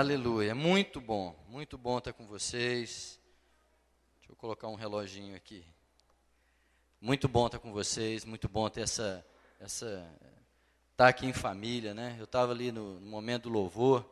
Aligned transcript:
Aleluia. 0.00 0.54
Muito 0.54 0.98
bom, 0.98 1.36
muito 1.46 1.76
bom 1.76 1.98
estar 1.98 2.14
com 2.14 2.26
vocês. 2.26 3.20
Deixa 4.16 4.32
eu 4.32 4.36
colocar 4.36 4.66
um 4.66 4.74
reloginho 4.74 5.36
aqui. 5.36 5.62
Muito 6.98 7.28
bom 7.28 7.44
estar 7.44 7.58
com 7.58 7.70
vocês, 7.70 8.24
muito 8.24 8.48
bom 8.48 8.66
ter 8.70 8.80
essa 8.80 9.22
essa 9.60 10.10
estar 10.92 11.08
aqui 11.08 11.26
em 11.26 11.34
família, 11.34 11.92
né? 11.92 12.16
Eu 12.18 12.24
estava 12.24 12.50
ali 12.52 12.72
no, 12.72 12.98
no, 12.98 13.10
momento 13.10 13.42
do 13.42 13.50
louvor 13.50 14.10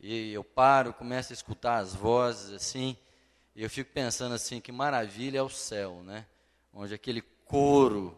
e 0.00 0.32
eu 0.32 0.42
paro, 0.42 0.94
começo 0.94 1.30
a 1.30 1.34
escutar 1.34 1.76
as 1.76 1.94
vozes 1.94 2.50
assim, 2.50 2.96
e 3.54 3.62
eu 3.62 3.68
fico 3.68 3.92
pensando 3.92 4.34
assim, 4.34 4.62
que 4.62 4.72
maravilha 4.72 5.40
é 5.40 5.42
o 5.42 5.50
céu, 5.50 6.02
né? 6.04 6.24
Onde 6.72 6.94
aquele 6.94 7.20
coro, 7.44 8.16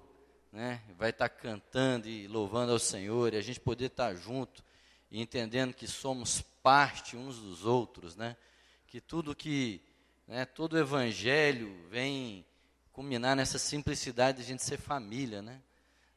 né, 0.52 0.80
vai 0.96 1.10
estar 1.10 1.28
cantando 1.28 2.06
e 2.06 2.28
louvando 2.28 2.70
ao 2.70 2.78
Senhor, 2.78 3.34
e 3.34 3.36
a 3.36 3.42
gente 3.42 3.58
poder 3.58 3.86
estar 3.86 4.14
junto 4.14 4.62
e 5.10 5.20
entendendo 5.20 5.74
que 5.74 5.88
somos 5.88 6.44
parte 6.62 7.16
uns 7.16 7.38
dos 7.38 7.64
outros, 7.64 8.16
né? 8.16 8.36
Que 8.86 9.00
tudo 9.00 9.34
que, 9.34 9.82
né, 10.26 10.44
todo 10.44 10.74
o 10.74 10.78
evangelho 10.78 11.86
vem 11.88 12.44
culminar 12.92 13.36
nessa 13.36 13.58
simplicidade 13.58 14.38
de 14.38 14.44
a 14.44 14.46
gente 14.46 14.62
ser 14.62 14.78
família, 14.78 15.42
né? 15.42 15.62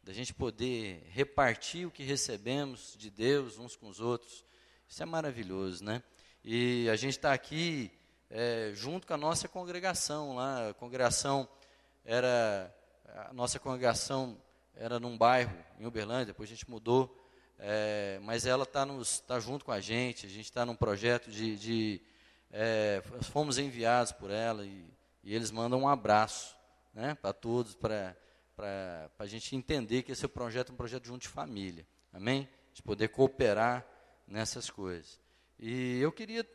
Da 0.03 0.11
gente 0.11 0.33
poder 0.33 1.07
repartir 1.09 1.87
o 1.87 1.91
que 1.91 2.03
recebemos 2.03 2.95
de 2.97 3.09
Deus 3.09 3.57
uns 3.57 3.75
com 3.75 3.87
os 3.87 3.99
outros. 3.99 4.45
Isso 4.87 5.01
é 5.01 5.05
maravilhoso, 5.05 5.83
né? 5.83 6.03
E 6.43 6.89
a 6.89 6.95
gente 6.95 7.17
está 7.17 7.31
aqui 7.33 7.91
é, 8.29 8.71
junto 8.73 9.07
com 9.07 9.13
a 9.13 9.17
nossa 9.17 9.47
congregação 9.47 10.35
lá. 10.35 10.69
A 10.69 10.73
congregação 10.73 11.47
era 12.03 12.75
a 13.15 13.33
nossa 13.33 13.59
congregação 13.59 14.41
era 14.75 14.99
num 14.99 15.17
bairro 15.17 15.55
em 15.79 15.85
Uberlândia, 15.85 16.27
depois 16.27 16.49
a 16.49 16.53
gente 16.53 16.69
mudou 16.69 17.22
é, 17.65 18.19
mas 18.21 18.45
ela 18.45 18.63
está 18.63 18.85
tá 19.25 19.39
junto 19.39 19.63
com 19.63 19.71
a 19.71 19.79
gente, 19.79 20.25
a 20.25 20.29
gente 20.29 20.43
está 20.43 20.65
num 20.65 20.75
projeto 20.75 21.31
de. 21.31 21.55
de 21.55 22.01
é, 22.51 23.01
fomos 23.21 23.57
enviados 23.57 24.11
por 24.11 24.29
ela 24.29 24.65
e, 24.65 24.85
e 25.23 25.33
eles 25.33 25.49
mandam 25.49 25.79
um 25.79 25.87
abraço 25.87 26.57
né, 26.93 27.15
para 27.15 27.31
todos, 27.31 27.73
para 27.73 28.17
a 29.17 29.25
gente 29.25 29.55
entender 29.55 30.03
que 30.03 30.11
esse 30.11 30.27
projeto 30.27 30.71
é 30.71 30.73
um 30.73 30.75
projeto 30.75 31.05
junto 31.05 31.21
de 31.21 31.29
família. 31.29 31.87
Amém? 32.11 32.49
De 32.73 32.83
poder 32.83 33.07
cooperar 33.07 33.85
nessas 34.27 34.69
coisas. 34.69 35.17
E 35.57 36.01
eu 36.01 36.11
queria, 36.11 36.45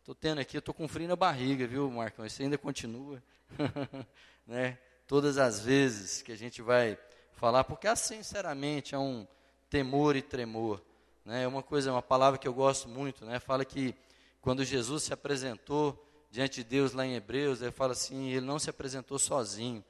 estou 0.00 0.16
tendo 0.16 0.40
aqui, 0.40 0.58
estou 0.58 0.74
com 0.74 0.88
frio 0.88 1.06
na 1.06 1.14
barriga, 1.14 1.64
viu, 1.64 1.88
Marcão? 1.88 2.26
Isso 2.26 2.42
ainda 2.42 2.58
continua. 2.58 3.22
né? 4.44 4.78
Todas 5.06 5.38
as 5.38 5.60
vezes 5.60 6.22
que 6.22 6.32
a 6.32 6.36
gente 6.36 6.60
vai 6.60 6.98
falar, 7.34 7.62
porque, 7.62 7.86
ah, 7.86 7.94
sinceramente, 7.94 8.96
é 8.96 8.98
um 8.98 9.24
temor 9.76 10.16
e 10.16 10.22
tremor. 10.22 10.82
Né? 11.22 11.42
É 11.42 11.46
uma 11.46 11.62
coisa, 11.62 11.92
uma 11.92 12.00
palavra 12.00 12.38
que 12.38 12.48
eu 12.48 12.54
gosto 12.54 12.88
muito, 12.88 13.26
né? 13.26 13.38
Fala 13.38 13.62
que 13.62 13.94
quando 14.40 14.64
Jesus 14.64 15.02
se 15.02 15.12
apresentou 15.12 16.02
diante 16.30 16.62
de 16.62 16.64
Deus 16.64 16.92
lá 16.94 17.04
em 17.04 17.14
Hebreus, 17.14 17.60
ele 17.60 17.70
fala 17.70 17.92
assim, 17.92 18.30
ele 18.30 18.46
não 18.46 18.58
se 18.58 18.70
apresentou 18.70 19.18
sozinho, 19.18 19.84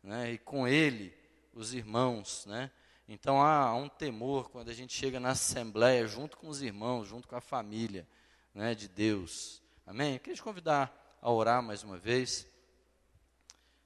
né? 0.00 0.30
E 0.30 0.38
com 0.38 0.68
ele 0.68 1.12
os 1.52 1.74
irmãos, 1.74 2.46
né? 2.46 2.70
Então 3.08 3.42
há, 3.42 3.66
há 3.66 3.74
um 3.74 3.88
temor 3.88 4.48
quando 4.48 4.68
a 4.68 4.72
gente 4.72 4.92
chega 4.92 5.18
na 5.18 5.30
assembleia 5.30 6.06
junto 6.06 6.36
com 6.36 6.48
os 6.48 6.62
irmãos, 6.62 7.08
junto 7.08 7.26
com 7.26 7.34
a 7.34 7.40
família, 7.40 8.06
né, 8.54 8.76
de 8.76 8.86
Deus. 8.86 9.60
Amém? 9.84 10.14
Eu 10.14 10.20
queria 10.20 10.36
te 10.36 10.42
convidar 10.42 11.18
a 11.20 11.28
orar 11.32 11.60
mais 11.60 11.82
uma 11.82 11.98
vez. 11.98 12.46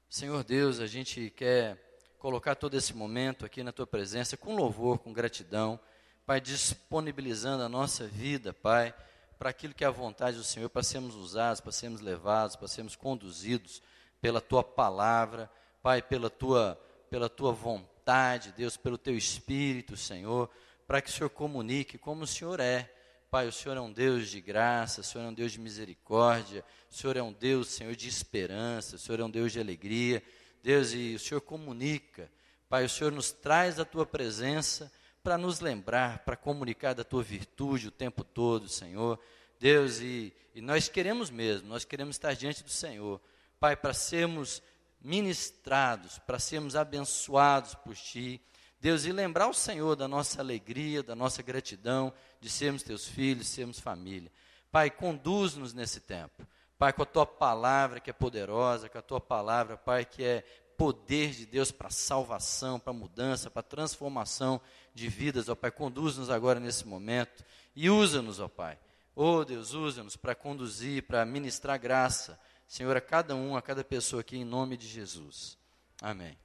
Senhor 0.07 0.45
Deus, 0.45 0.81
a 0.81 0.87
gente 0.87 1.31
quer 1.31 1.86
colocar 2.19 2.55
todo 2.55 2.77
esse 2.77 2.95
momento 2.95 3.45
aqui 3.45 3.63
na 3.63 3.73
tua 3.73 3.87
presença 3.87 4.37
com 4.37 4.57
louvor, 4.57 4.99
com 4.99 5.13
gratidão, 5.13 5.79
Pai, 6.27 6.41
disponibilizando 6.41 7.63
a 7.63 7.69
nossa 7.69 8.05
vida, 8.05 8.53
Pai, 8.53 8.93
para 9.39 9.51
aquilo 9.51 9.73
que 9.73 9.85
é 9.85 9.87
a 9.87 9.93
vontade 9.93 10.37
do 10.37 10.43
Senhor, 10.43 10.69
para 10.69 10.83
sermos 10.83 11.15
usados, 11.15 11.61
para 11.61 11.71
sermos 11.71 12.01
levados, 12.01 12.57
para 12.57 12.67
sermos 12.67 12.97
conduzidos 12.97 13.81
pela 14.21 14.41
tua 14.41 14.65
palavra, 14.65 15.49
Pai, 15.83 16.03
pela 16.03 16.29
tua, 16.29 16.81
pela 17.09 17.29
tua 17.29 17.53
vontade, 17.53 18.53
Deus, 18.57 18.77
pelo 18.77 18.99
teu 18.99 19.17
espírito, 19.17 19.97
Senhor, 19.97 20.51
para 20.85 21.01
que 21.01 21.11
o 21.11 21.13
Senhor 21.13 21.31
comunique 21.31 21.97
como 21.97 22.25
o 22.25 22.27
Senhor 22.27 22.59
é. 22.59 22.93
Pai, 23.31 23.47
o 23.47 23.53
Senhor 23.53 23.77
é 23.77 23.81
um 23.81 23.93
Deus 23.93 24.29
de 24.29 24.41
graça, 24.41 25.03
o 25.03 25.05
Senhor 25.05 25.25
é 25.25 25.29
um 25.29 25.35
Deus 25.35 25.53
de 25.53 25.61
misericórdia, 25.61 26.65
o 26.91 26.95
Senhor 26.95 27.17
é 27.17 27.23
um 27.23 27.33
Deus, 27.33 27.69
Senhor, 27.69 27.95
de 27.95 28.09
esperança, 28.09 28.97
o 28.97 28.99
Senhor 28.99 29.21
é 29.21 29.25
um 29.25 29.31
Deus 29.31 29.53
de 29.53 29.61
alegria. 29.61 30.23
Deus, 30.67 30.93
e 30.95 31.15
o 31.15 31.19
Senhor 31.21 31.41
comunica, 31.41 32.29
Pai, 32.69 32.85
o 32.85 32.89
Senhor 32.89 33.13
nos 33.13 33.31
traz 33.31 33.79
a 33.79 33.85
tua 33.85 34.05
presença 34.05 34.91
para 35.23 35.39
nos 35.39 35.61
lembrar, 35.61 36.25
para 36.25 36.35
comunicar 36.35 36.93
da 36.93 37.05
tua 37.05 37.23
virtude 37.23 37.87
o 37.87 37.93
tempo 37.93 38.25
todo, 38.25 38.69
Senhor. 38.69 39.17
Deus, 39.61 40.01
e, 40.01 40.35
e 40.57 40.61
nós 40.61 40.89
queremos 40.89 41.31
mesmo, 41.31 41.69
nós 41.69 41.85
queremos 41.85 42.17
estar 42.17 42.35
diante 42.35 42.65
do 42.65 42.71
Senhor, 42.71 43.21
Pai, 43.61 43.77
para 43.77 43.95
sermos 43.95 44.61
ministrados, 45.01 46.19
para 46.19 46.41
sermos 46.41 46.75
abençoados 46.75 47.77
por 47.77 47.95
Ti. 47.95 48.43
Deus, 48.81 49.05
e 49.05 49.13
lembrar 49.13 49.47
o 49.47 49.55
Senhor 49.55 49.95
da 49.95 50.09
nossa 50.09 50.41
alegria, 50.41 51.01
da 51.01 51.15
nossa 51.15 51.45
gratidão, 51.45 52.13
de 52.41 52.51
sermos 52.51 52.83
Teus 52.83 53.07
filhos, 53.07 53.47
sermos 53.47 53.79
família. 53.79 54.33
Pai, 54.73 54.91
conduz-nos 54.91 55.73
nesse 55.73 56.01
tempo. 56.01 56.45
Pai, 56.79 56.93
com 56.93 57.03
a 57.03 57.07
tua 57.07 57.27
palavra 57.27 58.01
que 58.01 58.11
é 58.11 58.13
poderosa, 58.13 58.89
com 58.89 58.99
a 58.99 59.03
tua 59.03 59.21
palavra, 59.21 59.77
Pai, 59.77 60.05
que 60.05 60.23
é 60.23 60.45
poder 60.77 61.31
de 61.31 61.47
Deus 61.47 61.71
para 61.71 61.89
salvação, 61.89 62.79
para 62.79 62.93
mudança, 62.93 63.51
para 63.51 63.63
transformação 63.63 64.61
de 64.95 65.09
vidas, 65.09 65.49
ó 65.49 65.55
Pai, 65.55 65.71
conduz-nos 65.71 66.31
agora 66.31 66.61
nesse 66.61 66.87
momento 66.87 67.45
e 67.75 67.89
usa-nos, 67.89 68.41
ó 68.41 68.49
Pai. 68.49 68.79
Oh 69.15 69.45
Deus, 69.45 69.73
usa-nos 69.73 70.17
para 70.17 70.35
conduzir, 70.35 71.03
para 71.05 71.25
ministrar 71.25 71.79
graça, 71.79 72.39
Senhor, 72.69 72.95
a 72.97 73.01
cada 73.01 73.35
um, 73.35 73.57
a 73.57 73.63
cada 73.63 73.83
pessoa 73.83 74.21
aqui, 74.21 74.37
em 74.37 74.45
nome 74.45 74.77
de 74.77 74.87
Jesus. 74.87 75.57
Amém. 76.03 76.37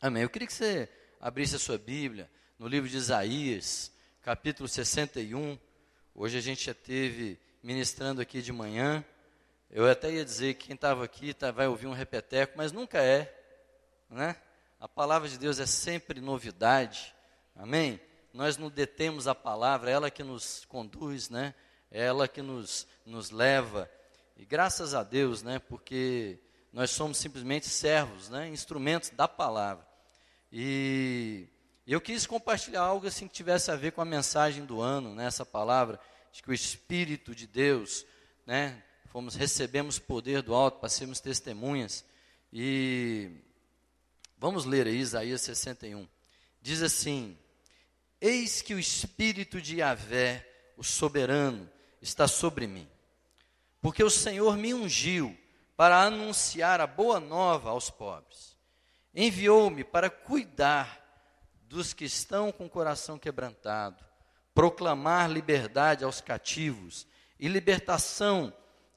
Amém. 0.00 0.22
Eu 0.22 0.30
queria 0.30 0.48
que 0.48 0.54
você 0.54 0.88
abrisse 1.20 1.54
a 1.56 1.58
sua 1.58 1.78
Bíblia 1.78 2.28
no 2.58 2.66
livro 2.66 2.88
de 2.88 2.96
Isaías, 2.96 3.92
capítulo 4.22 4.68
61. 4.68 5.58
Hoje 6.14 6.38
a 6.38 6.40
gente 6.40 6.64
já 6.64 6.74
teve 6.74 7.38
ministrando 7.62 8.20
aqui 8.20 8.42
de 8.42 8.52
manhã. 8.52 9.04
Eu 9.70 9.90
até 9.90 10.10
ia 10.10 10.24
dizer 10.24 10.54
que 10.54 10.66
quem 10.66 10.74
estava 10.74 11.04
aqui 11.04 11.34
tá, 11.34 11.50
vai 11.50 11.66
ouvir 11.66 11.86
um 11.86 11.92
repeteco, 11.92 12.54
mas 12.56 12.72
nunca 12.72 13.02
é. 13.02 13.32
Né? 14.08 14.36
A 14.78 14.88
palavra 14.88 15.28
de 15.28 15.38
Deus 15.38 15.58
é 15.58 15.66
sempre 15.66 16.20
novidade. 16.20 17.14
Amém? 17.54 18.00
Nós 18.32 18.56
não 18.56 18.70
detemos 18.70 19.26
a 19.26 19.34
palavra, 19.34 19.90
é 19.90 19.94
ela 19.94 20.10
que 20.10 20.22
nos 20.22 20.64
conduz, 20.66 21.30
né? 21.30 21.54
É 21.90 22.04
ela 22.04 22.28
que 22.28 22.42
nos, 22.42 22.86
nos 23.04 23.30
leva. 23.30 23.90
E 24.36 24.44
graças 24.44 24.94
a 24.94 25.02
Deus, 25.02 25.42
né? 25.42 25.58
Porque 25.58 26.38
nós 26.72 26.90
somos 26.90 27.16
simplesmente 27.16 27.66
servos, 27.66 28.28
né? 28.28 28.48
Instrumentos 28.48 29.10
da 29.10 29.26
palavra. 29.26 29.86
E 30.52 31.48
eu 31.86 32.00
quis 32.00 32.26
compartilhar 32.26 32.82
algo 32.82 33.06
assim 33.06 33.26
que 33.26 33.34
tivesse 33.34 33.70
a 33.70 33.76
ver 33.76 33.92
com 33.92 34.02
a 34.02 34.04
mensagem 34.04 34.64
do 34.64 34.80
ano, 34.80 35.14
né? 35.14 35.24
Essa 35.24 35.46
palavra 35.46 35.98
de 36.30 36.42
que 36.42 36.50
o 36.50 36.54
Espírito 36.54 37.34
de 37.34 37.46
Deus, 37.46 38.04
né? 38.44 38.82
Fomos, 39.06 39.34
recebemos 39.34 39.98
poder 39.98 40.42
do 40.42 40.54
alto 40.54 40.78
para 40.80 40.88
sermos 40.88 41.20
testemunhas. 41.20 42.04
E 42.52 43.30
vamos 44.36 44.64
ler 44.64 44.86
aí 44.86 44.98
Isaías 44.98 45.40
61. 45.42 46.06
Diz 46.60 46.82
assim: 46.82 47.38
Eis 48.20 48.62
que 48.62 48.74
o 48.74 48.78
Espírito 48.78 49.60
de 49.60 49.76
Yahvé, 49.76 50.46
o 50.76 50.84
soberano, 50.84 51.70
está 52.00 52.28
sobre 52.28 52.66
mim, 52.66 52.88
porque 53.80 54.02
o 54.02 54.10
Senhor 54.10 54.56
me 54.56 54.74
ungiu 54.74 55.36
para 55.76 56.02
anunciar 56.02 56.80
a 56.80 56.86
boa 56.86 57.20
nova 57.20 57.70
aos 57.70 57.90
pobres. 57.90 58.56
Enviou-me 59.14 59.84
para 59.84 60.10
cuidar 60.10 61.02
dos 61.62 61.92
que 61.92 62.04
estão 62.04 62.52
com 62.52 62.66
o 62.66 62.70
coração 62.70 63.18
quebrantado, 63.18 64.04
proclamar 64.54 65.30
liberdade 65.30 66.04
aos 66.04 66.20
cativos 66.20 67.06
e 67.38 67.48
libertação 67.48 68.52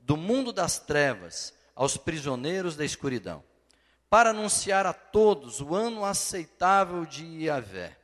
do 0.09 0.17
mundo 0.17 0.51
das 0.51 0.79
trevas 0.79 1.53
aos 1.75 1.95
prisioneiros 1.95 2.75
da 2.75 2.83
escuridão, 2.83 3.43
para 4.09 4.31
anunciar 4.31 4.87
a 4.87 4.91
todos 4.91 5.61
o 5.61 5.75
ano 5.75 6.03
aceitável 6.03 7.05
de 7.05 7.23
Yahvé, 7.43 7.95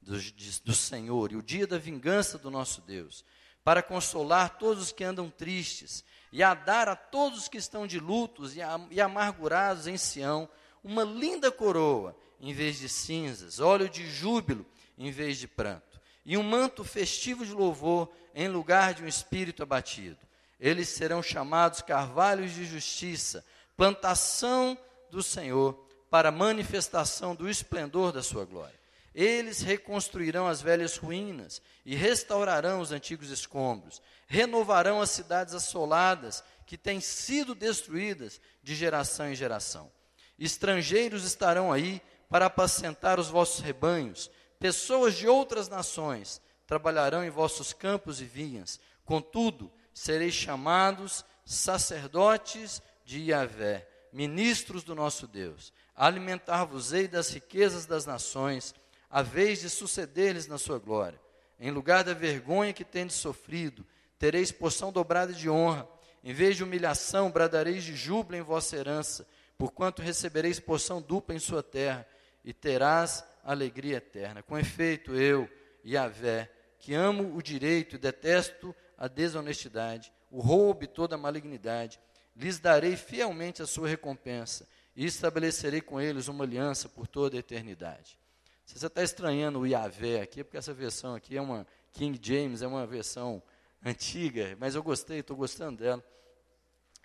do, 0.00 0.16
de, 0.16 0.62
do 0.62 0.72
Senhor, 0.72 1.32
e 1.32 1.36
o 1.36 1.42
dia 1.42 1.66
da 1.66 1.76
vingança 1.76 2.38
do 2.38 2.52
nosso 2.52 2.80
Deus, 2.82 3.24
para 3.64 3.82
consolar 3.82 4.58
todos 4.60 4.84
os 4.84 4.92
que 4.92 5.02
andam 5.02 5.28
tristes, 5.28 6.04
e 6.30 6.40
a 6.40 6.54
dar 6.54 6.88
a 6.88 6.94
todos 6.94 7.40
os 7.40 7.48
que 7.48 7.58
estão 7.58 7.84
de 7.84 7.98
lutos 7.98 8.54
e, 8.54 8.62
a, 8.62 8.80
e 8.88 9.00
amargurados 9.00 9.88
em 9.88 9.96
Sião 9.96 10.48
uma 10.84 11.02
linda 11.02 11.50
coroa, 11.50 12.16
em 12.38 12.54
vez 12.54 12.78
de 12.78 12.88
cinzas, 12.88 13.58
óleo 13.58 13.88
de 13.88 14.08
júbilo, 14.08 14.64
em 14.96 15.10
vez 15.10 15.36
de 15.36 15.48
pranto, 15.48 16.00
e 16.24 16.36
um 16.36 16.44
manto 16.44 16.84
festivo 16.84 17.44
de 17.44 17.52
louvor, 17.52 18.08
em 18.36 18.46
lugar 18.46 18.94
de 18.94 19.02
um 19.02 19.08
espírito 19.08 19.64
abatido 19.64 20.29
eles 20.60 20.90
serão 20.90 21.22
chamados 21.22 21.80
carvalhos 21.80 22.52
de 22.52 22.66
justiça, 22.66 23.44
plantação 23.76 24.76
do 25.10 25.22
Senhor, 25.22 25.74
para 26.10 26.30
manifestação 26.30 27.34
do 27.34 27.48
esplendor 27.48 28.12
da 28.12 28.22
sua 28.22 28.44
glória. 28.44 28.78
Eles 29.14 29.62
reconstruirão 29.62 30.46
as 30.46 30.60
velhas 30.60 30.96
ruínas 30.96 31.62
e 31.84 31.96
restaurarão 31.96 32.80
os 32.80 32.92
antigos 32.92 33.30
escombros, 33.30 34.02
renovarão 34.28 35.00
as 35.00 35.10
cidades 35.10 35.54
assoladas 35.54 36.44
que 36.66 36.76
têm 36.76 37.00
sido 37.00 37.54
destruídas 37.54 38.40
de 38.62 38.74
geração 38.74 39.30
em 39.30 39.34
geração. 39.34 39.90
Estrangeiros 40.38 41.24
estarão 41.24 41.72
aí 41.72 42.00
para 42.28 42.46
apacentar 42.46 43.18
os 43.18 43.28
vossos 43.28 43.60
rebanhos, 43.60 44.30
pessoas 44.58 45.16
de 45.16 45.26
outras 45.26 45.68
nações 45.68 46.40
trabalharão 46.66 47.24
em 47.24 47.30
vossos 47.30 47.72
campos 47.72 48.20
e 48.20 48.24
vinhas. 48.24 48.78
Contudo, 49.04 49.72
sereis 50.00 50.32
chamados 50.32 51.26
sacerdotes 51.44 52.80
de 53.04 53.20
Yahvé, 53.20 53.86
ministros 54.10 54.82
do 54.82 54.94
nosso 54.94 55.26
Deus. 55.26 55.74
Alimentar-vos-ei 55.94 57.06
das 57.06 57.28
riquezas 57.28 57.84
das 57.84 58.06
nações, 58.06 58.74
a 59.10 59.20
vez 59.20 59.60
de 59.60 59.68
suceder-lhes 59.68 60.46
na 60.46 60.56
sua 60.56 60.78
glória. 60.78 61.20
Em 61.58 61.70
lugar 61.70 62.02
da 62.02 62.14
vergonha 62.14 62.72
que 62.72 62.82
tendes 62.82 63.16
sofrido, 63.16 63.84
tereis 64.18 64.50
porção 64.50 64.90
dobrada 64.90 65.34
de 65.34 65.50
honra. 65.50 65.86
Em 66.24 66.32
vez 66.32 66.56
de 66.56 66.64
humilhação, 66.64 67.30
bradareis 67.30 67.84
de 67.84 67.94
júbilo 67.94 68.38
em 68.38 68.42
vossa 68.42 68.76
herança, 68.76 69.28
porquanto 69.58 70.00
recebereis 70.00 70.58
porção 70.58 71.02
dupla 71.02 71.34
em 71.34 71.38
sua 71.38 71.62
terra, 71.62 72.06
e 72.42 72.54
terás 72.54 73.22
alegria 73.44 73.98
eterna. 73.98 74.42
Com 74.42 74.58
efeito, 74.58 75.14
eu, 75.14 75.46
Yahvé, 75.84 76.50
que 76.78 76.94
amo 76.94 77.36
o 77.36 77.42
direito 77.42 77.96
e 77.96 77.98
detesto 77.98 78.74
a 79.00 79.08
desonestidade, 79.08 80.12
o 80.30 80.40
roubo 80.40 80.84
e 80.84 80.86
toda 80.86 81.14
a 81.14 81.18
malignidade, 81.18 81.98
lhes 82.36 82.58
darei 82.58 82.96
fielmente 82.96 83.62
a 83.62 83.66
sua 83.66 83.88
recompensa, 83.88 84.68
e 84.94 85.06
estabelecerei 85.06 85.80
com 85.80 85.98
eles 85.98 86.28
uma 86.28 86.44
aliança 86.44 86.88
por 86.88 87.06
toda 87.06 87.36
a 87.36 87.40
eternidade. 87.40 88.18
Se 88.66 88.78
você 88.78 88.86
está 88.86 89.02
estranhando 89.02 89.60
o 89.60 89.66
Yahvé 89.66 90.20
aqui, 90.20 90.40
é 90.40 90.44
porque 90.44 90.58
essa 90.58 90.74
versão 90.74 91.14
aqui 91.14 91.36
é 91.36 91.40
uma 91.40 91.66
King 91.92 92.20
James, 92.22 92.60
é 92.60 92.66
uma 92.66 92.86
versão 92.86 93.42
antiga, 93.84 94.54
mas 94.60 94.74
eu 94.74 94.82
gostei, 94.82 95.20
estou 95.20 95.36
gostando 95.36 95.78
dela. 95.82 96.04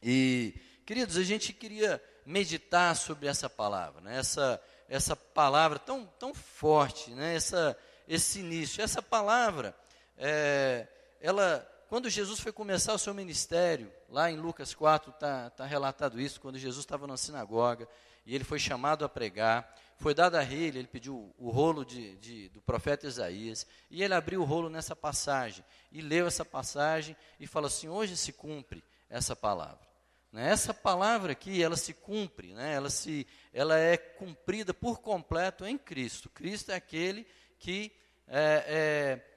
E, 0.03 0.53
queridos, 0.86 1.15
a 1.18 1.24
gente 1.24 1.53
queria 1.53 2.03
meditar 2.25 2.95
sobre 2.95 3.27
essa 3.27 3.50
palavra, 3.50 4.01
né? 4.01 4.18
essa, 4.18 4.62
essa 4.89 5.15
palavra 5.15 5.80
tão, 5.80 6.06
tão 6.19 6.33
forte, 6.33 7.12
né? 7.12 7.36
essa, 7.36 7.77
esse 8.07 8.39
início. 8.39 8.83
Essa 8.83 9.01
palavra, 9.01 9.75
é, 10.18 10.88
ela, 11.21 11.68
quando 11.87 12.09
Jesus 12.09 12.39
foi 12.39 12.51
começar 12.51 12.93
o 12.93 12.99
seu 12.99 13.13
ministério, 13.13 13.91
lá 14.09 14.31
em 14.31 14.37
Lucas 14.37 14.73
4 14.73 15.11
está 15.11 15.49
tá 15.51 15.65
relatado 15.65 16.19
isso, 16.19 16.41
quando 16.41 16.57
Jesus 16.57 16.83
estava 16.83 17.05
na 17.05 17.17
sinagoga 17.17 17.87
e 18.25 18.33
ele 18.33 18.43
foi 18.43 18.57
chamado 18.57 19.05
a 19.05 19.09
pregar, 19.09 19.75
foi 19.97 20.13
dado 20.13 20.35
a 20.35 20.43
ele, 20.43 20.79
ele 20.79 20.87
pediu 20.87 21.33
o 21.37 21.49
rolo 21.49 21.85
de, 21.85 22.15
de, 22.17 22.49
do 22.49 22.61
profeta 22.61 23.07
Isaías, 23.07 23.65
e 23.89 24.03
ele 24.03 24.13
abriu 24.13 24.41
o 24.41 24.45
rolo 24.45 24.69
nessa 24.69 24.95
passagem, 24.95 25.63
e 25.91 26.01
leu 26.01 26.27
essa 26.27 26.43
passagem, 26.43 27.15
e 27.39 27.47
falou 27.47 27.67
assim, 27.67 27.88
hoje 27.88 28.17
se 28.17 28.33
cumpre 28.33 28.83
essa 29.09 29.35
palavra. 29.35 29.88
Né? 30.31 30.49
Essa 30.49 30.73
palavra 30.73 31.31
aqui, 31.31 31.63
ela 31.63 31.77
se 31.77 31.93
cumpre, 31.93 32.53
né? 32.53 32.73
ela, 32.73 32.89
se, 32.89 33.25
ela 33.53 33.77
é 33.77 33.95
cumprida 33.95 34.73
por 34.73 34.99
completo 34.99 35.65
em 35.65 35.77
Cristo. 35.77 36.29
Cristo 36.29 36.71
é 36.71 36.75
aquele 36.75 37.25
que 37.57 37.91
é, 38.27 38.65
é, 38.67 39.34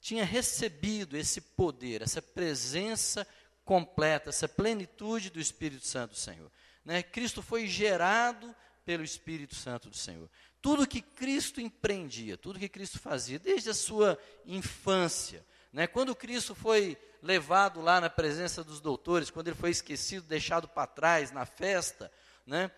tinha 0.00 0.24
recebido 0.24 1.16
esse 1.16 1.40
poder, 1.40 2.02
essa 2.02 2.22
presença 2.22 3.26
completa, 3.64 4.30
essa 4.30 4.48
plenitude 4.48 5.30
do 5.30 5.38
Espírito 5.38 5.86
Santo 5.86 6.12
do 6.12 6.18
Senhor. 6.18 6.50
Né? 6.84 7.02
Cristo 7.02 7.42
foi 7.42 7.66
gerado 7.66 8.54
pelo 8.84 9.04
Espírito 9.04 9.54
Santo 9.54 9.90
do 9.90 9.96
Senhor. 9.96 10.28
Tudo 10.60 10.86
que 10.86 11.00
Cristo 11.00 11.60
empreendia, 11.60 12.36
tudo 12.36 12.58
que 12.58 12.68
Cristo 12.68 12.98
fazia, 12.98 13.38
desde 13.38 13.70
a 13.70 13.74
sua 13.74 14.18
infância, 14.44 15.44
né? 15.72 15.86
quando 15.86 16.16
Cristo 16.16 16.54
foi 16.54 16.98
levado 17.22 17.80
lá 17.80 18.00
na 18.00 18.10
presença 18.10 18.64
dos 18.64 18.80
doutores, 18.80 19.30
quando 19.30 19.48
ele 19.48 19.56
foi 19.56 19.70
esquecido, 19.70 20.26
deixado 20.26 20.66
para 20.66 20.86
trás 20.86 21.30
na 21.30 21.44
festa, 21.44 22.10
né? 22.46 22.70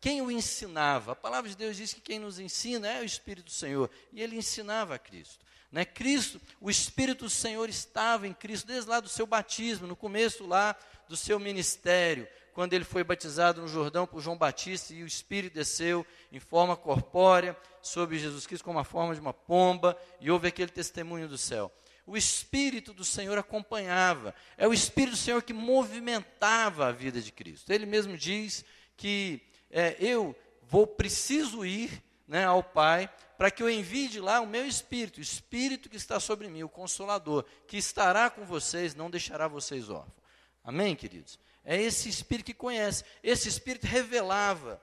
quem 0.00 0.22
o 0.22 0.30
ensinava? 0.30 1.12
A 1.12 1.16
palavra 1.16 1.50
de 1.50 1.56
Deus 1.56 1.76
diz 1.76 1.92
que 1.92 2.00
quem 2.00 2.18
nos 2.18 2.38
ensina 2.38 2.86
é 2.86 3.00
o 3.00 3.04
Espírito 3.04 3.46
do 3.46 3.50
Senhor, 3.50 3.90
e 4.12 4.22
ele 4.22 4.36
ensinava 4.36 4.94
a 4.94 4.98
Cristo. 4.98 5.44
Né? 5.70 5.84
Cristo, 5.84 6.40
o 6.60 6.70
Espírito 6.70 7.24
do 7.24 7.30
Senhor 7.30 7.68
estava 7.68 8.26
em 8.26 8.32
Cristo 8.32 8.66
desde 8.66 8.88
lá 8.88 9.00
do 9.00 9.08
seu 9.08 9.26
batismo, 9.26 9.86
no 9.86 9.96
começo 9.96 10.46
lá 10.46 10.74
do 11.08 11.16
seu 11.16 11.38
ministério 11.38 12.26
quando 12.58 12.72
ele 12.72 12.84
foi 12.84 13.04
batizado 13.04 13.62
no 13.62 13.68
Jordão 13.68 14.04
por 14.04 14.20
João 14.20 14.36
Batista 14.36 14.92
e 14.92 15.04
o 15.04 15.06
Espírito 15.06 15.54
desceu 15.54 16.04
em 16.32 16.40
forma 16.40 16.76
corpórea 16.76 17.56
sobre 17.80 18.18
Jesus 18.18 18.48
Cristo 18.48 18.64
como 18.64 18.80
a 18.80 18.84
forma 18.84 19.14
de 19.14 19.20
uma 19.20 19.32
pomba 19.32 19.96
e 20.20 20.28
houve 20.28 20.48
aquele 20.48 20.72
testemunho 20.72 21.28
do 21.28 21.38
céu. 21.38 21.72
O 22.04 22.16
Espírito 22.16 22.92
do 22.92 23.04
Senhor 23.04 23.38
acompanhava, 23.38 24.34
é 24.56 24.66
o 24.66 24.72
Espírito 24.72 25.12
do 25.12 25.18
Senhor 25.18 25.40
que 25.40 25.52
movimentava 25.52 26.88
a 26.88 26.90
vida 26.90 27.20
de 27.20 27.30
Cristo. 27.30 27.72
Ele 27.72 27.86
mesmo 27.86 28.16
diz 28.16 28.64
que 28.96 29.40
é, 29.70 29.96
eu 30.00 30.34
vou, 30.60 30.84
preciso 30.84 31.64
ir 31.64 32.02
né, 32.28 32.44
ao 32.44 32.62
Pai 32.62 33.10
para 33.38 33.50
que 33.50 33.62
eu 33.62 33.70
envie 33.70 34.08
de 34.08 34.20
lá 34.20 34.40
o 34.40 34.46
meu 34.46 34.66
Espírito, 34.66 35.18
o 35.18 35.22
Espírito 35.22 35.88
que 35.88 35.96
está 35.96 36.20
sobre 36.20 36.48
mim, 36.48 36.64
o 36.64 36.68
Consolador, 36.68 37.44
que 37.66 37.76
estará 37.76 38.28
com 38.28 38.44
vocês, 38.44 38.94
não 38.94 39.08
deixará 39.08 39.48
vocês 39.48 39.88
órfãos. 39.88 40.18
Amém, 40.62 40.94
queridos? 40.94 41.38
É 41.64 41.80
esse 41.80 42.08
espírito 42.08 42.46
que 42.46 42.54
conhece. 42.54 43.04
Esse 43.22 43.48
espírito 43.48 43.86
revelava 43.86 44.80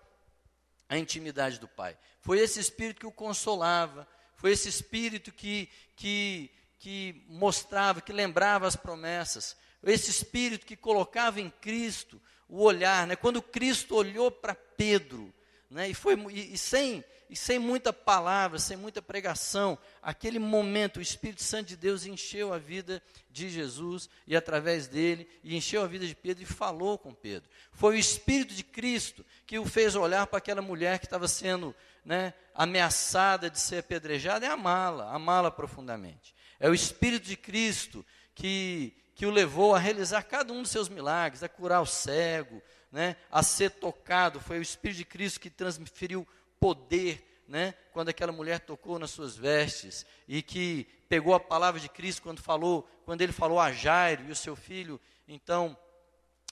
a 0.87 0.97
intimidade 0.97 1.59
do 1.59 1.67
Pai. 1.67 1.97
Foi 2.21 2.39
esse 2.39 2.59
espírito 2.59 2.99
que 2.99 3.07
o 3.07 3.11
consolava. 3.11 4.07
Foi 4.35 4.51
esse 4.51 4.69
espírito 4.69 5.31
que, 5.31 5.69
que, 5.95 6.49
que 6.79 7.25
mostrava, 7.27 8.01
que 8.01 8.13
lembrava 8.13 8.67
as 8.67 8.75
promessas. 8.75 9.55
Esse 9.83 10.09
espírito 10.09 10.65
que 10.65 10.75
colocava 10.75 11.41
em 11.41 11.49
Cristo 11.49 12.21
o 12.47 12.63
olhar. 12.63 13.05
Né? 13.05 13.15
Quando 13.15 13.41
Cristo 13.41 13.95
olhou 13.95 14.31
para 14.31 14.55
Pedro, 14.55 15.33
né? 15.75 15.89
e, 15.89 15.93
foi, 15.93 16.15
e, 16.31 16.53
e 16.53 16.57
sem 16.57 17.03
e 17.29 17.35
sem 17.35 17.57
muita 17.57 17.91
palavra, 17.91 18.59
sem 18.59 18.77
muita 18.77 19.01
pregação, 19.01 19.77
aquele 20.01 20.37
momento 20.37 20.97
o 20.97 21.01
Espírito 21.01 21.41
Santo 21.41 21.69
de 21.69 21.75
Deus 21.75 22.05
encheu 22.05 22.53
a 22.53 22.59
vida 22.59 23.01
de 23.31 23.49
Jesus 23.49 24.07
e 24.27 24.35
através 24.35 24.87
dele, 24.87 25.27
e 25.43 25.55
encheu 25.57 25.81
a 25.81 25.87
vida 25.87 26.05
de 26.05 26.15
Pedro 26.15 26.43
e 26.43 26.45
falou 26.45 26.99
com 26.99 27.13
Pedro. 27.13 27.49
Foi 27.71 27.95
o 27.95 27.99
Espírito 27.99 28.53
de 28.53 28.63
Cristo 28.63 29.25
que 29.47 29.57
o 29.57 29.65
fez 29.65 29.95
olhar 29.95 30.27
para 30.27 30.37
aquela 30.37 30.61
mulher 30.61 30.99
que 30.99 31.05
estava 31.05 31.27
sendo 31.27 31.75
né, 32.05 32.31
ameaçada 32.53 33.49
de 33.49 33.59
ser 33.59 33.79
apedrejada 33.79 34.45
e 34.45 34.49
amá-la, 34.49 35.11
amá-la 35.11 35.49
profundamente. 35.49 36.35
É 36.59 36.69
o 36.69 36.75
Espírito 36.75 37.25
de 37.25 37.35
Cristo 37.35 38.05
que, 38.35 38.93
que 39.15 39.25
o 39.25 39.31
levou 39.31 39.73
a 39.73 39.79
realizar 39.79 40.21
cada 40.23 40.53
um 40.53 40.61
dos 40.61 40.69
seus 40.69 40.89
milagres, 40.89 41.41
a 41.41 41.49
curar 41.49 41.81
o 41.81 41.87
cego, 41.87 42.61
né, 42.95 43.17
a 43.29 43.43
ser 43.43 43.71
tocado. 43.71 44.39
Foi 44.39 44.57
o 44.57 44.61
Espírito 44.61 44.99
de 44.99 45.05
Cristo 45.05 45.41
que 45.41 45.49
transferiu 45.49 46.25
poder, 46.61 47.43
né, 47.45 47.73
quando 47.91 48.07
aquela 48.07 48.31
mulher 48.31 48.61
tocou 48.61 48.97
nas 48.97 49.11
suas 49.11 49.35
vestes 49.35 50.05
e 50.29 50.41
que 50.41 50.87
pegou 51.09 51.35
a 51.35 51.39
palavra 51.39 51.77
de 51.77 51.89
Cristo 51.89 52.21
quando 52.21 52.41
falou, 52.41 52.89
quando 53.03 53.21
ele 53.21 53.33
falou 53.33 53.59
a 53.59 53.69
Jairo 53.69 54.23
e 54.23 54.31
o 54.31 54.35
seu 54.35 54.55
filho, 54.55 54.99
então 55.27 55.77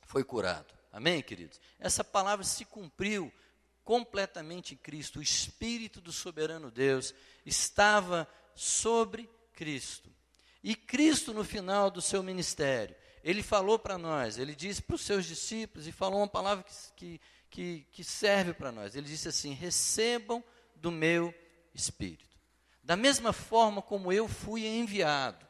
foi 0.05 0.21
curado. 0.25 0.73
Amém, 0.91 1.23
queridos? 1.23 1.61
Essa 1.79 2.03
palavra 2.03 2.43
se 2.43 2.65
cumpriu 2.65 3.31
completamente 3.85 4.73
em 4.73 4.77
Cristo. 4.77 5.19
O 5.19 5.23
espírito 5.23 6.01
do 6.01 6.11
soberano 6.11 6.69
Deus 6.69 7.15
estava 7.45 8.27
sobre 8.53 9.29
Cristo. 9.53 10.11
E 10.61 10.75
Cristo 10.75 11.33
no 11.33 11.45
final 11.45 11.89
do 11.89 12.01
seu 12.01 12.21
ministério, 12.21 12.95
ele 13.23 13.41
falou 13.41 13.79
para 13.79 13.97
nós, 13.97 14.37
ele 14.37 14.53
disse 14.53 14.81
para 14.81 14.95
os 14.95 15.01
seus 15.01 15.25
discípulos 15.25 15.87
e 15.87 15.91
falou 15.91 16.19
uma 16.19 16.27
palavra 16.27 16.65
que, 16.95 17.19
que 17.49 17.85
que, 17.91 18.03
serve 18.03 18.51
para 18.53 18.71
nós. 18.71 18.95
Ele 18.95 19.07
disse 19.07 19.27
assim: 19.27 19.53
recebam 19.53 20.43
do 20.75 20.91
meu 20.91 21.33
espírito. 21.73 22.25
Da 22.83 22.95
mesma 22.95 23.31
forma 23.31 23.81
como 23.81 24.11
eu 24.11 24.27
fui 24.27 24.65
enviado, 24.65 25.45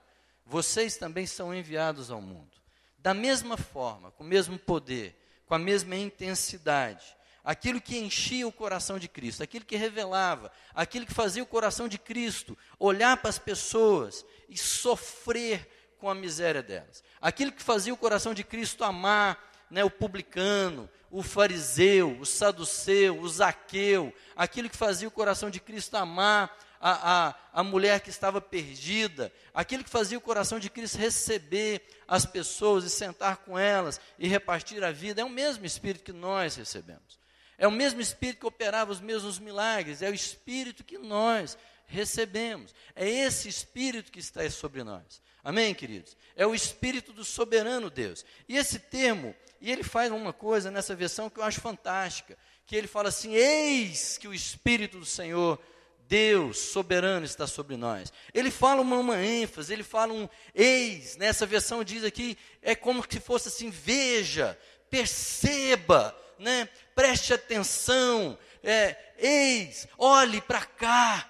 vocês 0.46 0.98
também 0.98 1.25
são 1.25 1.56
enviados 1.56 2.12
ao 2.12 2.22
mundo. 2.22 2.51
Da 2.98 3.13
mesma 3.13 3.58
forma, 3.58 4.12
com 4.12 4.24
o 4.24 4.27
mesmo 4.27 4.60
poder, 4.60 5.15
com 5.46 5.56
a 5.56 5.60
mesma 5.60 5.96
intensidade, 5.96 7.06
aquilo 7.44 7.82
que 7.82 7.98
enchia 7.98 8.48
o 8.48 8.51
coração 8.51 9.00
de 9.00 9.08
Cristo, 9.08 9.42
aquilo 9.42 9.65
que 9.65 9.75
revelava, 9.75 10.51
aquilo 10.74 11.06
que 11.06 11.13
fazia 11.13 11.42
o 11.42 11.48
coração 11.48 11.88
de 11.88 11.98
Cristo 11.98 12.58
olhar 12.77 13.18
para 13.18 13.30
as 13.30 13.39
pessoas 13.39 14.25
e 14.48 14.58
sofrer 14.58 15.83
com 16.03 16.10
a 16.10 16.13
miséria 16.13 16.62
delas, 16.62 17.01
aquilo 17.22 17.50
que 17.50 17.63
fazia 17.63 17.93
o 17.93 17.98
coração 17.98 18.33
de 18.33 18.43
Cristo 18.43 18.83
amar 18.83 19.41
né, 19.72 19.86
o 19.86 19.89
publicano, 19.89 20.89
o 21.10 21.24
fariseu, 21.24 22.19
o 22.19 22.25
saduceu, 22.25 23.17
o 23.22 23.29
zaqueu, 23.29 24.13
aquilo 24.36 24.69
que 24.69 24.75
fazia 24.75 25.07
o 25.07 25.12
coração 25.12 25.50
de 25.50 25.62
Cristo 25.62 25.95
amar 25.95 26.53
a, 26.77 27.29
a, 27.29 27.36
a 27.53 27.63
mulher 27.63 28.01
que 28.01 28.10
estava 28.10 28.41
perdida, 28.41 29.31
aquilo 29.53 29.81
que 29.81 29.89
fazia 29.89 30.17
o 30.17 30.22
coração 30.22 30.60
de 30.60 30.69
Cristo 30.69 30.98
receber 30.98 31.81
as 32.05 32.25
pessoas 32.25 32.83
e 32.83 32.89
sentar 32.89 33.38
com 33.38 33.57
elas 33.57 33.98
e 34.19 34.27
repartir 34.27 34.83
a 34.83 34.91
vida, 34.91 35.22
é 35.22 35.24
o 35.24 35.29
mesmo 35.29 35.65
Espírito 35.65 36.03
que 36.03 36.12
nós 36.12 36.57
recebemos. 36.57 37.17
É 37.57 37.65
o 37.65 37.72
mesmo 37.72 38.01
Espírito 38.01 38.41
que 38.41 38.45
operava 38.45 38.91
os 38.91 39.00
mesmos 39.00 39.39
milagres, 39.39 40.01
é 40.01 40.10
o 40.10 40.13
Espírito 40.13 40.83
que 40.83 40.98
nós 40.98 41.57
recebemos. 41.88 42.75
É 42.93 43.07
esse 43.07 43.48
Espírito 43.48 44.12
que 44.12 44.19
está 44.19 44.50
sobre 44.50 44.83
nós. 44.83 45.24
Amém, 45.43 45.73
queridos? 45.73 46.15
É 46.35 46.47
o 46.47 46.55
Espírito 46.55 47.12
do 47.12 47.25
soberano 47.25 47.89
Deus. 47.89 48.23
E 48.47 48.55
esse 48.55 48.79
termo, 48.79 49.35
e 49.59 49.69
ele 49.69 49.83
faz 49.83 50.09
uma 50.12 50.31
coisa 50.31 50.71
nessa 50.71 50.95
versão 50.95 51.29
que 51.29 51.39
eu 51.39 51.43
acho 51.43 51.59
fantástica, 51.59 52.38
que 52.65 52.75
ele 52.75 52.88
fala 52.88 53.09
assim: 53.09 53.33
Eis 53.33 54.17
que 54.17 54.27
o 54.27 54.33
Espírito 54.33 54.97
do 55.00 55.05
Senhor 55.05 55.59
Deus 56.07 56.59
soberano 56.59 57.25
está 57.25 57.45
sobre 57.45 57.75
nós. 57.75 58.13
Ele 58.33 58.51
fala 58.51 58.81
uma, 58.81 58.97
uma, 58.97 59.21
ênfase, 59.21 59.73
ele 59.73 59.83
fala 59.83 60.13
um 60.13 60.29
eis, 60.53 61.17
nessa 61.17 61.45
versão 61.45 61.83
diz 61.83 62.03
aqui, 62.03 62.38
é 62.62 62.73
como 62.73 63.03
se 63.07 63.19
fosse 63.19 63.50
assim: 63.50 63.69
veja, 63.69 64.57
perceba, 64.89 66.15
né? 66.39 66.69
preste 66.95 67.33
atenção, 67.33 68.38
é, 68.63 68.95
eis, 69.17 69.88
olhe 69.97 70.39
para 70.39 70.63
cá, 70.65 71.29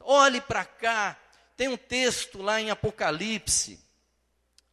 olhe 0.00 0.40
para 0.40 0.64
cá. 0.64 1.18
Tem 1.56 1.68
um 1.68 1.76
texto 1.76 2.42
lá 2.42 2.60
em 2.60 2.70
Apocalipse, 2.70 3.78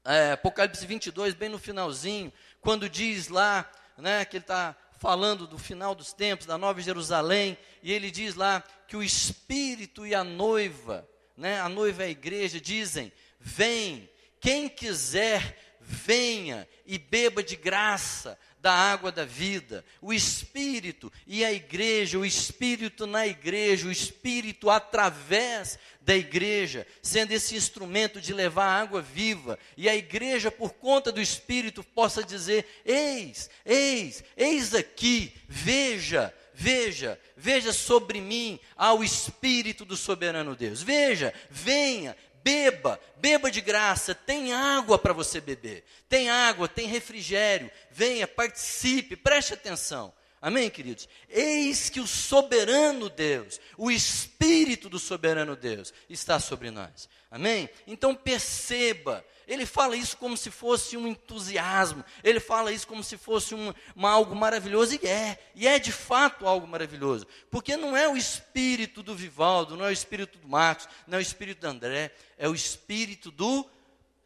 é, 0.04 0.32
Apocalipse 0.32 0.86
22, 0.86 1.36
bem 1.36 1.48
no 1.48 1.60
finalzinho, 1.60 2.34
quando 2.60 2.90
diz 2.90 3.28
lá, 3.28 3.70
né, 3.98 4.26
que 4.26 4.38
ele 4.38 4.44
está 4.44 4.76
falando 5.00 5.46
do 5.46 5.60
final 5.60 5.94
dos 5.94 6.12
tempos, 6.12 6.48
da 6.48 6.58
Nova 6.58 6.82
Jerusalém, 6.82 7.56
e 7.84 7.92
ele 7.92 8.10
diz 8.10 8.34
lá 8.34 8.64
que 8.88 8.98
o 8.98 9.04
Espírito 9.04 10.08
e 10.08 10.16
a 10.16 10.24
noiva, 10.24 11.08
né, 11.38 11.60
a 11.62 11.70
noiva 11.70 12.02
é 12.04 12.08
a 12.08 12.10
igreja, 12.10 12.60
dizem: 12.60 13.12
Vem, 13.40 14.10
quem 14.40 14.68
quiser, 14.68 15.78
venha 15.80 16.68
e 16.86 16.98
beba 16.98 17.44
de 17.44 17.56
graça 17.56 18.40
da 18.62 18.72
água 18.72 19.12
da 19.12 19.26
vida, 19.26 19.84
o 20.00 20.14
Espírito 20.14 21.12
e 21.26 21.44
a 21.44 21.52
igreja, 21.52 22.20
o 22.20 22.26
Espírito 22.26 23.08
na 23.08 23.26
igreja, 23.26 23.88
o 23.88 23.92
Espírito 23.92 24.70
através 24.70 25.80
da 26.00 26.16
igreja, 26.16 26.86
sendo 27.02 27.32
esse 27.32 27.56
instrumento 27.56 28.22
de 28.22 28.34
levar 28.34 28.82
água 28.82 29.02
viva, 29.02 29.58
e 29.76 29.90
a 29.90 29.96
igreja, 29.96 30.52
por 30.52 30.74
conta 30.74 31.12
do 31.12 31.20
Espírito, 31.20 31.84
possa 31.84 32.24
dizer: 32.24 32.66
Eis, 32.86 33.50
eis, 33.66 34.24
eis 34.38 34.76
aqui, 34.76 35.34
veja, 35.48 36.34
veja, 36.54 37.20
veja 37.36 37.74
sobre 37.74 38.22
mim 38.22 38.60
ao 38.76 39.04
Espírito 39.04 39.84
do 39.84 39.98
soberano 39.98 40.56
Deus. 40.56 40.84
Veja, 40.84 41.34
venha, 41.50 42.16
beba, 42.44 43.00
beba 43.18 43.50
de 43.50 43.62
graça, 43.62 44.14
tem 44.14 44.54
água 44.54 44.98
para 44.98 45.14
você 45.14 45.40
beber, 45.40 45.84
tem 46.10 46.30
água, 46.30 46.68
tem 46.68 46.88
refrigério, 46.88 47.72
venha, 47.90 48.28
participe, 48.28 49.16
preste 49.16 49.54
atenção. 49.54 50.14
Amém, 50.42 50.72
queridos? 50.72 51.08
Eis 51.30 51.88
que 51.90 52.00
o 52.00 52.08
soberano 52.08 53.10
Deus, 53.10 53.62
o 53.78 53.92
Espírito 53.92 54.90
do 54.90 54.98
soberano 54.98 55.56
Deus, 55.56 55.94
está 56.10 56.40
sobre 56.40 56.72
nós. 56.72 57.08
Amém? 57.30 57.70
Então 57.86 58.16
perceba, 58.16 59.24
ele 59.48 59.66
fala 59.66 59.96
isso 59.96 60.18
como 60.18 60.38
se 60.38 60.50
fosse 60.50 60.96
um 60.98 61.08
entusiasmo, 61.08 62.04
ele 62.24 62.40
fala 62.40 62.72
isso 62.72 62.88
como 62.88 63.04
se 63.04 63.18
fosse 63.18 63.56
um, 63.56 63.74
uma, 63.96 64.10
algo 64.10 64.36
maravilhoso, 64.36 64.98
e 65.02 65.08
é, 65.08 65.38
e 65.56 65.68
é 65.68 65.80
de 65.80 65.92
fato 65.92 66.48
algo 66.48 66.68
maravilhoso, 66.68 67.28
porque 67.50 67.76
não 67.76 67.96
é 67.96 68.08
o 68.08 68.18
espírito 68.18 69.04
do 69.04 69.16
Vivaldo, 69.16 69.76
não 69.76 69.86
é 69.86 69.90
o 69.90 69.94
espírito 69.94 70.38
do 70.38 70.48
Marcos, 70.48 70.88
não 71.08 71.18
é 71.18 71.20
o 71.20 71.22
espírito 71.22 71.62
do 71.62 71.68
André, 71.68 72.12
é 72.38 72.48
o 72.48 72.56
espírito 72.56 73.32
do 73.32 73.66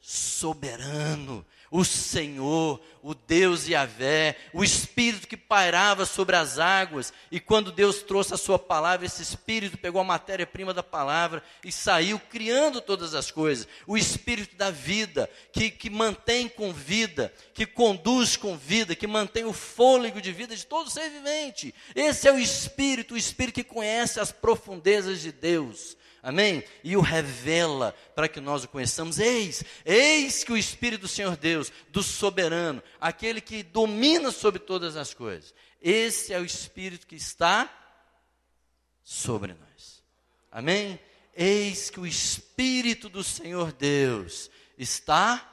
soberano, 0.01 1.45
o 1.75 1.84
Senhor, 1.84 2.79
o 3.03 3.13
Deus 3.13 3.67
Yahvé, 3.67 4.38
o 4.53 4.63
Espírito 4.63 5.27
que 5.27 5.36
pairava 5.36 6.05
sobre 6.05 6.38
as 6.38 6.58
águas, 6.58 7.12
e 7.29 7.38
quando 7.38 7.70
Deus 7.70 8.01
trouxe 8.01 8.34
a 8.34 8.38
sua 8.38 8.58
palavra, 8.58 9.05
esse 9.05 9.22
Espírito 9.22 9.77
pegou 9.77 10.00
a 10.00 10.05
matéria-prima 10.05 10.74
da 10.74 10.82
palavra 10.82 11.44
e 11.65 11.74
saiu 11.74 12.17
criando 12.17 12.79
todas 12.79 13.13
as 13.13 13.29
coisas. 13.29 13.67
O 13.86 13.98
Espírito 13.98 14.55
da 14.55 14.72
vida, 14.72 15.29
que, 15.51 15.70
que 15.70 15.89
mantém 15.89 16.48
com 16.48 16.72
vida, 16.72 17.34
que 17.53 17.65
conduz 17.65 18.38
com 18.38 18.55
vida, 18.55 18.96
que 18.96 19.05
mantém 19.05 19.44
o 19.44 19.51
fôlego 19.51 20.22
de 20.22 20.32
vida 20.32 20.55
de 20.55 20.65
todo 20.65 20.89
ser 20.89 21.10
vivente. 21.10 21.75
Esse 21.94 22.29
é 22.29 22.32
o 22.32 22.39
Espírito, 22.39 23.15
o 23.15 23.17
Espírito 23.17 23.55
que 23.55 23.65
conhece 23.65 24.17
as 24.17 24.32
profundezas 24.32 25.20
de 25.20 25.34
Deus. 25.34 25.98
Amém? 26.25 26.63
E 26.84 26.98
o 26.98 27.01
revela 27.01 27.94
para 28.15 28.27
que 28.27 28.41
nós 28.41 28.63
o 28.63 28.67
conheçamos. 28.67 29.20
Eis, 29.20 29.63
eis 29.86 30.44
que 30.44 30.51
o 30.51 30.58
Espírito 30.58 31.01
do 31.01 31.08
Senhor 31.08 31.38
Deus, 31.38 31.72
do 31.89 32.01
soberano, 32.01 32.82
aquele 33.00 33.39
que 33.39 33.62
domina 33.62 34.32
sobre 34.32 34.60
todas 34.60 34.98
as 34.98 35.13
coisas, 35.13 35.53
esse 35.79 36.34
é 36.34 36.39
o 36.39 36.44
Espírito 36.44 37.05
que 37.05 37.15
está 37.15 37.72
sobre 39.03 39.53
nós. 39.53 40.03
Amém? 40.51 41.00
Eis 41.36 41.91
que 41.91 42.00
o 42.00 42.08
Espírito 42.08 43.08
do 43.08 43.24
Senhor 43.24 43.72
Deus 43.72 44.50
está 44.79 45.48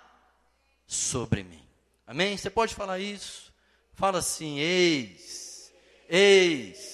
sobre 0.87 1.43
mim. 1.43 1.69
Amém? 2.07 2.35
Você 2.35 2.49
pode 2.49 2.75
falar 2.75 2.99
isso? 2.99 3.53
Fala 3.93 4.21
assim: 4.21 4.59
eis, 4.59 5.71
eis 6.09 6.92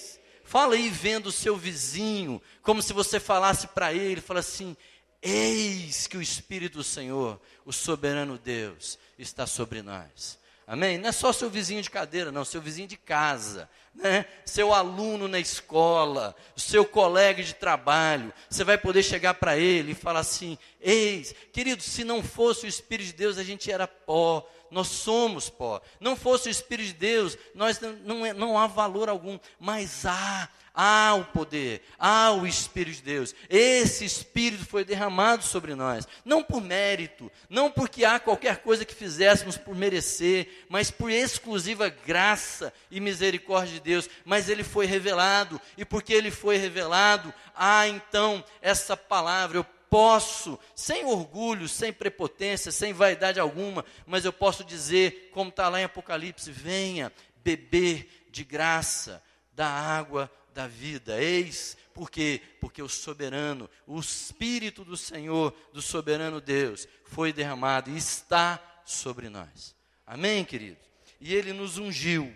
Fala 0.49 0.73
aí 0.73 0.89
vendo 0.89 1.27
o 1.27 1.31
seu 1.31 1.55
vizinho, 1.55 2.41
como 2.63 2.81
se 2.81 2.91
você 2.91 3.19
falasse 3.19 3.67
para 3.67 3.93
ele, 3.93 4.19
fala 4.19 4.39
assim: 4.39 4.75
Eis 5.21 6.07
que 6.07 6.17
o 6.17 6.23
Espírito 6.23 6.79
do 6.79 6.83
Senhor, 6.83 7.39
o 7.63 7.71
soberano 7.71 8.35
Deus, 8.35 8.97
está 9.15 9.45
sobre 9.45 9.83
nós. 9.83 10.39
Amém? 10.65 10.97
Não 10.97 11.09
é 11.09 11.11
só 11.11 11.31
seu 11.31 11.51
vizinho 11.51 11.83
de 11.83 11.89
cadeira, 11.91 12.31
não, 12.31 12.43
seu 12.43 12.59
vizinho 12.59 12.87
de 12.87 12.97
casa, 12.97 13.69
né? 13.93 14.25
seu 14.43 14.73
aluno 14.73 15.27
na 15.27 15.39
escola, 15.39 16.35
seu 16.55 16.83
colega 16.83 17.43
de 17.43 17.53
trabalho. 17.53 18.33
Você 18.49 18.63
vai 18.63 18.77
poder 18.77 19.03
chegar 19.03 19.35
para 19.35 19.55
ele 19.55 19.91
e 19.91 19.95
falar 19.95 20.21
assim: 20.21 20.57
Eis, 20.81 21.31
querido, 21.53 21.83
se 21.83 22.03
não 22.03 22.23
fosse 22.23 22.65
o 22.65 22.67
Espírito 22.67 23.05
de 23.05 23.13
Deus, 23.13 23.37
a 23.37 23.43
gente 23.43 23.71
era 23.71 23.87
pó, 23.87 24.49
nós 24.71 24.87
somos 24.87 25.49
pó. 25.49 25.81
Não 25.99 26.15
fosse 26.15 26.47
o 26.47 26.51
Espírito 26.51 26.87
de 26.87 26.93
Deus, 26.93 27.37
nós 27.53 27.79
não, 27.79 27.93
não, 27.93 28.25
é, 28.25 28.33
não 28.33 28.57
há 28.57 28.67
valor 28.67 29.09
algum, 29.09 29.39
mas 29.59 30.05
há, 30.05 30.49
há 30.73 31.13
o 31.15 31.25
poder, 31.25 31.81
há 31.97 32.31
o 32.31 32.45
Espírito 32.45 32.97
de 32.97 33.03
Deus. 33.03 33.35
Esse 33.49 34.05
Espírito 34.05 34.65
foi 34.65 34.85
derramado 34.85 35.43
sobre 35.43 35.75
nós, 35.75 36.07
não 36.23 36.43
por 36.43 36.61
mérito, 36.61 37.31
não 37.49 37.69
porque 37.69 38.05
há 38.05 38.19
qualquer 38.19 38.57
coisa 38.57 38.85
que 38.85 38.95
fizéssemos 38.95 39.57
por 39.57 39.75
merecer, 39.75 40.65
mas 40.69 40.89
por 40.91 41.11
exclusiva 41.11 41.89
graça 41.89 42.73
e 42.89 42.99
misericórdia 42.99 43.73
de 43.73 43.79
Deus, 43.81 44.09
mas 44.23 44.49
ele 44.49 44.63
foi 44.63 44.85
revelado, 44.85 45.59
e 45.77 45.83
porque 45.83 46.13
ele 46.13 46.31
foi 46.31 46.57
revelado, 46.57 47.33
há 47.55 47.87
então 47.87 48.43
essa 48.61 48.95
palavra, 48.95 49.57
eu 49.57 49.65
posso, 49.89 50.59
sem 50.75 51.05
orgulho, 51.05 51.67
sem 51.67 51.91
prepotência, 51.91 52.71
sem 52.71 52.93
vaidade 52.93 53.39
alguma, 53.39 53.83
mas 54.05 54.25
eu 54.25 54.31
posso 54.31 54.63
dizer, 54.63 55.29
como 55.33 55.49
está 55.49 55.67
lá 55.69 55.81
em 55.81 55.85
Apocalipse: 55.85 56.51
venha 56.51 57.11
beber 57.43 58.27
de 58.29 58.43
graça 58.43 59.23
da 59.53 59.67
água 59.67 60.31
da 60.53 60.67
vida. 60.67 61.21
Eis 61.21 61.77
porque 61.93 62.41
porque 62.59 62.81
o 62.81 62.87
soberano, 62.87 63.69
o 63.85 63.99
espírito 63.99 64.85
do 64.85 64.95
Senhor, 64.95 65.53
do 65.73 65.81
soberano 65.81 66.39
Deus, 66.39 66.87
foi 67.05 67.33
derramado 67.33 67.89
e 67.89 67.97
está 67.97 68.61
sobre 68.85 69.29
nós. 69.29 69.75
Amém, 70.05 70.45
queridos. 70.45 70.83
E 71.19 71.33
ele 71.33 71.53
nos 71.53 71.77
ungiu. 71.77 72.35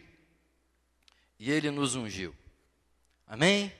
E 1.39 1.51
ele 1.51 1.71
nos 1.71 1.95
ungiu. 1.95 2.35
Amém? 3.25 3.73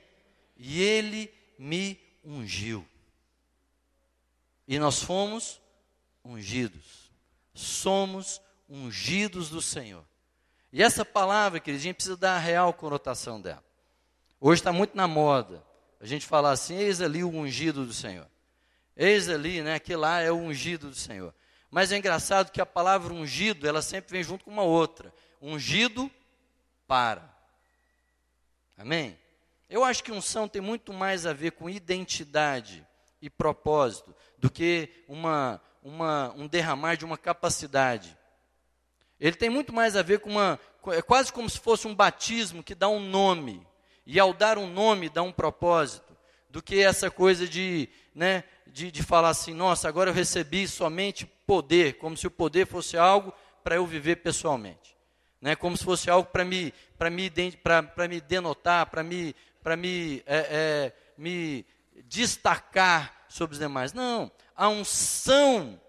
E 0.58 0.82
ele 0.82 1.32
me 1.58 2.00
ungiu. 2.24 2.88
E 4.68 4.80
nós 4.80 5.02
fomos 5.02 5.62
ungidos. 6.24 7.12
Somos 7.54 8.42
ungidos 8.70 9.50
do 9.50 9.62
Senhor. 9.62 10.04
E 10.72 10.82
essa 10.82 11.06
palavra, 11.06 11.60
queridos, 11.60 11.84
a 11.84 11.88
gente 11.88 11.96
precisa 11.96 12.18
dar 12.18 12.36
a 12.36 12.40
real 12.40 12.74
conotação 12.74 13.40
dela. 13.40 13.64
Hoje 14.40 14.62
está 14.62 14.74
muito 14.74 14.98
na 14.98 15.08
moda 15.08 15.64
a 16.04 16.06
gente 16.06 16.26
falar 16.26 16.52
assim: 16.52 16.76
eis 16.76 17.00
ali 17.00 17.24
o 17.24 17.30
ungido 17.30 17.86
do 17.86 17.94
Senhor. 17.94 18.28
Eis 18.96 19.30
ali, 19.30 19.62
né? 19.62 19.76
Aquele 19.76 19.98
lá 19.98 20.20
é 20.20 20.32
o 20.32 20.36
ungido 20.36 20.90
do 20.90 20.96
Senhor. 20.96 21.34
Mas 21.72 21.92
é 21.92 21.98
engraçado 21.98 22.52
que 22.52 22.62
a 22.62 22.66
palavra 22.66 23.14
ungido, 23.14 23.68
ela 23.68 23.82
sempre 23.82 24.12
vem 24.12 24.24
junto 24.24 24.44
com 24.44 24.52
uma 24.52 24.64
outra. 24.64 25.14
Ungido 25.42 26.12
para. 26.86 27.34
Amém? 28.78 29.18
Eu 29.70 29.84
acho 29.84 30.04
que 30.04 30.12
unção 30.12 30.48
tem 30.48 30.62
muito 30.62 30.92
mais 30.92 31.26
a 31.26 31.34
ver 31.34 31.52
com 31.54 31.70
identidade 31.70 32.86
e 33.22 33.30
propósito 33.30 34.13
do 34.44 34.52
que 34.52 34.90
uma, 35.08 35.62
uma, 35.82 36.34
um 36.36 36.48
derramar 36.48 36.98
de 36.98 37.06
uma 37.06 37.18
capacidade. 37.18 38.18
Ele 39.18 39.38
tem 39.38 39.50
muito 39.50 39.72
mais 39.72 39.96
a 39.96 40.02
ver 40.02 40.20
com 40.20 40.32
uma. 40.32 40.60
É 40.88 41.02
quase 41.02 41.32
como 41.32 41.50
se 41.50 41.58
fosse 41.58 41.88
um 41.88 41.96
batismo 41.96 42.62
que 42.62 42.76
dá 42.76 42.90
um 42.90 43.00
nome. 43.00 43.66
E 44.06 44.20
ao 44.20 44.34
dar 44.34 44.58
um 44.58 44.70
nome, 44.70 45.08
dá 45.08 45.24
um 45.24 45.32
propósito. 45.32 46.12
Do 46.50 46.62
que 46.62 46.84
essa 46.84 47.10
coisa 47.10 47.48
de, 47.48 47.88
né, 48.14 48.44
de, 48.68 48.92
de 48.92 49.02
falar 49.02 49.30
assim: 49.30 49.54
nossa, 49.54 49.88
agora 49.88 50.10
eu 50.10 50.14
recebi 50.14 50.68
somente 50.68 51.26
poder, 51.48 51.94
como 51.94 52.18
se 52.18 52.28
o 52.28 52.32
poder 52.32 52.68
fosse 52.68 52.98
algo 52.98 53.34
para 53.64 53.76
eu 53.76 53.88
viver 53.88 54.18
pessoalmente. 54.18 54.94
né, 55.40 55.56
como 55.56 55.78
se 55.78 55.86
fosse 55.86 56.10
algo 56.10 56.30
para 56.30 56.44
me, 56.44 56.74
me, 57.10 57.32
me 58.10 58.22
denotar, 58.22 58.88
para 58.88 59.04
me, 59.04 59.34
me, 59.78 60.22
é, 60.26 60.48
é, 60.52 60.94
me 61.18 61.66
destacar 62.06 63.23
sobre 63.34 63.54
os 63.54 63.60
demais. 63.60 63.94
Não, 63.94 64.32
a 64.56 64.70
unção, 64.70 65.82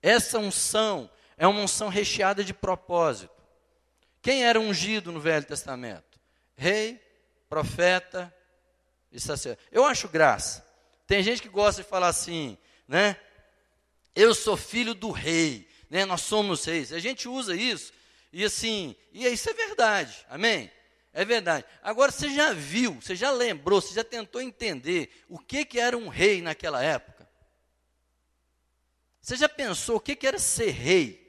essa 0.00 0.38
unção, 0.38 1.10
é 1.36 1.48
uma 1.48 1.60
unção 1.60 1.88
recheada 1.88 2.44
de 2.44 2.54
propósito. 2.54 3.34
Quem 4.22 4.44
era 4.44 4.60
ungido 4.60 5.10
no 5.10 5.18
Velho 5.18 5.44
Testamento? 5.44 6.20
Rei, 6.56 7.02
profeta 7.48 8.32
e 9.10 9.18
sacerdote. 9.18 9.66
Eu 9.72 9.84
acho 9.84 10.08
graça. 10.08 10.64
Tem 11.08 11.24
gente 11.24 11.42
que 11.42 11.48
gosta 11.48 11.82
de 11.82 11.88
falar 11.88 12.06
assim, 12.06 12.56
né? 12.86 13.16
Eu 14.14 14.32
sou 14.32 14.56
filho 14.56 14.94
do 14.94 15.10
rei, 15.10 15.68
né? 15.90 16.04
Nós 16.04 16.20
somos 16.20 16.64
reis. 16.64 16.92
A 16.92 17.00
gente 17.00 17.28
usa 17.28 17.56
isso 17.56 17.92
e 18.32 18.44
assim, 18.44 18.94
e 19.12 19.26
isso 19.26 19.50
é 19.50 19.54
verdade, 19.54 20.24
amém? 20.30 20.70
É 21.14 21.24
verdade. 21.24 21.64
Agora 21.80 22.10
você 22.10 22.28
já 22.28 22.52
viu, 22.52 23.00
você 23.00 23.14
já 23.14 23.30
lembrou, 23.30 23.80
você 23.80 23.94
já 23.94 24.02
tentou 24.02 24.42
entender 24.42 25.24
o 25.28 25.38
que, 25.38 25.64
que 25.64 25.78
era 25.78 25.96
um 25.96 26.08
rei 26.08 26.42
naquela 26.42 26.82
época? 26.82 27.26
Você 29.20 29.36
já 29.36 29.48
pensou 29.48 29.96
o 29.96 30.00
que, 30.00 30.16
que 30.16 30.26
era 30.26 30.40
ser 30.40 30.70
rei? 30.70 31.24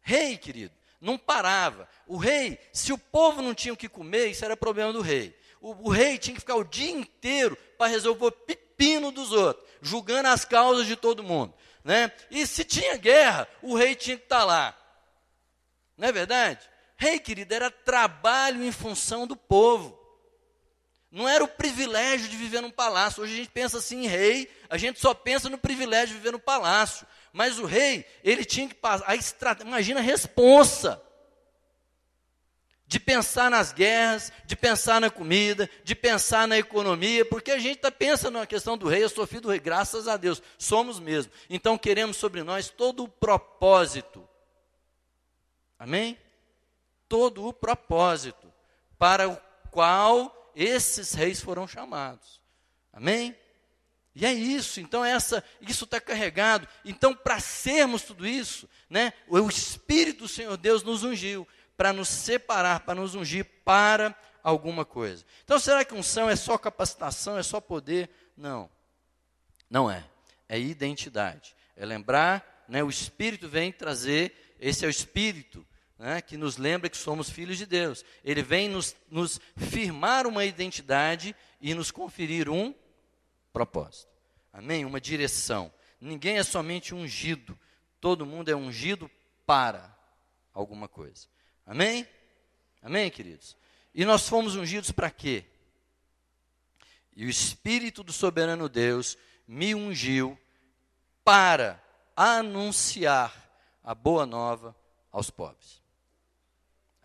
Rei, 0.00 0.38
querido, 0.38 0.74
não 0.98 1.18
parava. 1.18 1.86
O 2.06 2.16
rei, 2.16 2.58
se 2.72 2.90
o 2.90 2.96
povo 2.96 3.42
não 3.42 3.54
tinha 3.54 3.74
o 3.74 3.76
que 3.76 3.88
comer, 3.88 4.28
isso 4.28 4.44
era 4.44 4.56
problema 4.56 4.94
do 4.94 5.02
rei. 5.02 5.38
O, 5.60 5.88
o 5.88 5.90
rei 5.90 6.16
tinha 6.16 6.32
que 6.32 6.40
ficar 6.40 6.56
o 6.56 6.64
dia 6.64 6.90
inteiro 6.90 7.54
para 7.76 7.90
resolver 7.90 8.24
o 8.24 8.32
pepino 8.32 9.12
dos 9.12 9.30
outros, 9.30 9.68
julgando 9.82 10.28
as 10.28 10.44
causas 10.46 10.86
de 10.86 10.96
todo 10.96 11.22
mundo. 11.22 11.54
Né? 11.84 12.10
E 12.30 12.46
se 12.46 12.64
tinha 12.64 12.96
guerra, 12.96 13.46
o 13.60 13.76
rei 13.76 13.94
tinha 13.94 14.16
que 14.16 14.24
estar 14.24 14.38
tá 14.38 14.44
lá. 14.44 14.78
Não 15.98 16.08
é 16.08 16.12
verdade? 16.12 16.66
Rei, 16.96 17.18
querido, 17.18 17.54
era 17.54 17.70
trabalho 17.70 18.64
em 18.64 18.72
função 18.72 19.26
do 19.26 19.36
povo. 19.36 19.98
Não 21.10 21.28
era 21.28 21.44
o 21.44 21.48
privilégio 21.48 22.28
de 22.28 22.36
viver 22.36 22.60
num 22.60 22.70
palácio. 22.70 23.22
Hoje 23.22 23.34
a 23.34 23.36
gente 23.36 23.50
pensa 23.50 23.78
assim 23.78 24.04
em 24.04 24.06
rei, 24.06 24.50
a 24.68 24.76
gente 24.76 25.00
só 25.00 25.14
pensa 25.14 25.48
no 25.48 25.58
privilégio 25.58 26.08
de 26.08 26.14
viver 26.14 26.32
no 26.32 26.38
palácio. 26.38 27.06
Mas 27.32 27.58
o 27.58 27.64
rei, 27.64 28.04
ele 28.24 28.44
tinha 28.44 28.68
que 28.68 28.74
passar. 28.74 29.04
A 29.08 29.14
estra... 29.14 29.56
Imagina 29.60 30.00
a 30.00 30.02
responsa 30.02 31.02
de 32.86 33.00
pensar 33.00 33.50
nas 33.50 33.72
guerras, 33.72 34.32
de 34.44 34.54
pensar 34.54 35.00
na 35.00 35.10
comida, 35.10 35.68
de 35.82 35.94
pensar 35.94 36.46
na 36.46 36.56
economia, 36.56 37.24
porque 37.24 37.50
a 37.50 37.58
gente 37.58 37.76
está 37.76 37.90
pensando 37.90 38.38
na 38.38 38.46
questão 38.46 38.78
do 38.78 38.88
rei, 38.88 39.02
eu 39.02 39.08
sou 39.08 39.26
filho 39.26 39.40
do 39.40 39.50
rei, 39.50 39.58
graças 39.58 40.06
a 40.06 40.16
Deus, 40.16 40.40
somos 40.56 41.00
mesmo. 41.00 41.32
Então 41.50 41.76
queremos 41.76 42.16
sobre 42.16 42.44
nós 42.44 42.68
todo 42.68 43.02
o 43.02 43.08
propósito 43.08 44.26
Amém? 45.78 46.18
Todo 47.08 47.46
o 47.46 47.52
propósito 47.52 48.52
para 48.98 49.28
o 49.28 49.36
qual 49.70 50.52
esses 50.54 51.12
reis 51.12 51.40
foram 51.40 51.68
chamados. 51.68 52.40
Amém? 52.92 53.36
E 54.14 54.24
é 54.24 54.32
isso, 54.32 54.80
então 54.80 55.04
essa, 55.04 55.44
isso 55.60 55.84
está 55.84 56.00
carregado. 56.00 56.66
Então, 56.84 57.14
para 57.14 57.38
sermos 57.38 58.00
tudo 58.00 58.26
isso, 58.26 58.66
né, 58.88 59.12
o 59.28 59.46
Espírito 59.48 60.20
do 60.20 60.28
Senhor 60.28 60.56
Deus 60.56 60.82
nos 60.82 61.04
ungiu 61.04 61.46
para 61.76 61.92
nos 61.92 62.08
separar, 62.08 62.80
para 62.80 62.94
nos 62.94 63.14
ungir 63.14 63.44
para 63.62 64.16
alguma 64.42 64.86
coisa. 64.86 65.22
Então, 65.44 65.58
será 65.58 65.84
que 65.84 65.94
unção 65.94 66.30
é 66.30 66.36
só 66.36 66.56
capacitação, 66.56 67.36
é 67.36 67.42
só 67.42 67.60
poder? 67.60 68.08
Não, 68.34 68.70
não 69.68 69.90
é. 69.90 70.02
É 70.48 70.58
identidade. 70.58 71.54
É 71.76 71.84
lembrar, 71.84 72.64
né, 72.66 72.82
o 72.82 72.88
Espírito 72.88 73.48
vem 73.48 73.70
trazer 73.70 74.56
esse 74.58 74.84
é 74.84 74.88
o 74.88 74.90
Espírito 74.90 75.66
né, 75.98 76.20
que 76.20 76.36
nos 76.36 76.56
lembra 76.56 76.90
que 76.90 76.96
somos 76.96 77.30
filhos 77.30 77.58
de 77.58 77.66
Deus. 77.66 78.04
Ele 78.22 78.42
vem 78.42 78.68
nos, 78.68 78.94
nos 79.10 79.40
firmar 79.56 80.26
uma 80.26 80.44
identidade 80.44 81.34
e 81.60 81.74
nos 81.74 81.90
conferir 81.90 82.48
um 82.48 82.74
propósito. 83.52 84.12
Amém? 84.52 84.84
Uma 84.84 85.00
direção. 85.00 85.72
Ninguém 86.00 86.38
é 86.38 86.42
somente 86.42 86.94
ungido, 86.94 87.58
todo 88.00 88.26
mundo 88.26 88.50
é 88.50 88.56
ungido 88.56 89.10
para 89.46 89.96
alguma 90.52 90.88
coisa. 90.88 91.26
Amém? 91.64 92.06
Amém, 92.82 93.10
queridos? 93.10 93.56
E 93.94 94.04
nós 94.04 94.28
fomos 94.28 94.56
ungidos 94.56 94.90
para 94.90 95.10
quê? 95.10 95.44
E 97.14 97.24
o 97.24 97.30
Espírito 97.30 98.02
do 98.02 98.12
soberano 98.12 98.68
Deus 98.68 99.16
me 99.48 99.74
ungiu 99.74 100.38
para 101.24 101.82
anunciar 102.14 103.34
a 103.82 103.94
boa 103.94 104.26
nova 104.26 104.76
aos 105.10 105.30
pobres. 105.30 105.85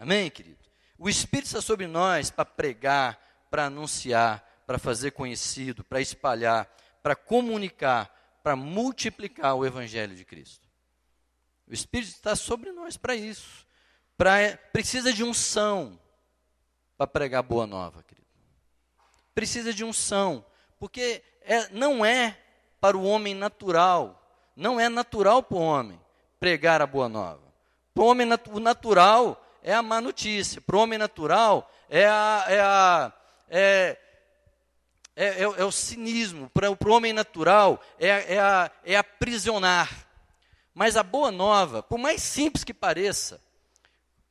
Amém, 0.01 0.31
querido? 0.31 0.57
O 0.97 1.07
Espírito 1.07 1.45
está 1.45 1.61
sobre 1.61 1.85
nós 1.85 2.31
para 2.31 2.43
pregar, 2.43 3.21
para 3.51 3.65
anunciar, 3.65 4.43
para 4.65 4.79
fazer 4.79 5.11
conhecido, 5.11 5.83
para 5.83 6.01
espalhar, 6.01 6.67
para 7.03 7.15
comunicar, 7.15 8.39
para 8.41 8.55
multiplicar 8.55 9.53
o 9.53 9.63
Evangelho 9.63 10.15
de 10.15 10.25
Cristo. 10.25 10.67
O 11.67 11.73
Espírito 11.73 12.09
está 12.09 12.35
sobre 12.35 12.71
nós 12.71 12.97
para 12.97 13.13
isso. 13.13 13.63
Pra, 14.17 14.57
precisa 14.73 15.13
de 15.13 15.23
unção 15.23 15.99
para 16.97 17.05
pregar 17.05 17.43
boa 17.43 17.67
nova, 17.67 18.01
querido. 18.01 18.27
Precisa 19.35 19.71
de 19.71 19.83
unção, 19.83 20.43
porque 20.79 21.23
é, 21.43 21.69
não 21.69 22.03
é 22.03 22.39
para 22.79 22.97
o 22.97 23.03
homem 23.03 23.35
natural, 23.35 24.19
não 24.55 24.79
é 24.79 24.89
natural 24.89 25.43
para 25.43 25.57
o 25.57 25.61
homem 25.61 26.01
pregar 26.39 26.81
a 26.81 26.87
boa 26.87 27.07
nova. 27.07 27.53
Para 27.93 28.03
o 28.03 28.07
homem 28.07 28.27
o 28.49 28.59
natural 28.59 29.47
é 29.63 29.73
a 29.73 29.81
má 29.81 30.01
notícia. 30.01 30.61
Para 30.61 30.75
o 30.75 30.79
homem 30.79 30.97
natural 30.97 31.71
é, 31.89 32.05
a, 32.05 32.45
é, 32.47 32.59
a, 32.59 33.13
é, 33.49 33.97
é, 35.15 35.25
é, 35.25 35.41
é 35.41 35.65
o 35.65 35.71
cinismo. 35.71 36.49
Para 36.49 36.71
o 36.71 36.91
homem 36.91 37.13
natural 37.13 37.81
é, 37.99 38.35
é, 38.35 38.39
a, 38.39 38.71
é 38.83 38.95
aprisionar. 38.95 39.89
Mas 40.73 40.95
a 40.95 41.03
boa 41.03 41.31
nova, 41.31 41.83
por 41.83 41.97
mais 41.97 42.21
simples 42.21 42.63
que 42.63 42.73
pareça, 42.73 43.41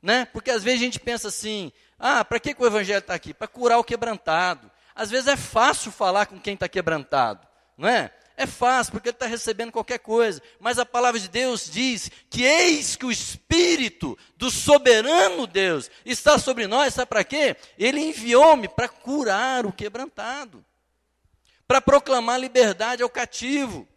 né? 0.01 0.25
porque 0.25 0.49
às 0.49 0.63
vezes 0.63 0.81
a 0.81 0.83
gente 0.83 0.99
pensa 0.99 1.27
assim: 1.27 1.71
ah, 1.99 2.25
para 2.25 2.39
que, 2.39 2.53
que 2.53 2.61
o 2.61 2.65
evangelho 2.65 2.99
está 2.99 3.13
aqui? 3.13 3.33
Para 3.33 3.47
curar 3.47 3.77
o 3.77 3.83
quebrantado. 3.83 4.71
Às 4.95 5.09
vezes 5.09 5.27
é 5.27 5.37
fácil 5.37 5.91
falar 5.91 6.25
com 6.25 6.39
quem 6.39 6.55
está 6.55 6.67
quebrantado, 6.67 7.47
não 7.77 7.87
é? 7.87 8.11
É 8.41 8.47
fácil, 8.47 8.93
porque 8.93 9.09
ele 9.09 9.15
está 9.15 9.27
recebendo 9.27 9.71
qualquer 9.71 9.99
coisa. 9.99 10.41
Mas 10.59 10.79
a 10.79 10.85
palavra 10.85 11.19
de 11.19 11.29
Deus 11.29 11.69
diz 11.69 12.09
que 12.27 12.41
eis 12.43 12.95
que 12.95 13.05
o 13.05 13.11
Espírito 13.11 14.17
do 14.35 14.49
soberano 14.49 15.45
Deus 15.45 15.91
está 16.03 16.39
sobre 16.39 16.65
nós, 16.65 16.95
sabe 16.95 17.07
para 17.07 17.23
quê? 17.23 17.55
Ele 17.77 17.99
enviou-me 17.99 18.67
para 18.67 18.89
curar 18.89 19.63
o 19.67 19.71
quebrantado, 19.71 20.65
para 21.67 21.79
proclamar 21.79 22.39
liberdade 22.39 23.03
ao 23.03 23.09
cativo. 23.11 23.87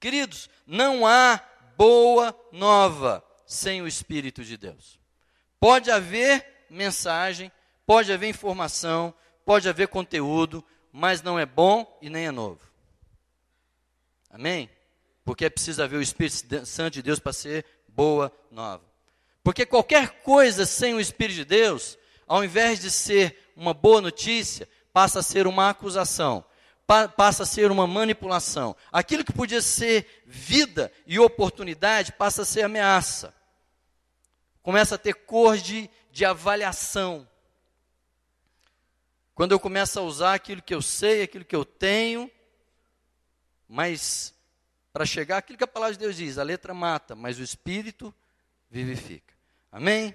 Queridos, 0.00 0.48
não 0.66 1.06
há 1.06 1.38
boa 1.76 2.34
nova 2.50 3.22
sem 3.44 3.82
o 3.82 3.86
Espírito 3.86 4.42
de 4.42 4.56
Deus. 4.56 4.98
Pode 5.60 5.90
haver 5.90 6.64
mensagem, 6.70 7.52
pode 7.84 8.10
haver 8.10 8.30
informação, 8.30 9.12
pode 9.44 9.68
haver 9.68 9.88
conteúdo, 9.88 10.64
mas 10.90 11.20
não 11.20 11.38
é 11.38 11.44
bom 11.44 11.98
e 12.00 12.08
nem 12.08 12.24
é 12.24 12.30
novo. 12.30 12.75
Amém? 14.36 14.68
Porque 15.24 15.48
preciso 15.48 15.82
haver 15.82 15.96
o 15.96 16.02
Espírito 16.02 16.66
Santo 16.66 16.92
de 16.92 17.02
Deus 17.02 17.18
para 17.18 17.32
ser 17.32 17.64
boa 17.88 18.30
nova. 18.50 18.84
Porque 19.42 19.64
qualquer 19.64 20.20
coisa 20.20 20.66
sem 20.66 20.92
o 20.92 21.00
Espírito 21.00 21.36
de 21.36 21.44
Deus, 21.46 21.96
ao 22.26 22.44
invés 22.44 22.78
de 22.78 22.90
ser 22.90 23.50
uma 23.56 23.72
boa 23.72 24.02
notícia, 24.02 24.68
passa 24.92 25.20
a 25.20 25.22
ser 25.22 25.46
uma 25.46 25.70
acusação, 25.70 26.44
pa 26.86 27.08
passa 27.08 27.44
a 27.44 27.46
ser 27.46 27.70
uma 27.70 27.86
manipulação. 27.86 28.76
Aquilo 28.92 29.24
que 29.24 29.32
podia 29.32 29.62
ser 29.62 30.22
vida 30.26 30.92
e 31.06 31.18
oportunidade 31.18 32.12
passa 32.12 32.42
a 32.42 32.44
ser 32.44 32.60
ameaça. 32.60 33.34
Começa 34.62 34.96
a 34.96 34.98
ter 34.98 35.14
cor 35.14 35.56
de, 35.56 35.88
de 36.12 36.26
avaliação. 36.26 37.26
Quando 39.34 39.52
eu 39.52 39.58
começo 39.58 39.98
a 39.98 40.02
usar 40.02 40.34
aquilo 40.34 40.60
que 40.60 40.74
eu 40.74 40.82
sei, 40.82 41.22
aquilo 41.22 41.44
que 41.44 41.56
eu 41.56 41.64
tenho, 41.64 42.30
mas 43.68 44.34
para 44.92 45.04
chegar 45.04 45.38
aquilo 45.38 45.58
que 45.58 45.64
a 45.64 45.68
palavra 45.68 45.94
de 45.94 46.00
Deus 46.00 46.16
diz, 46.16 46.38
a 46.38 46.42
letra 46.42 46.72
mata, 46.72 47.14
mas 47.14 47.38
o 47.38 47.42
espírito 47.42 48.14
vivifica. 48.70 49.34
Amém? 49.70 50.14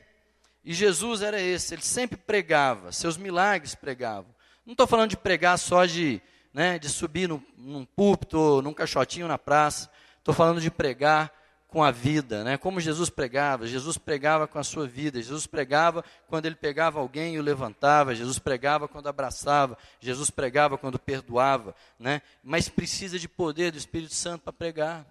E 0.64 0.74
Jesus 0.74 1.22
era 1.22 1.40
esse, 1.42 1.74
ele 1.74 1.82
sempre 1.82 2.18
pregava, 2.18 2.92
seus 2.92 3.18
milagres 3.18 3.76
pregavam. 3.76 4.34
Não 4.66 4.74
estou 4.74 4.88
falando 4.88 5.10
de 5.10 5.18
pregar 5.18 5.58
só 5.58 5.86
de, 5.86 6.22
né, 6.54 6.78
de 6.78 6.88
subir 6.90 7.28
num, 7.28 7.42
num 7.58 7.86
púlpito, 7.86 8.62
num 8.62 8.74
caixotinho 8.74 9.28
na 9.28 9.38
praça. 9.38 9.90
Estou 10.18 10.34
falando 10.34 10.62
de 10.62 10.70
pregar 10.70 11.32
com 11.72 11.82
a 11.82 11.90
vida, 11.90 12.44
né? 12.44 12.58
Como 12.58 12.82
Jesus 12.82 13.10
pregava, 13.10 13.66
Jesus 13.66 13.98
pregava 13.98 14.46
com 14.46 14.60
a 14.60 14.64
sua 14.64 14.86
vida, 14.86 15.22
Jesus 15.22 15.48
pregava 15.48 16.04
quando 16.28 16.46
ele 16.46 16.56
pegava 16.56 17.00
alguém 17.00 17.36
e 17.36 17.40
o 17.40 17.42
levantava, 17.42 18.14
Jesus 18.14 18.38
pregava 18.38 18.90
quando 18.90 19.08
abraçava, 19.08 19.78
Jesus 19.98 20.30
pregava 20.30 20.78
quando 20.78 21.00
perdoava, 21.00 21.74
né? 21.98 22.22
Mas 22.44 22.68
precisa 22.68 23.18
de 23.18 23.30
poder 23.30 23.72
do 23.72 23.78
Espírito 23.78 24.14
Santo 24.14 24.44
para 24.44 24.52
pregar. 24.52 25.06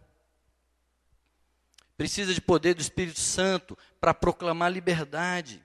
precisa 1.96 2.34
de 2.34 2.42
poder 2.42 2.74
do 2.74 2.82
Espírito 2.82 3.20
Santo 3.20 3.76
para 3.98 4.12
proclamar 4.12 4.70
liberdade. 4.70 5.64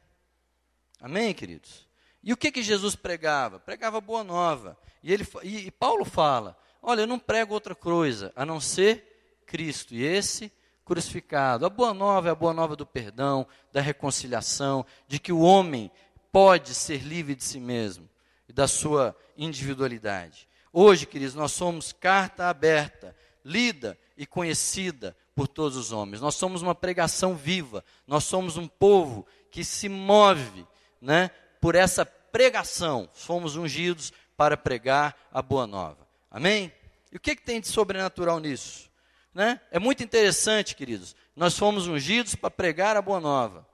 Amém, 1.01 1.33
queridos? 1.33 1.85
E 2.23 2.31
o 2.31 2.37
que, 2.37 2.53
que 2.53 2.63
Jesus 2.63 2.95
pregava? 2.95 3.59
Pregava 3.59 3.99
boa 3.99 4.23
nova. 4.23 4.77
E, 5.03 5.11
ele, 5.11 5.27
e, 5.43 5.67
e 5.67 5.71
Paulo 5.71 6.05
fala: 6.05 6.57
Olha, 6.81 7.01
eu 7.01 7.07
não 7.07 7.19
prego 7.19 7.53
outra 7.53 7.75
coisa 7.75 8.31
a 8.33 8.45
não 8.45 8.61
ser 8.61 9.43
Cristo. 9.45 9.93
E 9.93 10.01
esse 10.03 10.51
crucificado. 10.85 11.65
A 11.65 11.69
boa 11.69 11.93
nova 11.93 12.29
é 12.29 12.31
a 12.31 12.35
boa 12.35 12.53
nova 12.53 12.75
do 12.75 12.85
perdão, 12.85 13.45
da 13.73 13.81
reconciliação, 13.81 14.85
de 15.07 15.19
que 15.19 15.33
o 15.33 15.41
homem 15.41 15.91
pode 16.31 16.73
ser 16.75 17.01
livre 17.01 17.35
de 17.35 17.43
si 17.43 17.59
mesmo 17.59 18.07
e 18.47 18.53
da 18.53 18.67
sua 18.67 19.15
individualidade. 19.35 20.47
Hoje, 20.71 21.05
queridos, 21.05 21.33
nós 21.33 21.51
somos 21.51 21.91
carta 21.91 22.47
aberta, 22.47 23.15
lida 23.43 23.97
e 24.15 24.25
conhecida 24.25 25.15
por 25.33 25.47
todos 25.47 25.77
os 25.77 25.91
homens. 25.91 26.21
Nós 26.21 26.35
somos 26.35 26.61
uma 26.61 26.75
pregação 26.75 27.35
viva, 27.35 27.83
nós 28.07 28.23
somos 28.23 28.55
um 28.57 28.67
povo 28.67 29.25
que 29.49 29.63
se 29.63 29.89
move 29.89 30.65
né, 31.01 31.31
por 31.59 31.75
essa 31.75 32.05
pregação. 32.05 33.09
Fomos 33.13 33.55
ungidos 33.55 34.13
para 34.37 34.57
pregar 34.57 35.15
a 35.31 35.41
boa 35.41 35.65
nova. 35.65 36.05
Amém? 36.29 36.71
E 37.11 37.17
o 37.17 37.19
que, 37.19 37.35
que 37.35 37.43
tem 37.43 37.61
de 37.61 37.67
sobrenatural 37.67 38.39
nisso? 38.39 38.89
Né? 39.35 39.59
É 39.69 39.77
muito 39.77 40.01
interessante, 40.01 40.77
queridos. 40.77 41.13
Nós 41.35 41.57
fomos 41.57 41.87
ungidos 41.87 42.35
para 42.35 42.49
pregar 42.49 42.95
a 42.95 43.01
boa 43.01 43.19
nova. 43.19 43.67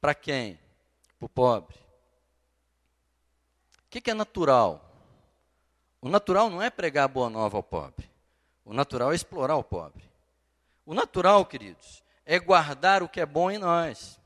Para 0.00 0.14
quem? 0.14 0.56
Para 1.18 1.26
o 1.26 1.28
pobre. 1.28 1.76
O 3.80 3.90
que, 3.90 4.00
que 4.00 4.12
é 4.12 4.14
natural? 4.14 4.88
O 6.00 6.08
natural 6.08 6.48
não 6.48 6.62
é 6.62 6.70
pregar 6.70 7.06
a 7.06 7.08
boa 7.08 7.28
nova 7.28 7.56
ao 7.56 7.64
pobre. 7.64 8.08
O 8.64 8.72
natural 8.72 9.10
é 9.10 9.16
explorar 9.16 9.56
o 9.56 9.64
pobre. 9.64 10.08
O 10.86 10.94
natural, 10.94 11.44
queridos, 11.46 12.04
é 12.24 12.38
guardar 12.38 13.02
o 13.02 13.08
que 13.08 13.20
é 13.20 13.26
bom 13.26 13.50
em 13.50 13.58
nós. 13.58 14.20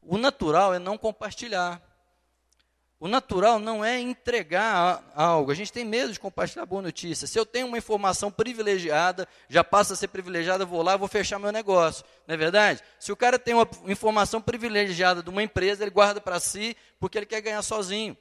O 0.00 0.16
natural 0.16 0.72
é 0.72 0.78
não 0.78 0.96
compartilhar. 0.96 1.82
O 3.00 3.06
natural 3.06 3.60
não 3.60 3.84
é 3.84 4.00
entregar 4.00 5.04
algo. 5.14 5.52
A 5.52 5.54
gente 5.54 5.72
tem 5.72 5.84
medo 5.84 6.12
de 6.12 6.18
compartilhar 6.18 6.66
boa 6.66 6.82
notícia. 6.82 7.28
Se 7.28 7.38
eu 7.38 7.46
tenho 7.46 7.68
uma 7.68 7.78
informação 7.78 8.28
privilegiada, 8.28 9.28
já 9.48 9.62
passa 9.62 9.94
a 9.94 9.96
ser 9.96 10.08
privilegiada, 10.08 10.64
vou 10.64 10.82
lá 10.82 10.96
vou 10.96 11.06
fechar 11.06 11.38
meu 11.38 11.52
negócio. 11.52 12.04
Não 12.26 12.34
é 12.34 12.36
verdade? 12.38 12.82
Se 12.98 13.12
o 13.12 13.16
cara 13.16 13.38
tem 13.38 13.54
uma 13.54 13.68
informação 13.86 14.42
privilegiada 14.42 15.22
de 15.22 15.30
uma 15.30 15.42
empresa, 15.42 15.84
ele 15.84 15.92
guarda 15.92 16.20
para 16.20 16.40
si 16.40 16.76
porque 16.98 17.16
ele 17.18 17.26
quer 17.26 17.40
ganhar 17.40 17.62
sozinho. 17.62 18.16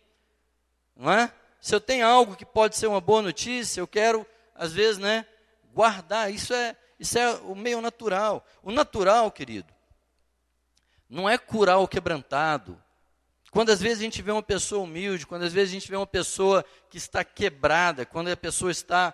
Não 0.95 1.11
é? 1.11 1.31
Se 1.59 1.73
eu 1.73 1.81
tenho 1.81 2.05
algo 2.05 2.35
que 2.35 2.45
pode 2.45 2.75
ser 2.75 2.85
uma 2.85 3.01
boa 3.01 3.23
notícia, 3.23 3.81
eu 3.81 3.87
quero, 3.87 4.27
às 4.53 4.73
vezes, 4.73 4.99
né, 4.99 5.25
guardar. 5.73 6.31
Isso 6.31 6.53
é, 6.53 6.77
isso 6.99 7.17
é 7.17 7.33
o 7.37 7.55
meio 7.55 7.81
natural. 7.81 8.45
O 8.61 8.71
natural, 8.71 9.31
querido, 9.31 9.73
não 11.09 11.27
é 11.27 11.35
curar 11.35 11.79
o 11.79 11.87
quebrantado, 11.87 12.79
quando 13.51 13.69
às 13.69 13.81
vezes 13.81 13.99
a 13.99 14.03
gente 14.03 14.21
vê 14.21 14.31
uma 14.31 14.43
pessoa 14.43 14.83
humilde, 14.83 15.25
quando 15.25 15.43
às 15.43 15.53
vezes 15.53 15.69
a 15.69 15.73
gente 15.73 15.89
vê 15.89 15.95
uma 15.95 16.07
pessoa 16.07 16.65
que 16.89 16.97
está 16.97 17.23
quebrada, 17.23 18.05
quando 18.05 18.29
a 18.29 18.38
pessoa 18.38 18.71
está, 18.71 19.13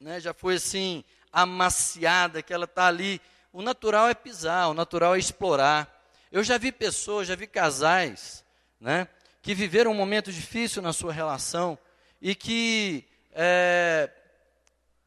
né, 0.00 0.20
já 0.20 0.32
foi 0.32 0.54
assim, 0.54 1.04
amaciada, 1.32 2.42
que 2.42 2.52
ela 2.52 2.64
está 2.64 2.86
ali, 2.86 3.20
o 3.52 3.60
natural 3.62 4.08
é 4.08 4.14
pisar, 4.14 4.68
o 4.68 4.74
natural 4.74 5.16
é 5.16 5.18
explorar. 5.18 5.94
Eu 6.30 6.44
já 6.44 6.58
vi 6.58 6.70
pessoas, 6.70 7.26
já 7.26 7.34
vi 7.34 7.46
casais, 7.46 8.44
né, 8.80 9.08
que 9.42 9.54
viveram 9.54 9.90
um 9.90 9.94
momento 9.94 10.32
difícil 10.32 10.80
na 10.80 10.92
sua 10.92 11.12
relação 11.12 11.78
e 12.20 12.34
que, 12.34 13.04
é, 13.32 14.10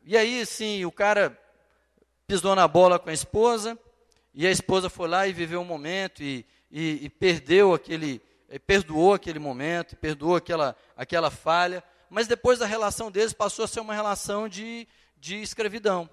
e 0.03 0.17
aí, 0.17 0.41
assim, 0.41 0.83
o 0.83 0.91
cara 0.91 1.37
pisou 2.27 2.55
na 2.55 2.67
bola 2.67 2.97
com 2.97 3.09
a 3.09 3.13
esposa 3.13 3.77
e 4.33 4.47
a 4.47 4.51
esposa 4.51 4.89
foi 4.89 5.07
lá 5.07 5.27
e 5.27 5.33
viveu 5.33 5.61
um 5.61 5.65
momento 5.65 6.23
e 6.23 6.45
e, 6.71 7.05
e 7.05 7.09
perdeu 7.09 7.73
aquele, 7.73 8.21
eh, 8.49 8.57
perdoou 8.57 9.13
aquele 9.13 9.39
momento, 9.39 9.95
perdoou 9.97 10.37
aquela, 10.37 10.75
aquela 10.95 11.29
falha, 11.29 11.83
mas 12.09 12.27
depois 12.27 12.61
a 12.61 12.65
relação 12.65 13.11
deles 13.11 13.33
passou 13.33 13.65
a 13.65 13.67
ser 13.67 13.81
uma 13.81 13.93
relação 13.93 14.47
de, 14.47 14.87
de 15.17 15.41
escravidão. 15.41 16.09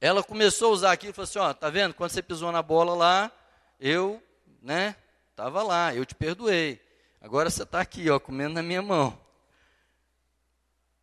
Ela 0.00 0.22
começou 0.22 0.70
a 0.70 0.72
usar 0.72 0.92
aquilo 0.92 1.10
e 1.10 1.14
falou 1.14 1.28
assim: 1.28 1.38
ó, 1.38 1.52
tá 1.52 1.68
vendo? 1.68 1.94
Quando 1.94 2.10
você 2.10 2.22
pisou 2.22 2.52
na 2.52 2.62
bola 2.62 2.94
lá, 2.94 3.32
eu, 3.80 4.22
né, 4.62 4.96
estava 5.30 5.62
lá, 5.62 5.94
eu 5.94 6.06
te 6.06 6.14
perdoei. 6.14 6.80
Agora 7.20 7.50
você 7.50 7.64
está 7.64 7.80
aqui, 7.80 8.08
ó, 8.08 8.18
comendo 8.18 8.54
na 8.54 8.62
minha 8.62 8.80
mão. 8.80 9.18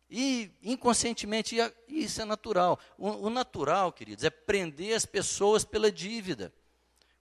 E 0.08 0.50
inconscientemente, 0.62 1.56
isso 1.88 2.22
é 2.22 2.24
natural. 2.24 2.78
O, 2.96 3.26
o 3.26 3.30
natural, 3.30 3.92
queridos, 3.92 4.24
é 4.24 4.30
prender 4.30 4.96
as 4.96 5.04
pessoas 5.04 5.64
pela 5.64 5.90
dívida. 5.90 6.52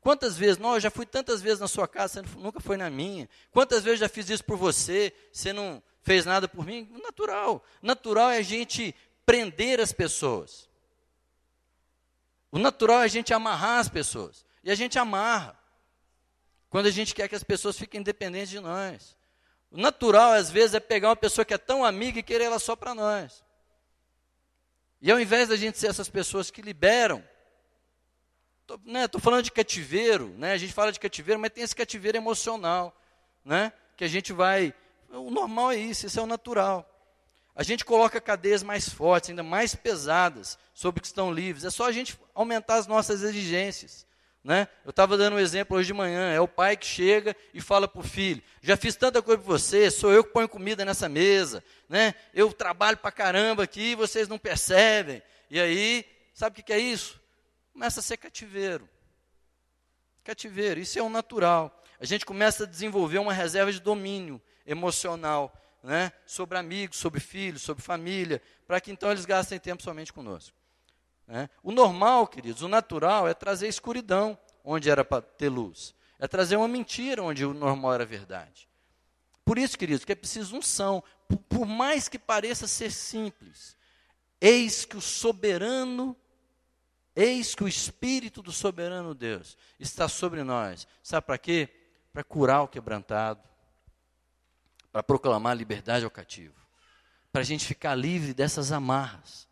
Quantas 0.06 0.38
vezes, 0.38 0.60
não, 0.60 0.76
eu 0.76 0.80
já 0.80 0.92
fui 0.92 1.04
tantas 1.04 1.42
vezes 1.42 1.60
na 1.60 1.68
sua 1.68 1.88
casa, 1.88 2.22
você 2.22 2.38
nunca 2.38 2.60
foi 2.60 2.78
na 2.78 2.92
minha. 2.92 3.28
Quantas 3.50 3.84
vezes 3.84 4.02
já 4.02 4.08
fiz 4.08 4.30
isso 4.30 4.46
por 4.46 4.56
você, 4.56 5.12
você 5.32 5.52
não 5.52 5.82
fez 6.04 6.26
nada 6.26 6.48
por 6.48 6.64
mim? 6.64 6.88
Natural. 7.02 7.66
Natural 7.82 8.30
é 8.30 8.38
a 8.38 8.44
gente 8.44 8.94
prender 9.26 9.80
as 9.80 9.92
pessoas. 9.92 10.70
O 12.52 12.60
natural 12.60 13.02
é 13.02 13.06
a 13.06 13.08
gente 13.08 13.34
amarrar 13.34 13.80
as 13.80 13.90
pessoas. 13.90 14.46
E 14.64 14.70
a 14.70 14.76
gente 14.76 15.00
amarra. 15.00 15.58
Quando 16.70 16.86
a 16.86 16.92
gente 16.92 17.16
quer 17.16 17.28
que 17.28 17.36
as 17.36 17.44
pessoas 17.44 17.76
fiquem 17.76 18.00
independentes 18.02 18.52
de 18.52 18.60
nós. 18.60 19.18
O 19.72 19.78
natural, 19.82 20.34
às 20.34 20.52
vezes, 20.52 20.76
é 20.76 20.80
pegar 20.80 21.10
uma 21.10 21.16
pessoa 21.16 21.44
que 21.44 21.56
é 21.56 21.58
tão 21.58 21.84
amiga 21.84 22.20
e 22.20 22.24
querer 22.24 22.44
ela 22.44 22.60
só 22.60 22.76
para 22.76 22.94
nós. 22.94 23.44
E 25.02 25.12
ao 25.12 25.20
invés 25.20 25.50
da 25.50 25.56
gente 25.56 25.80
ser 25.80 25.88
essas 25.88 26.10
pessoas 26.10 26.52
que 26.52 26.62
liberam, 26.62 27.24
Estou 28.66 28.82
né, 28.84 29.08
falando 29.20 29.44
de 29.44 29.52
cativeiro, 29.52 30.34
né? 30.40 30.54
a 30.54 30.58
gente 30.58 30.74
fala 30.74 30.92
de 30.92 31.00
cativeiro, 31.00 31.40
mas 31.40 31.52
tem 31.52 31.64
esse 31.64 31.76
cativeiro 31.76 32.18
emocional, 32.18 33.00
né? 33.44 33.72
que 33.96 34.04
a 34.04 34.08
gente 34.08 34.34
vai. 34.34 34.74
O 35.12 35.30
normal 35.30 35.72
é 35.72 35.78
isso, 35.78 36.08
isso 36.08 36.20
é 36.20 36.24
o 36.24 36.26
natural. 36.26 36.90
A 37.56 37.62
gente 37.62 37.86
coloca 37.86 38.20
cadeias 38.20 38.64
mais 38.64 38.90
fortes, 38.90 39.30
ainda 39.30 39.44
mais 39.44 39.76
pesadas, 39.76 40.58
sobre 40.74 41.00
que 41.00 41.06
estão 41.06 41.32
livres. 41.32 41.64
É 41.64 41.70
só 41.70 41.86
a 41.86 41.92
gente 41.92 42.20
aumentar 42.34 42.76
as 42.76 42.88
nossas 42.88 43.22
exigências. 43.22 44.06
Né? 44.44 44.68
Eu 44.84 44.90
estava 44.90 45.16
dando 45.16 45.36
um 45.36 45.40
exemplo 45.40 45.78
hoje 45.78 45.88
de 45.88 45.94
manhã. 45.94 46.34
É 46.34 46.42
o 46.42 46.48
pai 46.48 46.76
que 46.76 46.88
chega 46.88 47.36
e 47.54 47.62
fala 47.62 47.88
para 47.88 48.02
o 48.02 48.04
filho: 48.04 48.42
Já 48.62 48.76
fiz 48.76 48.96
tanta 48.96 49.22
coisa 49.22 49.42
para 49.42 49.52
você, 49.52 49.92
sou 49.92 50.12
eu 50.12 50.24
que 50.24 50.34
ponho 50.34 50.50
comida 50.50 50.84
nessa 50.84 51.08
mesa. 51.08 51.64
Né? 51.88 52.16
Eu 52.34 52.52
trabalho 52.52 52.98
para 52.98 53.12
caramba 53.12 53.64
aqui 53.64 53.94
vocês 53.96 54.28
não 54.28 54.40
percebem. 54.40 55.22
E 55.52 55.60
aí, 55.60 56.04
sabe 56.34 56.60
o 56.60 56.64
que 56.64 56.74
é 56.74 56.80
isso? 56.80 57.24
Começa 57.76 58.00
a 58.00 58.04
ser 58.04 58.16
cativeiro. 58.16 58.90
Cativeiro, 60.24 60.80
isso 60.80 60.98
é 60.98 61.02
o 61.02 61.10
natural. 61.10 61.84
A 62.00 62.06
gente 62.06 62.26
começa 62.26 62.64
a 62.64 62.66
desenvolver 62.66 63.20
uma 63.20 63.34
reserva 63.34 63.70
de 63.70 63.82
domínio 63.82 64.42
emocional, 64.66 65.54
né? 65.84 66.14
Sobre 66.26 66.58
amigos, 66.58 66.98
sobre 66.98 67.20
filhos, 67.20 67.62
sobre 67.62 67.84
família, 67.84 68.42
para 68.66 68.80
que 68.80 68.92
então 68.92 69.12
eles 69.12 69.26
gastem 69.26 69.60
tempo 69.60 69.84
somente 69.84 70.14
conosco. 70.14 70.56
Né? 71.28 71.50
O 71.62 71.74
normal, 71.74 72.28
queridos, 72.28 72.62
o 72.62 72.70
natural 72.70 73.28
é 73.28 73.34
trazer 73.34 73.68
escuridão 73.68 74.38
onde 74.64 74.90
era 74.90 75.04
para 75.04 75.22
ter 75.22 75.50
luz. 75.50 75.94
É 76.18 76.30
trazer 76.30 76.56
uma 76.56 76.70
mentira 76.70 77.22
onde 77.22 77.46
o 77.46 77.54
normal 77.54 77.94
era 77.94 78.06
verdade. 78.06 78.70
Por 79.44 79.58
isso, 79.58 79.78
queridos, 79.78 80.06
que 80.06 80.14
é 80.14 80.16
preciso 80.16 80.56
unção. 80.56 81.04
Por, 81.28 81.38
por 81.40 81.66
mais 81.66 82.08
que 82.08 82.18
pareça 82.18 82.68
ser 82.68 82.90
simples, 82.90 83.76
eis 84.40 84.86
que 84.86 84.96
o 84.96 85.02
soberano 85.02 86.16
Eis 87.16 87.56
que 87.56 87.64
o 87.64 87.68
Espírito 87.68 88.42
do 88.42 88.52
soberano 88.52 89.16
Deus 89.16 89.58
está 89.80 90.08
sobre 90.10 90.44
nós. 90.44 90.88
Sabe 91.02 91.26
para 91.26 91.38
quê? 91.38 91.70
Para 92.12 92.24
curar 92.24 92.64
o 92.64 92.68
quebrantado, 92.68 93.42
para 94.92 95.02
proclamar 95.02 95.56
liberdade 95.56 96.04
ao 96.04 96.12
cativo, 96.12 96.56
para 97.32 97.42
a 97.42 97.46
gente 97.46 97.66
ficar 97.66 97.96
livre 97.96 98.34
dessas 98.34 98.72
amarras, 98.72 99.48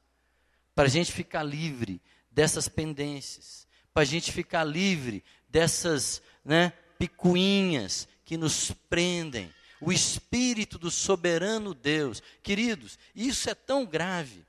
para 0.76 0.86
a 0.86 0.90
gente 0.90 1.12
ficar 1.12 1.44
livre 1.44 2.02
dessas 2.30 2.68
pendências, 2.68 3.68
para 3.94 4.04
a 4.04 4.06
gente 4.06 4.32
ficar 4.32 4.64
livre 4.64 5.24
dessas 5.48 6.22
né, 6.44 6.74
picuinhas 6.98 8.08
que 8.26 8.38
nos 8.38 8.72
prendem. 8.90 9.54
O 9.80 9.92
Espírito 9.92 10.80
do 10.80 10.90
soberano 10.90 11.74
Deus. 11.74 12.24
Queridos, 12.42 12.98
isso 13.14 13.50
é 13.50 13.54
tão 13.54 13.86
grave, 13.86 14.46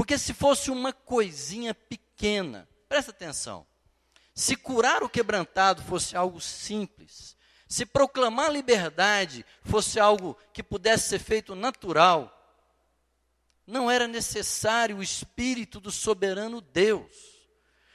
porque 0.00 0.16
se 0.16 0.32
fosse 0.32 0.70
uma 0.70 0.94
coisinha 0.94 1.74
pequena. 1.74 2.66
Presta 2.88 3.10
atenção. 3.10 3.66
Se 4.34 4.56
curar 4.56 5.02
o 5.02 5.10
quebrantado 5.10 5.82
fosse 5.82 6.16
algo 6.16 6.40
simples, 6.40 7.36
se 7.68 7.84
proclamar 7.84 8.50
liberdade 8.50 9.44
fosse 9.62 10.00
algo 10.00 10.38
que 10.54 10.62
pudesse 10.62 11.10
ser 11.10 11.18
feito 11.18 11.54
natural, 11.54 12.34
não 13.66 13.90
era 13.90 14.08
necessário 14.08 14.96
o 14.96 15.02
espírito 15.02 15.78
do 15.78 15.92
soberano 15.92 16.62
Deus. 16.62 17.14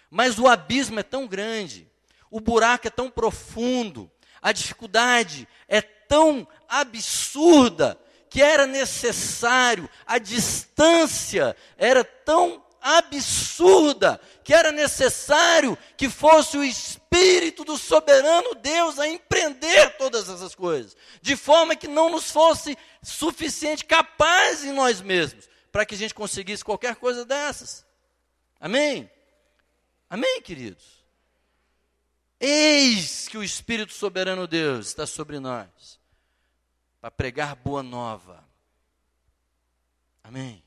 Mas 0.08 0.38
o 0.38 0.48
abismo 0.48 1.00
é 1.00 1.04
tão 1.04 1.26
grande, 1.26 1.91
o 2.30 2.39
buraco 2.39 2.86
é 2.86 2.91
tão 2.91 3.10
profundo, 3.10 4.12
a 4.39 4.52
dificuldade 4.52 5.48
é 5.68 5.82
tão 5.82 6.48
absurda 6.70 8.00
que 8.36 8.41
era 8.41 8.67
necessário, 8.67 9.89
a 10.06 10.17
distância 10.17 11.56
era 11.78 12.04
tão 12.04 12.62
absurda 12.82 14.19
que 14.43 14.54
era 14.54 14.74
necessário 14.74 15.78
que 15.95 16.10
fosse 16.10 16.58
o 16.58 16.63
Espírito 16.65 17.63
do 17.63 17.78
soberano 17.78 18.54
Deus 18.56 19.00
a 19.00 19.08
empreender 19.08 19.95
todas 19.95 20.28
essas 20.28 20.54
coisas, 20.54 20.98
de 21.21 21.38
forma 21.38 21.78
que 21.78 21.88
não 21.88 22.10
nos 22.10 22.30
fosse 22.30 22.78
suficiente 23.02 23.86
capaz 23.86 24.65
em 24.65 24.74
nós 24.74 25.00
mesmos 25.00 25.48
para 25.71 25.86
que 25.86 25.95
a 25.95 25.98
gente 25.98 26.13
conseguisse 26.13 26.62
qualquer 26.62 26.98
coisa 26.98 27.24
dessas. 27.24 27.86
Amém? 28.60 29.10
Amém, 30.10 30.41
queridos? 30.41 30.84
Eis 32.38 33.30
que 33.30 33.38
o 33.38 33.43
Espírito 33.45 33.93
soberano 33.93 34.45
Deus 34.45 34.88
está 34.88 35.08
sobre 35.08 35.39
nós 35.39 36.04
para 37.06 37.12
pregar 37.12 37.56
boa 37.56 37.84
nova. 37.84 38.44
Amém? 40.24 40.63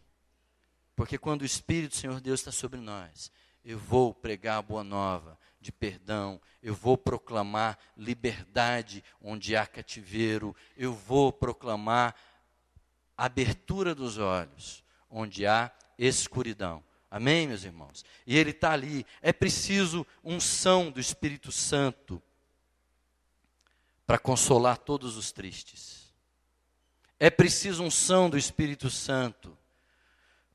Porque 0.95 1.19
quando 1.19 1.43
o 1.43 1.45
Espírito 1.45 1.97
Senhor 1.97 2.21
Deus 2.21 2.39
está 2.39 2.53
sobre 2.53 2.79
nós, 2.79 3.33
eu 3.65 3.77
vou 3.77 4.15
pregar 4.15 4.59
a 4.59 4.63
boa 4.63 4.85
nova 4.85 5.37
de 5.61 5.73
perdão, 5.73 6.41
eu 6.63 6.77
vou 6.77 6.97
proclamar 6.97 7.77
liberdade 7.97 9.03
onde 9.21 9.57
há 9.57 9.67
cativeiro, 9.67 10.55
eu 10.77 10.93
vou 10.95 11.33
proclamar 11.33 12.15
abertura 13.17 13.93
dos 13.93 14.17
olhos 14.17 14.85
onde 15.11 15.45
há 15.45 15.73
escuridão. 15.99 16.85
Amém, 17.11 17.49
meus 17.49 17.65
irmãos? 17.65 18.05
E 18.25 18.39
ele 18.39 18.51
está 18.51 18.71
ali. 18.71 19.05
É 19.21 19.33
preciso 19.33 20.07
unção 20.23 20.89
do 20.89 21.01
Espírito 21.01 21.51
Santo 21.51 22.23
para 24.07 24.21
consolar 24.21 24.79
todos 24.79 25.17
os 25.17 25.33
tristes. 25.33 25.98
É 27.21 27.31
preciso 27.31 27.83
unção 27.83 28.31
do 28.31 28.39
Espírito 28.39 28.89
Santo 28.91 29.57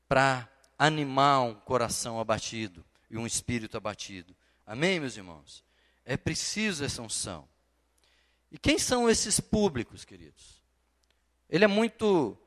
para 0.08 0.48
animar 0.78 1.42
um 1.42 1.54
coração 1.54 2.18
abatido 2.18 2.84
e 3.10 3.18
um 3.18 3.26
espírito 3.26 3.76
abatido. 3.76 4.34
Amém, 4.66 4.98
meus 4.98 5.16
irmãos? 5.16 5.64
É 6.04 6.16
preciso 6.16 6.84
essa 6.84 7.02
unção. 7.02 7.48
E 8.50 8.58
quem 8.58 8.78
são 8.78 9.10
esses 9.10 9.40
públicos, 9.40 10.04
queridos? 10.04 10.62
Ele 11.50 11.64
é 11.64 11.68
muito 11.68 12.38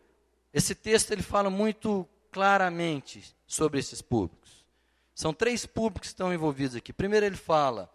esse 0.53 0.73
texto 0.73 1.11
ele 1.11 1.21
fala 1.21 1.49
muito 1.49 2.07
claramente 2.31 3.35
sobre 3.45 3.79
esses 3.79 4.01
públicos. 4.01 4.65
São 5.13 5.33
três 5.33 5.65
públicos 5.65 6.09
que 6.09 6.13
estão 6.13 6.33
envolvidos 6.33 6.75
aqui. 6.75 6.91
Primeiro 6.91 7.25
ele 7.25 7.35
fala: 7.35 7.91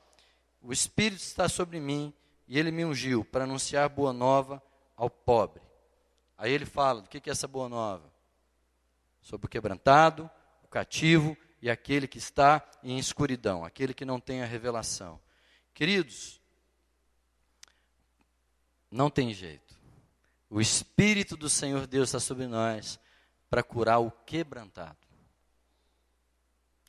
"O 0.60 0.72
espírito 0.72 1.22
está 1.22 1.48
sobre 1.48 1.80
mim 1.80 2.12
e 2.46 2.58
ele 2.58 2.70
me 2.70 2.84
ungiu 2.84 3.24
para 3.24 3.44
anunciar 3.44 3.88
boa 3.88 4.12
nova 4.12 4.62
ao 4.96 5.10
pobre". 5.10 5.71
Aí 6.42 6.52
ele 6.52 6.66
fala: 6.66 7.02
"Do 7.02 7.08
que 7.08 7.30
é 7.30 7.32
essa 7.32 7.46
boa 7.46 7.68
nova? 7.68 8.12
sobre 9.22 9.46
o 9.46 9.48
quebrantado, 9.48 10.28
o 10.64 10.68
cativo 10.68 11.36
e 11.62 11.70
aquele 11.70 12.08
que 12.08 12.18
está 12.18 12.68
em 12.82 12.98
escuridão, 12.98 13.64
aquele 13.64 13.94
que 13.94 14.04
não 14.04 14.20
tem 14.20 14.42
a 14.42 14.46
revelação. 14.46 15.20
Queridos, 15.72 16.40
não 18.90 19.08
tem 19.08 19.32
jeito. 19.32 19.80
O 20.50 20.60
Espírito 20.60 21.36
do 21.36 21.48
Senhor 21.48 21.86
Deus 21.86 22.08
está 22.08 22.20
sobre 22.20 22.46
nós 22.46 22.98
para 23.48 23.62
curar 23.62 24.00
o 24.00 24.10
quebrantado. 24.10 24.98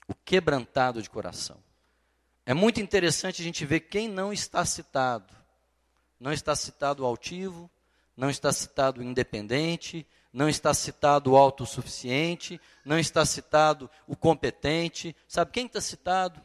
O 0.07 0.15
quebrantado 0.15 1.01
de 1.01 1.09
coração. 1.09 1.63
É 2.45 2.53
muito 2.53 2.81
interessante 2.81 3.41
a 3.41 3.45
gente 3.45 3.65
ver 3.65 3.81
quem 3.81 4.09
não 4.09 4.33
está 4.33 4.65
citado. 4.65 5.33
Não 6.19 6.33
está 6.33 6.55
citado 6.55 7.03
o 7.03 7.05
altivo, 7.05 7.69
não 8.15 8.29
está 8.29 8.51
citado 8.51 9.01
o 9.01 9.03
independente, 9.03 10.05
não 10.31 10.49
está 10.49 10.73
citado 10.73 11.31
o 11.31 11.37
autossuficiente, 11.37 12.59
não 12.83 12.97
está 12.97 13.25
citado 13.25 13.89
o 14.07 14.15
competente. 14.15 15.15
Sabe 15.27 15.51
quem 15.51 15.67
está 15.67 15.79
citado? 15.79 16.41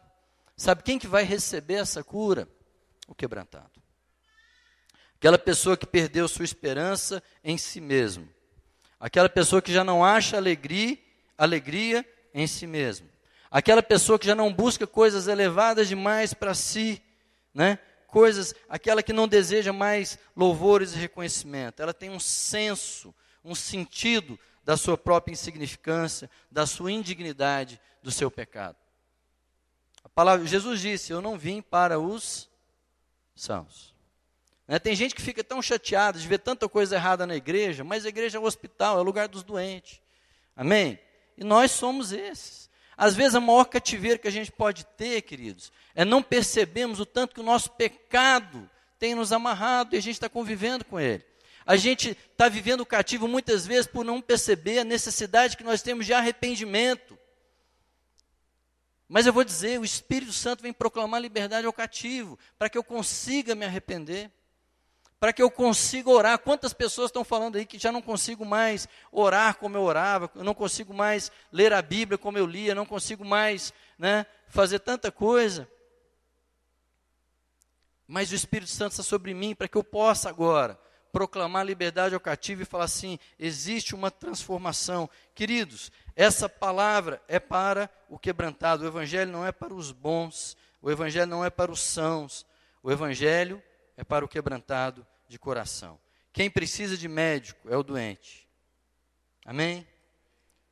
Sabe 0.56 0.82
quem 0.82 0.98
que 0.98 1.06
vai 1.06 1.24
receber 1.24 1.74
essa 1.74 2.04
cura? 2.04 2.48
O 3.06 3.14
quebrantado. 3.14 3.80
Aquela 5.16 5.38
pessoa 5.38 5.76
que 5.76 5.86
perdeu 5.86 6.28
sua 6.28 6.44
esperança 6.44 7.22
em 7.42 7.56
si 7.56 7.80
mesmo. 7.80 8.28
Aquela 9.00 9.28
pessoa 9.28 9.62
que 9.62 9.72
já 9.72 9.82
não 9.82 10.04
acha 10.04 10.36
alegria, 10.36 10.98
alegria 11.36 12.06
em 12.34 12.46
si 12.46 12.66
mesmo. 12.66 13.08
Aquela 13.50 13.82
pessoa 13.82 14.18
que 14.18 14.26
já 14.26 14.34
não 14.34 14.52
busca 14.52 14.86
coisas 14.86 15.26
elevadas 15.26 15.88
demais 15.88 16.34
para 16.34 16.52
si, 16.54 17.02
né? 17.54 17.78
Coisas, 18.08 18.54
aquela 18.68 19.02
que 19.02 19.12
não 19.12 19.28
deseja 19.28 19.72
mais 19.72 20.18
louvores 20.34 20.92
e 20.92 20.98
reconhecimento. 20.98 21.80
Ela 21.80 21.94
tem 21.94 22.10
um 22.10 22.18
senso 22.18 23.14
um 23.44 23.54
sentido 23.54 24.38
da 24.64 24.76
sua 24.76 24.98
própria 24.98 25.32
insignificância, 25.32 26.30
da 26.50 26.66
sua 26.66 26.92
indignidade, 26.92 27.80
do 28.02 28.10
seu 28.10 28.30
pecado. 28.30 28.76
A 30.04 30.08
palavra, 30.08 30.46
Jesus 30.46 30.80
disse: 30.80 31.12
Eu 31.12 31.20
não 31.20 31.38
vim 31.38 31.62
para 31.62 31.98
os 31.98 32.48
sãos. 33.34 33.94
Né? 34.66 34.78
Tem 34.78 34.94
gente 34.94 35.14
que 35.14 35.22
fica 35.22 35.42
tão 35.42 35.62
chateada 35.62 36.18
de 36.18 36.28
ver 36.28 36.38
tanta 36.38 36.68
coisa 36.68 36.96
errada 36.96 37.26
na 37.26 37.34
igreja, 37.34 37.82
mas 37.82 38.04
a 38.04 38.08
igreja 38.08 38.36
é 38.36 38.40
o 38.40 38.44
hospital, 38.44 38.98
é 38.98 39.00
o 39.00 39.04
lugar 39.04 39.28
dos 39.28 39.42
doentes. 39.42 40.02
Amém? 40.54 40.98
E 41.36 41.44
nós 41.44 41.70
somos 41.70 42.12
esses. 42.12 42.67
Às 42.98 43.14
vezes, 43.14 43.36
a 43.36 43.40
maior 43.40 43.66
cativeiro 43.66 44.18
que 44.18 44.26
a 44.26 44.32
gente 44.32 44.50
pode 44.50 44.84
ter, 44.84 45.22
queridos, 45.22 45.70
é 45.94 46.04
não 46.04 46.20
percebermos 46.20 46.98
o 46.98 47.06
tanto 47.06 47.32
que 47.32 47.40
o 47.40 47.44
nosso 47.44 47.70
pecado 47.70 48.68
tem 48.98 49.14
nos 49.14 49.32
amarrado 49.32 49.94
e 49.94 49.98
a 49.98 50.02
gente 50.02 50.14
está 50.14 50.28
convivendo 50.28 50.84
com 50.84 50.98
ele. 50.98 51.24
A 51.64 51.76
gente 51.76 52.18
está 52.32 52.48
vivendo 52.48 52.84
cativo 52.84 53.28
muitas 53.28 53.64
vezes 53.64 53.86
por 53.86 54.04
não 54.04 54.20
perceber 54.20 54.80
a 54.80 54.84
necessidade 54.84 55.56
que 55.56 55.62
nós 55.62 55.80
temos 55.80 56.06
de 56.06 56.12
arrependimento. 56.12 57.16
Mas 59.08 59.26
eu 59.26 59.32
vou 59.32 59.44
dizer, 59.44 59.78
o 59.78 59.84
Espírito 59.84 60.32
Santo 60.32 60.62
vem 60.62 60.72
proclamar 60.72 61.20
liberdade 61.20 61.68
ao 61.68 61.72
cativo, 61.72 62.36
para 62.58 62.68
que 62.68 62.76
eu 62.76 62.82
consiga 62.82 63.54
me 63.54 63.64
arrepender, 63.64 64.28
para 65.20 65.32
que 65.32 65.42
eu 65.42 65.50
consiga 65.50 66.10
orar. 66.10 66.38
Quantas 66.38 66.72
pessoas 66.72 67.08
estão 67.08 67.24
falando 67.24 67.56
aí 67.56 67.66
que 67.66 67.78
já 67.78 67.90
não 67.90 68.02
consigo 68.02 68.44
mais 68.44 68.88
orar 69.10 69.56
como 69.56 69.76
eu 69.76 69.82
orava, 69.82 70.30
eu 70.34 70.44
não 70.44 70.54
consigo 70.54 70.94
mais 70.94 71.30
ler 71.52 71.72
a 71.72 71.82
Bíblia 71.82 72.18
como 72.18 72.38
eu 72.38 72.46
lia, 72.46 72.74
não 72.74 72.86
consigo 72.86 73.24
mais 73.24 73.72
né, 73.98 74.26
fazer 74.48 74.78
tanta 74.78 75.10
coisa. 75.10 75.68
Mas 78.06 78.30
o 78.30 78.34
Espírito 78.34 78.70
Santo 78.70 78.92
está 78.92 79.02
sobre 79.02 79.34
mim 79.34 79.54
para 79.54 79.68
que 79.68 79.76
eu 79.76 79.84
possa 79.84 80.28
agora 80.28 80.78
proclamar 81.12 81.66
liberdade 81.66 82.14
ao 82.14 82.20
cativo 82.20 82.62
e 82.62 82.66
falar 82.66 82.84
assim: 82.84 83.18
existe 83.38 83.94
uma 83.94 84.10
transformação. 84.10 85.10
Queridos, 85.34 85.90
essa 86.14 86.48
palavra 86.48 87.20
é 87.28 87.38
para 87.38 87.90
o 88.08 88.18
quebrantado, 88.18 88.84
o 88.84 88.86
Evangelho 88.86 89.30
não 89.30 89.44
é 89.44 89.52
para 89.52 89.74
os 89.74 89.92
bons, 89.92 90.56
o 90.80 90.90
Evangelho 90.90 91.26
não 91.26 91.44
é 91.44 91.50
para 91.50 91.70
os 91.70 91.80
sãos, 91.80 92.46
o 92.82 92.90
Evangelho 92.90 93.62
é 93.98 94.04
para 94.04 94.24
o 94.24 94.28
quebrantado 94.28 95.04
de 95.26 95.40
coração. 95.40 95.98
Quem 96.32 96.48
precisa 96.48 96.96
de 96.96 97.08
médico 97.08 97.68
é 97.68 97.76
o 97.76 97.82
doente. 97.82 98.48
Amém? 99.44 99.84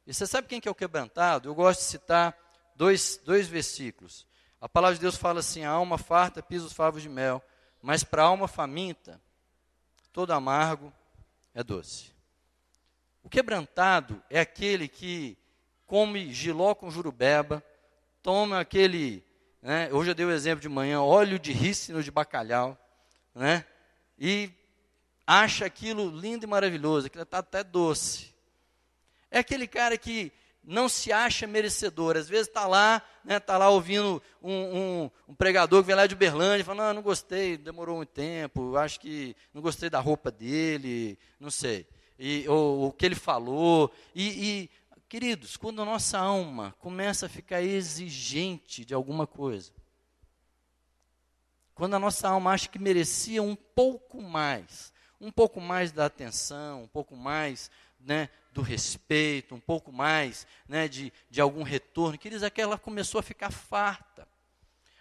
E 0.06 0.14
você 0.14 0.28
sabe 0.28 0.46
quem 0.46 0.60
que 0.60 0.68
é 0.68 0.70
o 0.70 0.74
quebrantado? 0.76 1.48
Eu 1.48 1.54
gosto 1.54 1.80
de 1.80 1.86
citar 1.86 2.38
dois, 2.76 3.20
dois 3.24 3.48
versículos. 3.48 4.24
A 4.60 4.68
palavra 4.68 4.94
de 4.94 5.00
Deus 5.00 5.16
fala 5.16 5.40
assim: 5.40 5.64
a 5.64 5.70
alma 5.70 5.98
farta 5.98 6.40
pisa 6.40 6.66
os 6.66 6.72
favos 6.72 7.02
de 7.02 7.08
mel, 7.08 7.42
mas 7.82 8.04
para 8.04 8.22
a 8.22 8.26
alma 8.26 8.46
faminta 8.46 9.20
todo 10.12 10.32
amargo 10.32 10.92
é 11.52 11.64
doce. 11.64 12.14
O 13.24 13.28
quebrantado 13.28 14.22
é 14.30 14.38
aquele 14.38 14.86
que 14.86 15.36
come 15.84 16.32
giló 16.32 16.76
com 16.76 16.92
jurubeba, 16.92 17.60
toma 18.22 18.60
aquele, 18.60 19.24
né, 19.60 19.92
hoje 19.92 20.12
eu 20.12 20.14
dei 20.14 20.24
o 20.24 20.30
exemplo 20.30 20.62
de 20.62 20.68
manhã, 20.68 21.02
óleo 21.02 21.40
de 21.40 21.52
rícino 21.52 22.04
de 22.04 22.10
bacalhau, 22.12 22.78
né, 23.37 23.66
e 24.18 24.51
acha 25.27 25.66
aquilo 25.66 26.09
lindo 26.09 26.44
e 26.44 26.49
maravilhoso, 26.49 27.07
aquilo 27.07 27.22
está 27.22 27.38
até 27.38 27.62
doce. 27.62 28.35
É 29.31 29.40
aquele 29.40 29.66
cara 29.66 29.99
que 29.99 30.33
não 30.64 30.88
se 30.88 31.12
acha 31.12 31.46
merecedor. 31.46 32.16
Às 32.16 32.29
vezes 32.29 32.49
está 32.49 32.66
lá, 32.66 33.03
né, 33.22 33.38
tá 33.38 33.59
lá 33.59 33.68
ouvindo 33.68 34.22
um, 34.42 34.53
um, 34.53 35.11
um, 35.29 35.35
pregador 35.35 35.83
que 35.83 35.87
vem 35.87 35.96
lá 35.96 36.07
de 36.07 36.14
Uberlândia, 36.14 36.64
fala, 36.64 36.88
não, 36.88 36.94
não 36.94 37.03
gostei, 37.03 37.59
demorou 37.59 37.96
muito 37.96 38.11
tempo, 38.11 38.77
acho 38.77 38.99
que 38.99 39.37
não 39.53 39.61
gostei 39.61 39.90
da 39.90 40.01
roupa 40.01 40.31
dele, 40.31 41.18
não 41.38 41.51
sei, 41.51 41.87
e, 42.18 42.49
ou 42.49 42.88
o 42.88 42.92
que 42.92 43.05
ele 43.05 43.14
falou. 43.14 43.92
E, 44.14 44.29
e, 44.29 44.70
queridos, 45.09 45.57
quando 45.57 45.83
a 45.83 45.85
nossa 45.85 46.18
alma 46.18 46.75
começa 46.81 47.27
a 47.27 47.29
ficar 47.29 47.61
exigente 47.62 48.85
de 48.85 48.94
alguma 48.94 49.27
coisa, 49.27 49.72
quando 51.76 51.92
a 51.94 51.98
nossa 51.98 52.30
alma 52.30 52.52
acha 52.52 52.70
que 52.70 52.78
merecia 52.78 53.42
um 53.42 53.54
pouco 53.54 54.22
mais, 54.22 54.90
um 55.20 55.30
pouco 55.30 55.60
mais 55.60 55.92
da 55.92 56.06
atenção, 56.06 56.84
um 56.84 56.88
pouco 56.88 57.14
mais 57.14 57.70
né, 58.00 58.30
do 58.50 58.62
respeito, 58.62 59.54
um 59.54 59.60
pouco 59.60 59.92
mais 59.92 60.46
né, 60.66 60.88
de, 60.88 61.12
de 61.28 61.38
algum 61.38 61.62
retorno. 61.62 62.16
Queridos, 62.16 62.42
aquela 62.42 62.78
começou 62.78 63.18
a 63.18 63.22
ficar 63.22 63.50
farta. 63.50 64.26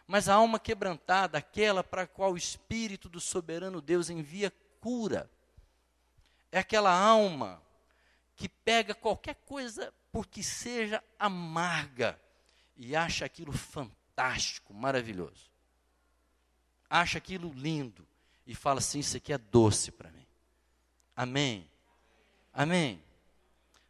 Mas 0.06 0.28
a 0.28 0.36
alma 0.36 0.60
quebrantada, 0.60 1.38
aquela 1.38 1.82
para 1.82 2.02
a 2.02 2.08
qual 2.08 2.34
o 2.34 2.38
Espírito 2.38 3.08
do 3.08 3.22
soberano 3.22 3.82
Deus 3.82 4.10
envia 4.10 4.52
cura, 4.82 5.32
é 6.52 6.60
aquela 6.60 6.92
alma 6.92 7.64
que 8.36 8.50
pega 8.50 8.94
qualquer 8.94 9.36
coisa 9.46 9.94
porque 10.12 10.44
seja 10.44 11.02
amarga, 11.18 12.20
e 12.76 12.98
acha 12.98 13.24
aquilo 13.24 13.54
fantástico, 13.54 14.74
maravilhoso. 14.74 15.55
Acha 16.90 17.18
aquilo 17.18 17.52
lindo 17.56 18.06
e 18.46 18.54
fala 18.54 18.80
assim: 18.80 19.00
Isso 19.00 19.18
aqui 19.18 19.34
é 19.34 19.38
doce 19.38 19.92
para 19.92 20.12
mim. 20.12 20.26
Amém. 21.16 21.70
Amém. 22.54 23.02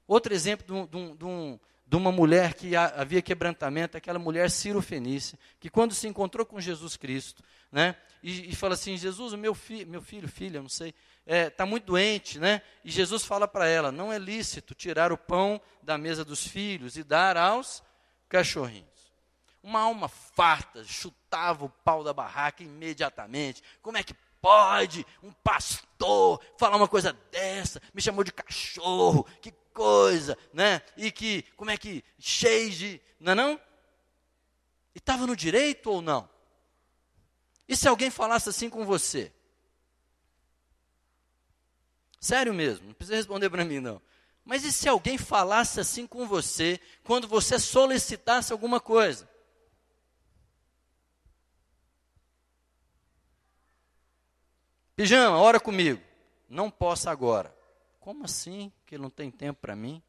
Outro 0.07 0.33
exemplo 0.33 0.65
de, 0.65 0.97
um, 0.97 1.15
de, 1.15 1.25
um, 1.25 1.59
de 1.85 1.95
uma 1.95 2.11
mulher 2.11 2.53
que 2.53 2.75
havia 2.75 3.21
quebrantamento, 3.21 3.97
aquela 3.97 4.19
mulher 4.19 4.49
Ciro 4.51 4.81
Fenícia, 4.81 5.37
que 5.59 5.69
quando 5.69 5.93
se 5.93 6.07
encontrou 6.07 6.45
com 6.45 6.59
Jesus 6.59 6.95
Cristo, 6.95 7.43
né, 7.71 7.95
e, 8.21 8.49
e 8.49 8.55
fala 8.55 8.73
assim: 8.73 8.97
Jesus, 8.97 9.33
o 9.33 9.37
meu, 9.37 9.53
fi, 9.53 9.85
meu 9.85 10.01
filho, 10.01 10.27
filha, 10.27 10.61
não 10.61 10.69
sei, 10.69 10.89
está 10.89 11.35
é, 11.35 11.49
tá 11.49 11.65
muito 11.65 11.85
doente, 11.85 12.39
né? 12.39 12.61
E 12.83 12.89
Jesus 12.89 13.23
fala 13.23 13.47
para 13.47 13.67
ela: 13.67 13.91
não 13.91 14.11
é 14.11 14.17
lícito 14.17 14.73
tirar 14.73 15.11
o 15.11 15.17
pão 15.17 15.61
da 15.81 15.97
mesa 15.97 16.25
dos 16.25 16.45
filhos 16.45 16.97
e 16.97 17.03
dar 17.03 17.37
aos 17.37 17.83
cachorrinhos. 18.29 18.94
Uma 19.65 19.79
alma 19.79 20.07
farta 20.07 20.83
chutava 20.83 21.65
o 21.65 21.69
pau 21.69 22.03
da 22.03 22.13
barraca 22.13 22.61
imediatamente. 22.61 23.63
Como 23.81 23.97
é 23.97 24.03
que 24.03 24.13
pode 24.39 25.03
um 25.23 25.31
pastor 25.31 26.39
falar 26.55 26.77
uma 26.77 26.87
coisa 26.87 27.13
dessa? 27.31 27.81
Me 27.91 27.99
chamou 27.99 28.23
de 28.23 28.31
cachorro, 28.31 29.23
que 29.41 29.51
coisa, 29.73 30.37
né? 30.53 30.83
E 30.95 31.11
que, 31.11 31.41
como 31.57 31.71
é 31.71 31.77
que, 31.77 32.03
cheio 32.19 32.69
de. 32.69 33.01
Não 33.19 33.31
é 33.31 33.35
não? 33.35 33.59
E 34.93 34.99
estava 34.99 35.25
no 35.25 35.35
direito 35.35 35.89
ou 35.89 35.99
não? 35.99 36.29
E 37.67 37.75
se 37.75 37.87
alguém 37.87 38.11
falasse 38.11 38.47
assim 38.47 38.69
com 38.69 38.85
você? 38.85 39.33
Sério 42.21 42.53
mesmo, 42.53 42.85
não 42.85 42.93
precisa 42.93 43.17
responder 43.17 43.49
para 43.49 43.65
mim 43.65 43.79
não. 43.79 43.99
Mas 44.45 44.63
e 44.63 44.71
se 44.71 44.87
alguém 44.87 45.17
falasse 45.17 45.79
assim 45.79 46.05
com 46.05 46.27
você 46.27 46.79
quando 47.03 47.27
você 47.27 47.57
solicitasse 47.57 48.53
alguma 48.53 48.79
coisa? 48.79 49.33
Pijama, 54.95 55.37
ora 55.37 55.59
comigo. 55.59 56.01
Não 56.49 56.69
posso 56.69 57.09
agora. 57.09 57.55
Como 57.99 58.23
assim 58.23 58.71
que 58.85 58.97
não 58.97 59.09
tem 59.09 59.29
tempo 59.31 59.59
para 59.59 59.75
mim? 59.75 60.01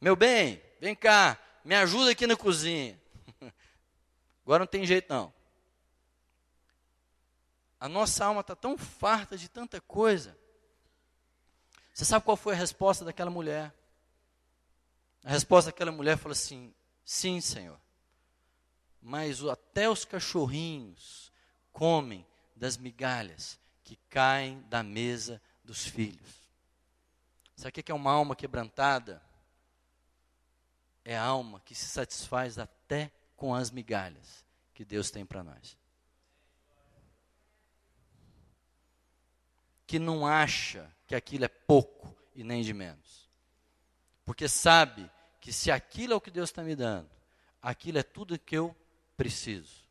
Meu 0.00 0.16
bem, 0.16 0.62
vem 0.80 0.94
cá, 0.94 1.38
me 1.64 1.74
ajuda 1.74 2.10
aqui 2.10 2.26
na 2.26 2.36
cozinha. 2.36 2.98
Agora 4.42 4.60
não 4.60 4.66
tem 4.66 4.86
jeito 4.86 5.12
não. 5.12 5.32
A 7.78 7.88
nossa 7.88 8.24
alma 8.24 8.40
está 8.40 8.56
tão 8.56 8.78
farta 8.78 9.36
de 9.36 9.48
tanta 9.48 9.78
coisa. 9.80 10.36
Você 11.92 12.04
sabe 12.04 12.24
qual 12.24 12.36
foi 12.36 12.54
a 12.54 12.56
resposta 12.56 13.04
daquela 13.04 13.30
mulher? 13.30 13.72
A 15.22 15.30
resposta 15.30 15.70
daquela 15.70 15.92
mulher 15.92 16.16
falou 16.16 16.32
assim: 16.32 16.74
Sim, 17.04 17.40
Senhor, 17.42 17.78
mas 19.00 19.42
até 19.44 19.88
os 19.88 20.04
cachorrinhos 20.04 21.32
comem 21.72 22.26
das 22.54 22.76
migalhas 22.76 23.58
que 23.82 23.96
caem 24.08 24.60
da 24.68 24.82
mesa 24.82 25.40
dos 25.64 25.86
filhos. 25.86 26.40
Sabe 27.56 27.68
o 27.68 27.82
que 27.82 27.92
é 27.92 27.94
uma 27.94 28.12
alma 28.12 28.36
quebrantada? 28.36 29.22
É 31.04 31.16
a 31.16 31.24
alma 31.24 31.60
que 31.60 31.74
se 31.74 31.86
satisfaz 31.86 32.58
até 32.58 33.10
com 33.36 33.54
as 33.54 33.70
migalhas 33.70 34.44
que 34.74 34.84
Deus 34.84 35.10
tem 35.10 35.24
para 35.24 35.42
nós. 35.42 35.80
que 39.90 39.98
não 39.98 40.24
acha 40.24 40.88
que 41.04 41.16
aquilo 41.16 41.46
é 41.46 41.48
pouco 41.48 42.16
e 42.32 42.44
nem 42.44 42.62
de 42.62 42.72
menos. 42.72 43.28
Porque 44.24 44.46
sabe 44.46 45.10
que 45.40 45.52
se 45.52 45.68
aquilo 45.68 46.12
é 46.12 46.16
o 46.16 46.20
que 46.20 46.30
Deus 46.30 46.48
está 46.48 46.62
me 46.62 46.76
dando, 46.76 47.10
aquilo 47.60 47.98
é 47.98 48.02
tudo 48.04 48.38
que 48.38 48.56
eu 48.56 48.72
preciso. 49.20 49.86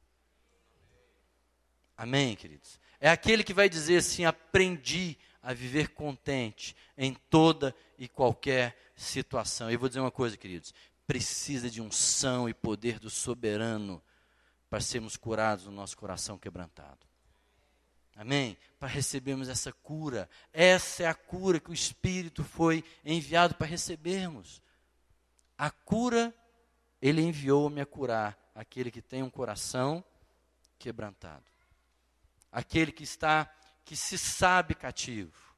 Amém, 1.96 2.36
queridos? 2.36 2.80
É 3.00 3.12
aquele 3.12 3.44
que 3.44 3.54
vai 3.54 3.70
dizer 3.70 3.98
assim: 3.98 4.26
aprendi 4.26 5.16
a 5.40 5.54
viver 5.54 5.90
contente 5.90 6.76
em 6.98 7.14
toda 7.14 7.76
e 7.96 8.08
qualquer 8.08 8.76
situação. 8.96 9.70
E 9.70 9.78
vou 9.78 9.88
dizer 9.88 10.00
uma 10.00 10.10
coisa, 10.10 10.36
queridos: 10.36 10.74
precisa 11.06 11.70
de 11.70 11.80
unção 11.80 12.50
e 12.50 12.56
poder 12.56 12.98
do 12.98 13.08
soberano 13.08 14.02
para 14.68 14.82
sermos 14.82 15.16
curados 15.16 15.66
no 15.66 15.72
nosso 15.72 15.96
coração 15.96 16.36
quebrantado. 16.36 17.06
Amém? 18.16 18.58
Para 18.80 18.90
recebermos 18.90 19.48
essa 19.48 19.72
cura. 19.72 20.28
Essa 20.52 21.04
é 21.04 21.06
a 21.06 21.14
cura 21.14 21.60
que 21.60 21.70
o 21.70 21.74
Espírito 21.74 22.44
foi 22.44 22.84
enviado 23.06 23.54
para 23.54 23.68
recebermos. 23.68 24.60
A 25.56 25.70
cura, 25.70 26.34
ele 27.00 27.22
enviou-me 27.22 27.80
a 27.80 27.86
curar 27.86 28.49
aquele 28.60 28.92
que 28.92 29.02
tem 29.02 29.24
um 29.24 29.30
coração 29.30 30.04
quebrantado. 30.78 31.46
Aquele 32.52 32.92
que 32.92 33.04
está, 33.04 33.50
que 33.86 33.96
se 33.96 34.18
sabe 34.18 34.76
cativo. 34.76 35.56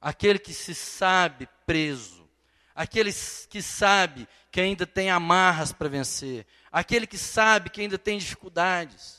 Aquele 0.00 0.38
que 0.38 0.52
se 0.52 0.74
sabe 0.74 1.48
preso. 1.64 2.28
Aquele 2.74 3.12
que 3.48 3.62
sabe 3.62 4.26
que 4.50 4.60
ainda 4.60 4.86
tem 4.86 5.10
amarras 5.10 5.72
para 5.72 5.88
vencer. 5.88 6.46
Aquele 6.72 7.06
que 7.06 7.18
sabe 7.18 7.70
que 7.70 7.80
ainda 7.80 7.98
tem 7.98 8.18
dificuldades 8.18 9.18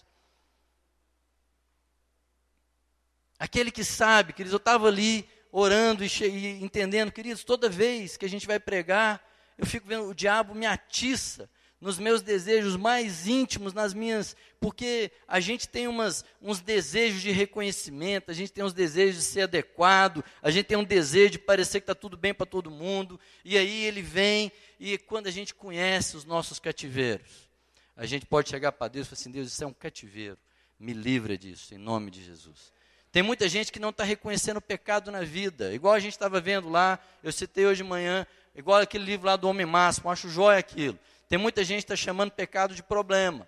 Aquele 3.39 3.71
que 3.71 3.85
sabe, 3.85 4.33
queridos, 4.33 4.51
eu 4.51 4.57
estava 4.57 4.89
ali 4.89 5.25
orando 5.49 6.03
e, 6.03 6.07
e 6.07 6.61
entendendo, 6.61 7.09
queridos, 7.09 7.45
toda 7.45 7.69
vez 7.69 8.17
que 8.17 8.25
a 8.25 8.29
gente 8.29 8.45
vai 8.45 8.59
pregar, 8.59 9.25
eu 9.57 9.65
fico 9.65 9.87
vendo 9.87 10.09
o 10.09 10.13
diabo 10.13 10.53
me 10.53 10.65
atiça 10.65 11.49
nos 11.81 11.97
meus 11.97 12.21
desejos 12.21 12.75
mais 12.75 13.27
íntimos, 13.27 13.73
nas 13.73 13.93
minhas. 13.93 14.35
Porque 14.59 15.11
a 15.27 15.39
gente 15.39 15.67
tem 15.67 15.87
umas, 15.87 16.25
uns 16.41 16.59
desejos 16.59 17.21
de 17.21 17.31
reconhecimento, 17.31 18.29
a 18.31 18.33
gente 18.33 18.51
tem 18.51 18.63
uns 18.63 18.73
desejos 18.73 19.15
de 19.15 19.21
ser 19.23 19.41
adequado, 19.41 20.23
a 20.41 20.51
gente 20.51 20.65
tem 20.65 20.77
um 20.77 20.83
desejo 20.83 21.31
de 21.31 21.39
parecer 21.39 21.79
que 21.79 21.83
está 21.83 21.95
tudo 21.95 22.17
bem 22.17 22.33
para 22.33 22.45
todo 22.45 22.69
mundo, 22.69 23.19
e 23.45 23.57
aí 23.57 23.85
ele 23.85 24.01
vem, 24.01 24.51
e 24.79 24.97
quando 24.97 25.27
a 25.27 25.31
gente 25.31 25.53
conhece 25.53 26.17
os 26.17 26.25
nossos 26.25 26.59
cativeiros, 26.59 27.49
a 27.95 28.05
gente 28.05 28.25
pode 28.25 28.49
chegar 28.49 28.71
para 28.71 28.87
Deus 28.89 29.07
e 29.07 29.09
falar 29.09 29.19
assim: 29.19 29.31
Deus, 29.31 29.47
isso 29.47 29.63
é 29.63 29.67
um 29.67 29.73
cativeiro, 29.73 30.37
me 30.79 30.93
livra 30.93 31.37
disso, 31.37 31.73
em 31.73 31.77
nome 31.77 32.11
de 32.11 32.23
Jesus. 32.23 32.71
Tem 33.11 33.23
muita 33.23 33.49
gente 33.49 33.71
que 33.71 33.79
não 33.79 33.89
está 33.89 34.03
reconhecendo 34.03 34.57
o 34.57 34.61
pecado 34.61 35.09
na 35.11 35.21
vida. 35.21 35.73
Igual 35.73 35.95
a 35.95 35.99
gente 35.99 36.11
estava 36.11 36.39
vendo 36.39 36.69
lá, 36.69 36.99
eu 37.23 37.31
citei 37.31 37.65
hoje 37.65 37.81
de 37.81 37.89
manhã, 37.89 38.25
igual 38.55 38.79
aquele 38.79 39.03
livro 39.03 39.25
lá 39.25 39.35
do 39.35 39.47
Homem 39.47 39.65
Máximo, 39.65 40.11
acho 40.11 40.29
jóia 40.29 40.59
aquilo. 40.59 40.97
Tem 41.29 41.37
muita 41.37 41.63
gente 41.63 41.85
que 41.85 41.93
está 41.93 41.95
chamando 41.95 42.31
pecado 42.31 42.73
de 42.73 42.81
problema. 42.81 43.47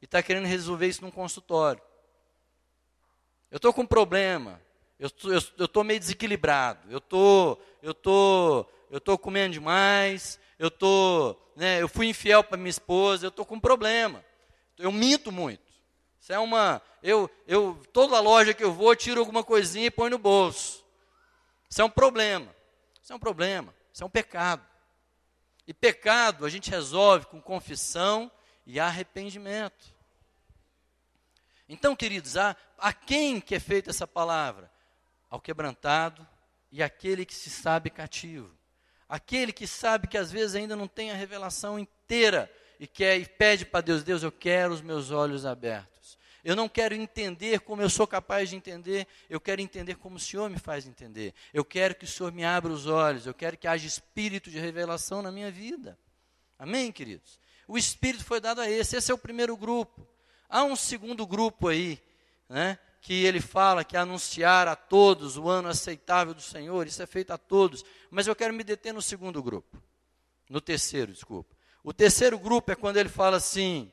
E 0.00 0.04
está 0.04 0.22
querendo 0.22 0.44
resolver 0.44 0.86
isso 0.86 1.02
num 1.02 1.10
consultório. 1.10 1.82
Eu 3.50 3.56
estou 3.56 3.72
com 3.72 3.80
um 3.80 3.86
problema. 3.86 4.60
Eu 4.98 5.08
estou 5.08 5.82
meio 5.82 5.98
desequilibrado. 5.98 6.86
Eu 6.90 7.00
tô, 7.00 7.58
eu 7.82 7.94
tô, 7.94 8.66
eu 8.90 9.00
tô 9.00 9.16
comendo 9.16 9.54
demais. 9.54 10.38
Eu 10.58 10.70
tô, 10.70 11.34
né, 11.56 11.80
eu 11.80 11.88
fui 11.88 12.06
infiel 12.08 12.44
para 12.44 12.58
minha 12.58 12.68
esposa. 12.68 13.24
Eu 13.24 13.30
estou 13.30 13.46
com 13.46 13.54
um 13.54 13.60
problema. 13.60 14.22
Eu 14.76 14.92
minto 14.92 15.32
muito. 15.32 15.62
Isso 16.20 16.30
é 16.30 16.38
uma. 16.38 16.82
Eu, 17.02 17.30
eu, 17.46 17.80
toda 17.90 18.20
loja 18.20 18.52
que 18.52 18.62
eu 18.62 18.72
vou, 18.72 18.94
tiro 18.94 19.20
alguma 19.20 19.42
coisinha 19.42 19.86
e 19.86 19.90
põe 19.90 20.10
no 20.10 20.18
bolso. 20.18 20.84
Isso 21.70 21.80
é 21.80 21.84
um 21.84 21.90
problema. 21.90 22.54
Isso 23.02 23.14
é 23.14 23.16
um 23.16 23.18
problema. 23.18 23.74
Isso 23.90 24.02
é 24.02 24.06
um 24.06 24.10
pecado. 24.10 24.73
E 25.66 25.72
pecado 25.72 26.44
a 26.44 26.48
gente 26.48 26.70
resolve 26.70 27.26
com 27.26 27.40
confissão 27.40 28.30
e 28.66 28.78
arrependimento. 28.78 29.94
Então, 31.68 31.96
queridos, 31.96 32.36
a, 32.36 32.56
a 32.78 32.92
quem 32.92 33.40
que 33.40 33.54
é 33.54 33.60
feita 33.60 33.90
essa 33.90 34.06
palavra? 34.06 34.70
Ao 35.30 35.40
quebrantado 35.40 36.26
e 36.70 36.82
aquele 36.82 37.24
que 37.24 37.34
se 37.34 37.50
sabe 37.50 37.90
cativo. 37.90 38.50
Aquele 39.08 39.52
que 39.52 39.66
sabe 39.66 40.06
que 40.06 40.18
às 40.18 40.30
vezes 40.30 40.54
ainda 40.54 40.76
não 40.76 40.88
tem 40.88 41.10
a 41.10 41.14
revelação 41.14 41.78
inteira 41.78 42.50
e 42.78 42.86
quer 42.86 43.16
e 43.18 43.26
pede 43.26 43.64
para 43.64 43.80
Deus, 43.80 44.02
Deus, 44.02 44.22
eu 44.22 44.32
quero 44.32 44.74
os 44.74 44.80
meus 44.80 45.10
olhos 45.10 45.46
abertos. 45.46 45.93
Eu 46.44 46.54
não 46.54 46.68
quero 46.68 46.94
entender 46.94 47.60
como 47.60 47.80
eu 47.80 47.88
sou 47.88 48.06
capaz 48.06 48.50
de 48.50 48.56
entender, 48.56 49.06
eu 49.30 49.40
quero 49.40 49.62
entender 49.62 49.94
como 49.94 50.16
o 50.16 50.20
Senhor 50.20 50.50
me 50.50 50.58
faz 50.58 50.86
entender. 50.86 51.32
Eu 51.54 51.64
quero 51.64 51.94
que 51.94 52.04
o 52.04 52.08
Senhor 52.08 52.30
me 52.30 52.44
abra 52.44 52.70
os 52.70 52.86
olhos, 52.86 53.26
eu 53.26 53.32
quero 53.32 53.56
que 53.56 53.66
haja 53.66 53.86
espírito 53.86 54.50
de 54.50 54.58
revelação 54.58 55.22
na 55.22 55.32
minha 55.32 55.50
vida. 55.50 55.98
Amém, 56.58 56.92
queridos? 56.92 57.40
O 57.66 57.78
espírito 57.78 58.24
foi 58.24 58.40
dado 58.40 58.60
a 58.60 58.70
esse, 58.70 58.94
esse 58.96 59.10
é 59.10 59.14
o 59.14 59.18
primeiro 59.18 59.56
grupo. 59.56 60.06
Há 60.48 60.62
um 60.64 60.76
segundo 60.76 61.26
grupo 61.26 61.68
aí, 61.68 61.98
né? 62.48 62.78
que 63.04 63.22
ele 63.24 63.40
fala 63.40 63.84
que 63.84 63.98
é 63.98 64.00
anunciar 64.00 64.66
a 64.66 64.74
todos 64.74 65.36
o 65.36 65.46
ano 65.46 65.68
aceitável 65.68 66.32
do 66.32 66.40
Senhor, 66.40 66.86
isso 66.86 67.02
é 67.02 67.06
feito 67.06 67.32
a 67.32 67.38
todos, 67.38 67.84
mas 68.10 68.26
eu 68.26 68.34
quero 68.34 68.54
me 68.54 68.64
deter 68.64 68.94
no 68.94 69.02
segundo 69.02 69.42
grupo, 69.42 69.76
no 70.48 70.58
terceiro, 70.58 71.12
desculpa. 71.12 71.54
O 71.82 71.92
terceiro 71.92 72.38
grupo 72.38 72.72
é 72.72 72.74
quando 72.74 72.96
ele 72.96 73.10
fala 73.10 73.36
assim: 73.36 73.92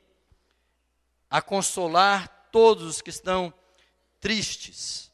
a 1.28 1.42
consolar 1.42 2.41
todos 2.52 2.84
os 2.84 3.02
que 3.02 3.10
estão 3.10 3.52
tristes 4.20 5.10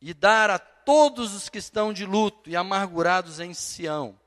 e 0.00 0.14
dar 0.14 0.48
a 0.48 0.58
todos 0.58 1.34
os 1.34 1.50
que 1.50 1.58
estão 1.58 1.92
de 1.92 2.06
luto 2.06 2.48
e 2.48 2.56
amargurados 2.56 3.40
em 3.40 3.52
Sião. 3.52 4.18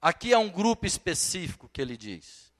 Aqui 0.00 0.32
há 0.32 0.38
um 0.38 0.50
grupo 0.50 0.86
específico 0.86 1.68
que 1.72 1.80
ele 1.80 1.96
diz. 1.96 2.52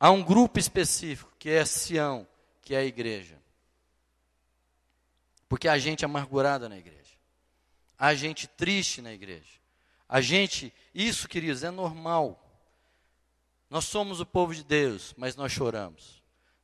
Há 0.00 0.10
um 0.10 0.22
grupo 0.22 0.58
específico 0.58 1.32
que 1.38 1.50
é 1.50 1.64
Sião, 1.64 2.26
que 2.62 2.74
é 2.74 2.78
a 2.78 2.84
igreja. 2.84 3.38
Porque 5.48 5.68
há 5.68 5.78
gente 5.78 6.04
amargurada 6.04 6.68
na 6.68 6.76
igreja. 6.76 6.98
Há 7.98 8.14
gente 8.14 8.46
triste 8.46 9.02
na 9.02 9.12
igreja. 9.12 9.58
A 10.08 10.20
gente, 10.20 10.72
isso, 10.94 11.28
queridos, 11.28 11.62
é 11.62 11.70
normal. 11.70 12.42
Nós 13.68 13.84
somos 13.84 14.20
o 14.20 14.26
povo 14.26 14.54
de 14.54 14.64
Deus, 14.64 15.14
mas 15.16 15.36
nós 15.36 15.52
choramos. 15.52 16.17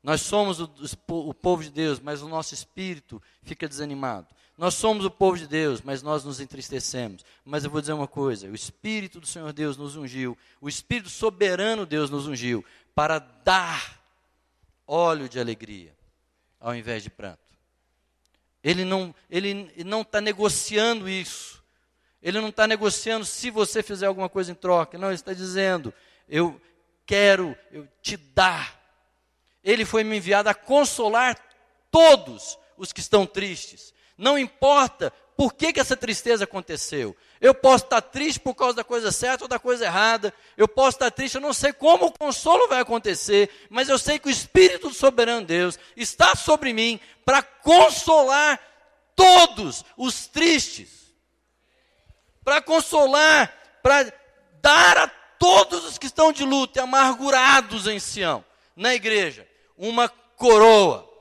Nós 0.05 0.21
somos 0.21 0.61
o, 0.61 0.71
o, 1.09 1.33
povo 1.33 1.65
de 1.65 1.71
Deus, 1.71 1.99
mas 1.99 2.21
o 2.21 2.29
nosso 2.29 2.53
espírito 2.53 3.23
fica 3.43 3.67
desanimado. 3.67 4.27
Nós 4.57 4.75
somos 4.75 5.07
o 5.07 5.11
povo 5.11 5.39
de 5.39 5.49
Deus, 5.49 5.81
mas 5.81 6.03
nós 6.03 6.23
nos 6.23 6.41
entristecemos. 6.41 7.25
Mas 7.43 7.65
eu 7.65 7.71
vou 7.71 7.81
dizer 7.81 7.95
uma 7.95 8.07
coisa: 8.07 8.47
o 8.47 8.55
Espírito 8.55 9.19
do 9.19 9.27
Senhor 9.27 9.51
Deus 9.55 9.79
nos 9.79 9.97
ungiu, 9.97 10.37
o 10.61 10.69
Espírito 10.69 11.09
soberano 11.09 11.87
Deus 11.87 12.11
nos 12.11 12.27
ungiu 12.27 12.63
para 12.95 13.19
dar 13.19 13.99
óleo 14.87 15.27
de 15.27 15.41
alegria, 15.41 15.97
ao 16.61 16.77
invés 16.77 17.03
de 17.03 17.09
pranto. 17.09 17.41
Ele 18.63 18.85
não 18.85 19.15
ele 19.31 19.73
não 19.87 20.03
está 20.03 20.21
negociando 20.21 21.09
isso. 21.09 21.65
Ele 22.23 22.43
não 22.43 22.51
está 22.51 22.67
negociando 22.67 23.25
se 23.25 23.51
você 23.51 23.83
fizer 23.83 24.07
alguma 24.07 24.29
coisa 24.29 24.53
em 24.53 24.55
troca. 24.55 24.99
Não, 24.99 25.09
ele 25.09 25.15
está 25.15 25.33
dizendo: 25.33 25.95
eu 26.29 26.61
quero 27.07 27.57
eu 27.73 27.89
te 28.03 28.19
dar. 28.19 28.84
Ele 29.65 29.85
foi 29.85 30.05
me 30.05 30.17
enviado 30.19 30.49
a 30.49 30.55
consolar 30.55 31.39
todos 31.91 32.59
os 32.77 32.93
que 32.93 33.01
estão 33.01 33.25
tristes. 33.25 33.95
Não 34.17 34.39
importa 34.39 35.13
por 35.37 35.55
que, 35.55 35.73
que 35.73 35.81
essa 35.81 35.97
tristeza 35.97 36.45
aconteceu. 36.45 37.17
Eu 37.41 37.55
posso 37.55 37.85
estar 37.85 38.01
triste 38.01 38.39
por 38.39 38.55
causa 38.55 38.77
da 38.77 38.85
coisa 38.85 39.11
certa 39.11 39.45
ou 39.45 39.49
da 39.49 39.59
coisa 39.59 39.85
errada. 39.85 40.33
Eu 40.57 40.69
posso 40.69 40.97
estar 40.97 41.11
triste, 41.11 41.35
eu 41.35 41.41
não 41.41 41.53
sei 41.53 41.73
como 41.73 42.07
o 42.07 42.13
consolo 42.13 42.69
vai 42.69 42.81
acontecer, 42.81 43.51
mas 43.69 43.89
eu 43.89 43.99
sei 43.99 44.19
que 44.19 44.29
o 44.29 44.31
Espírito 44.31 44.89
do 44.89 44.95
Soberano 44.95 45.45
Deus 45.45 45.79
está 45.97 46.35
sobre 46.37 46.73
mim 46.73 47.01
para 47.25 47.43
consolar 47.43 48.61
todos 49.17 49.85
os 49.97 50.27
tristes. 50.27 51.13
Para 52.45 52.61
consolar, 52.61 53.53
para 53.83 54.13
dar 54.61 54.99
a 54.99 55.09
todos 55.39 55.85
os 55.85 55.99
que 55.99 56.07
estão 56.07 56.33
de 56.33 56.45
luto 56.45 56.79
e 56.79 56.81
amargurados 56.81 57.87
em 57.87 57.99
Sião, 57.99 58.45
na 58.77 58.95
igreja, 58.95 59.47
uma 59.77 60.09
coroa 60.09 61.15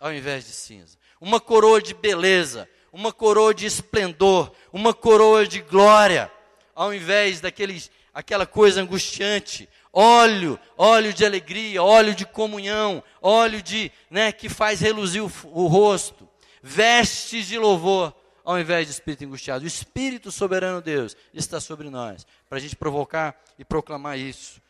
ao 0.00 0.12
invés 0.12 0.44
de 0.46 0.52
cinza. 0.52 0.96
Uma 1.20 1.40
coroa 1.40 1.82
de 1.82 1.94
beleza, 1.94 2.68
uma 2.92 3.12
coroa 3.12 3.52
de 3.52 3.66
esplendor, 3.66 4.52
uma 4.72 4.94
coroa 4.94 5.46
de 5.46 5.60
glória, 5.60 6.30
ao 6.74 6.94
invés 6.94 7.40
daqueles, 7.40 7.90
aquela 8.14 8.46
coisa 8.46 8.80
angustiante, 8.80 9.68
óleo, 9.92 10.58
óleo 10.76 11.12
de 11.12 11.24
alegria, 11.24 11.82
óleo 11.82 12.14
de 12.14 12.24
comunhão, 12.24 13.02
óleo 13.20 13.60
de, 13.60 13.90
né, 14.08 14.30
que 14.30 14.48
faz 14.48 14.80
reluzir 14.80 15.22
o, 15.22 15.32
o 15.46 15.66
rosto, 15.66 16.28
vestes 16.62 17.46
de 17.46 17.58
louvor, 17.58 18.14
ao 18.44 18.58
invés 18.58 18.86
de 18.86 18.92
espírito 18.92 19.24
angustiado. 19.24 19.64
O 19.64 19.68
Espírito 19.68 20.30
soberano 20.30 20.80
Deus 20.80 21.16
está 21.34 21.60
sobre 21.60 21.90
nós, 21.90 22.26
para 22.48 22.58
a 22.58 22.60
gente 22.60 22.76
provocar 22.76 23.38
e 23.58 23.64
proclamar 23.64 24.18
isso 24.18 24.62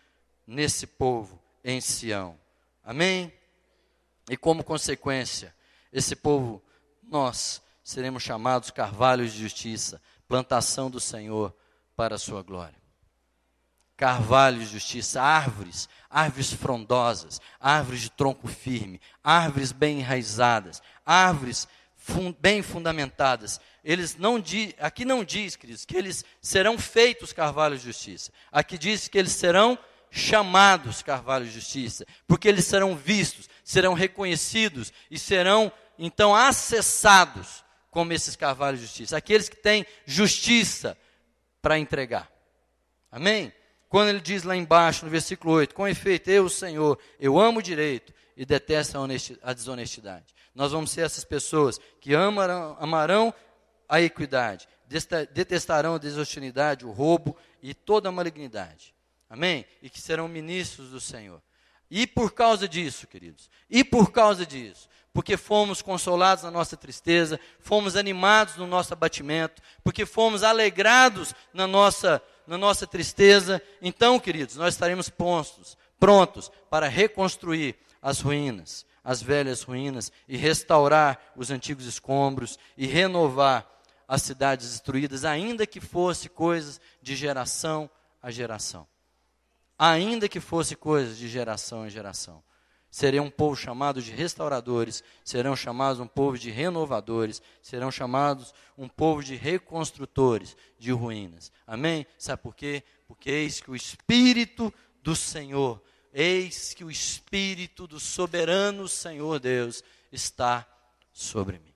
nesse 0.47 0.87
povo 0.87 1.39
em 1.63 1.81
Sião. 1.81 2.37
Amém? 2.89 3.31
E 4.31 4.37
como 4.39 4.65
consequência, 4.65 5.55
esse 5.93 6.17
povo, 6.17 6.65
nós, 7.03 7.61
seremos 7.85 8.23
chamados 8.23 8.71
carvalhos 8.71 9.35
de 9.35 9.43
justiça, 9.43 10.01
plantação 10.27 10.91
do 10.91 10.99
Senhor 10.99 11.55
para 11.95 12.15
a 12.15 12.19
sua 12.19 12.43
glória. 12.43 12.81
Carvalhos 13.95 14.69
de 14.69 14.73
justiça, 14.73 15.21
árvores, 15.21 15.87
árvores 16.09 16.51
frondosas, 16.51 17.43
árvores 17.61 18.01
de 18.01 18.11
tronco 18.11 18.49
firme, 18.49 19.03
árvores 19.23 19.71
bem 19.71 19.99
enraizadas, 19.99 20.81
árvores 21.05 21.69
fun 21.95 22.35
bem 22.41 22.63
fundamentadas. 22.63 23.61
Eles 23.85 24.17
não 24.17 24.41
di, 24.41 24.75
aqui 24.79 25.05
não 25.05 25.23
diz, 25.23 25.57
queridos, 25.57 25.85
que 25.85 25.95
eles 25.95 26.25
serão 26.41 26.79
feitos 26.79 27.35
carvalhos 27.35 27.81
de 27.81 27.89
justiça. 27.89 28.33
Aqui 28.51 28.79
diz 28.79 29.09
que 29.09 29.19
eles 29.19 29.33
serão 29.33 29.79
chamados 30.11 31.03
carvalhos 31.03 31.49
de 31.49 31.55
justiça, 31.55 32.07
porque 32.27 32.49
eles 32.49 32.65
serão 32.65 32.97
vistos, 32.97 33.49
serão 33.63 33.95
reconhecidos 33.95 34.93
e 35.11 35.19
serão 35.19 35.73
então 35.99 36.35
acessados 36.35 37.65
como 37.91 38.13
esses 38.13 38.37
carvalhos 38.37 38.81
de 38.81 38.87
justiça, 38.87 39.17
aqueles 39.17 39.49
que 39.49 39.57
têm 39.57 39.85
justiça 40.07 40.97
para 41.61 41.79
entregar. 41.79 42.31
Amém? 43.11 43.53
Quando 43.89 44.09
ele 44.11 44.21
diz 44.21 44.43
lá 44.43 44.55
embaixo, 44.55 45.05
no 45.05 45.11
versículo 45.11 45.55
8: 45.55 45.75
Com 45.75 45.89
efeito, 45.89 46.31
eu, 46.31 46.49
Senhor, 46.49 46.99
eu 47.19 47.39
amo 47.39 47.59
o 47.59 47.63
direito 47.63 48.13
e 48.37 48.45
detesto 48.45 48.99
a, 49.43 49.53
desonestidade. 49.53 50.35
Nós 50.55 50.73
vamos 50.73 50.91
ser 50.91 51.03
essas 51.03 51.25
pessoas 51.25 51.81
que 52.01 52.15
amarão, 52.15 52.77
amarão 52.79 53.35
a 53.89 54.01
equidade, 54.01 54.69
detestarão 55.33 55.95
a 55.95 55.99
desonestidade, 55.99 56.85
o 56.85 56.91
roubo 56.91 57.37
e 57.63 57.73
toda 57.73 58.11
a 58.11 58.13
malignidade. 58.13 58.95
Amém? 59.29 59.65
E 59.83 59.91
que 59.91 60.01
serão 60.01 60.27
ministros 60.27 60.91
do 60.91 61.01
Senhor. 61.01 61.43
E 61.91 62.07
por 62.07 62.33
causa 62.33 62.69
disso, 62.69 63.07
queridos, 63.07 63.49
e 63.69 63.83
por 63.83 64.13
causa 64.13 64.45
disso, 64.45 64.89
porque 65.13 65.37
fomos 65.37 65.81
consolados 65.81 66.45
na 66.45 66.51
nossa 66.51 66.77
tristeza, 66.77 67.41
fomos 67.61 67.97
animados 67.97 68.57
no 68.57 68.67
nosso 68.67 68.93
abatimento, 68.93 69.63
porque 69.83 70.05
fomos 70.05 70.43
alegrados 70.43 71.35
na 71.53 71.67
nossa, 71.67 72.23
na 72.47 72.59
nossa 72.59 72.87
tristeza. 72.87 73.61
Então, 73.81 74.21
queridos, 74.21 74.57
nós 74.57 74.75
estaremos 74.75 75.09
prontos, 75.09 75.79
prontos 75.99 76.51
para 76.69 76.89
reconstruir 76.89 77.77
as 78.03 78.21
ruínas, 78.21 78.85
as 79.03 79.23
velhas 79.23 79.63
ruínas, 79.63 80.13
e 80.29 80.37
restaurar 80.37 81.19
os 81.35 81.51
antigos 81.51 81.87
escombros, 81.87 82.59
e 82.77 82.87
renovar 82.87 83.67
as 84.07 84.23
cidades 84.23 84.71
destruídas, 84.71 85.25
ainda 85.25 85.67
que 85.67 85.81
fosse 85.81 86.29
coisas 86.29 86.81
de 87.01 87.17
geração 87.17 87.91
a 88.23 88.31
geração. 88.31 88.87
Ainda 89.79 90.29
que 90.29 90.41
fosse 90.41 90.75
coisas 90.75 91.17
de 91.17 91.29
geração 91.29 91.87
em 91.87 91.91
geração 91.91 92.43
serão 92.91 93.27
um 93.27 93.31
povo 93.31 93.55
chamado 93.55 94.03
de 94.03 94.11
restauradores, 94.11 95.05
serão 95.25 95.55
chamados 95.55 96.01
um 96.01 96.07
povo 96.07 96.39
de 96.39 96.51
renovadores, 96.51 97.43
serão 97.63 97.91
chamados 97.91 98.55
um 98.77 98.89
povo 98.89 99.23
de 99.23 99.35
reconstrutores 99.37 100.57
de 100.79 100.91
ruínas. 100.91 101.53
Amém? 101.67 102.07
Sabe 102.19 102.43
por 102.43 102.55
quê? 102.55 102.83
Porque 103.07 103.31
eis 103.31 103.61
que 103.61 103.71
o 103.71 103.77
Espírito 103.77 104.73
do 105.03 105.15
Senhor, 105.15 105.83
eis 106.13 106.75
que 106.75 106.83
o 106.83 106.91
Espírito 106.91 107.87
do 107.87 108.01
soberano 108.01 108.89
Senhor 108.89 109.39
Deus 109.39 109.85
está 110.11 110.67
sobre 111.13 111.59
mim. 111.59 111.75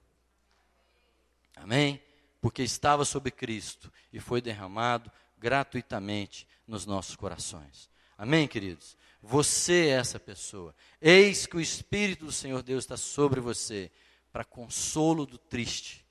Amém? 1.54 2.02
Porque 2.40 2.62
estava 2.62 3.04
sobre 3.04 3.30
Cristo 3.30 3.92
e 4.12 4.18
foi 4.18 4.40
derramado 4.40 5.10
gratuitamente 5.38 6.48
nos 6.66 6.86
nossos 6.86 7.14
corações. 7.14 7.91
Amém, 8.22 8.46
queridos? 8.46 8.96
Você 9.20 9.88
é 9.88 9.98
essa 9.98 10.20
pessoa. 10.20 10.72
Eis 11.00 11.44
que 11.44 11.56
o 11.56 11.60
Espírito 11.60 12.24
do 12.24 12.30
Senhor 12.30 12.62
Deus 12.62 12.84
está 12.84 12.96
sobre 12.96 13.40
você 13.40 13.90
para 14.32 14.44
consolo 14.44 15.26
do 15.26 15.36
triste, 15.36 16.06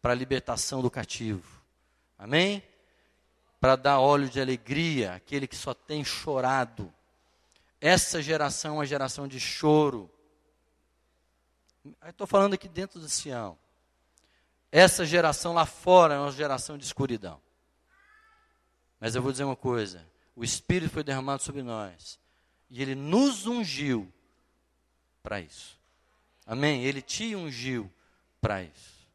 para 0.00 0.14
libertação 0.14 0.80
do 0.80 0.88
cativo. 0.88 1.60
Amém? 2.16 2.62
Para 3.60 3.74
dar 3.74 3.98
óleo 3.98 4.28
de 4.28 4.40
alegria 4.40 5.14
àquele 5.14 5.48
que 5.48 5.56
só 5.56 5.74
tem 5.74 6.04
chorado. 6.04 6.94
Essa 7.80 8.22
geração 8.22 8.70
é 8.70 8.74
uma 8.74 8.86
geração 8.86 9.26
de 9.26 9.40
choro. 9.40 10.08
Estou 12.06 12.28
falando 12.28 12.54
aqui 12.54 12.68
dentro 12.68 13.00
do 13.00 13.08
Sião. 13.08 13.58
Essa 14.70 15.04
geração 15.04 15.52
lá 15.52 15.66
fora 15.66 16.14
é 16.14 16.18
uma 16.20 16.30
geração 16.30 16.78
de 16.78 16.84
escuridão. 16.84 17.42
Mas 19.00 19.16
eu 19.16 19.22
vou 19.22 19.32
dizer 19.32 19.42
uma 19.42 19.56
coisa: 19.56 20.06
o 20.36 20.44
Espírito 20.44 20.92
foi 20.92 21.02
derramado 21.02 21.42
sobre 21.42 21.62
nós. 21.62 22.20
E 22.70 22.82
Ele 22.82 22.94
nos 22.94 23.46
ungiu 23.46 24.12
para 25.22 25.40
isso. 25.40 25.80
Amém? 26.46 26.84
Ele 26.84 27.02
te 27.02 27.34
ungiu 27.34 27.90
para 28.40 28.62
isso. 28.62 29.08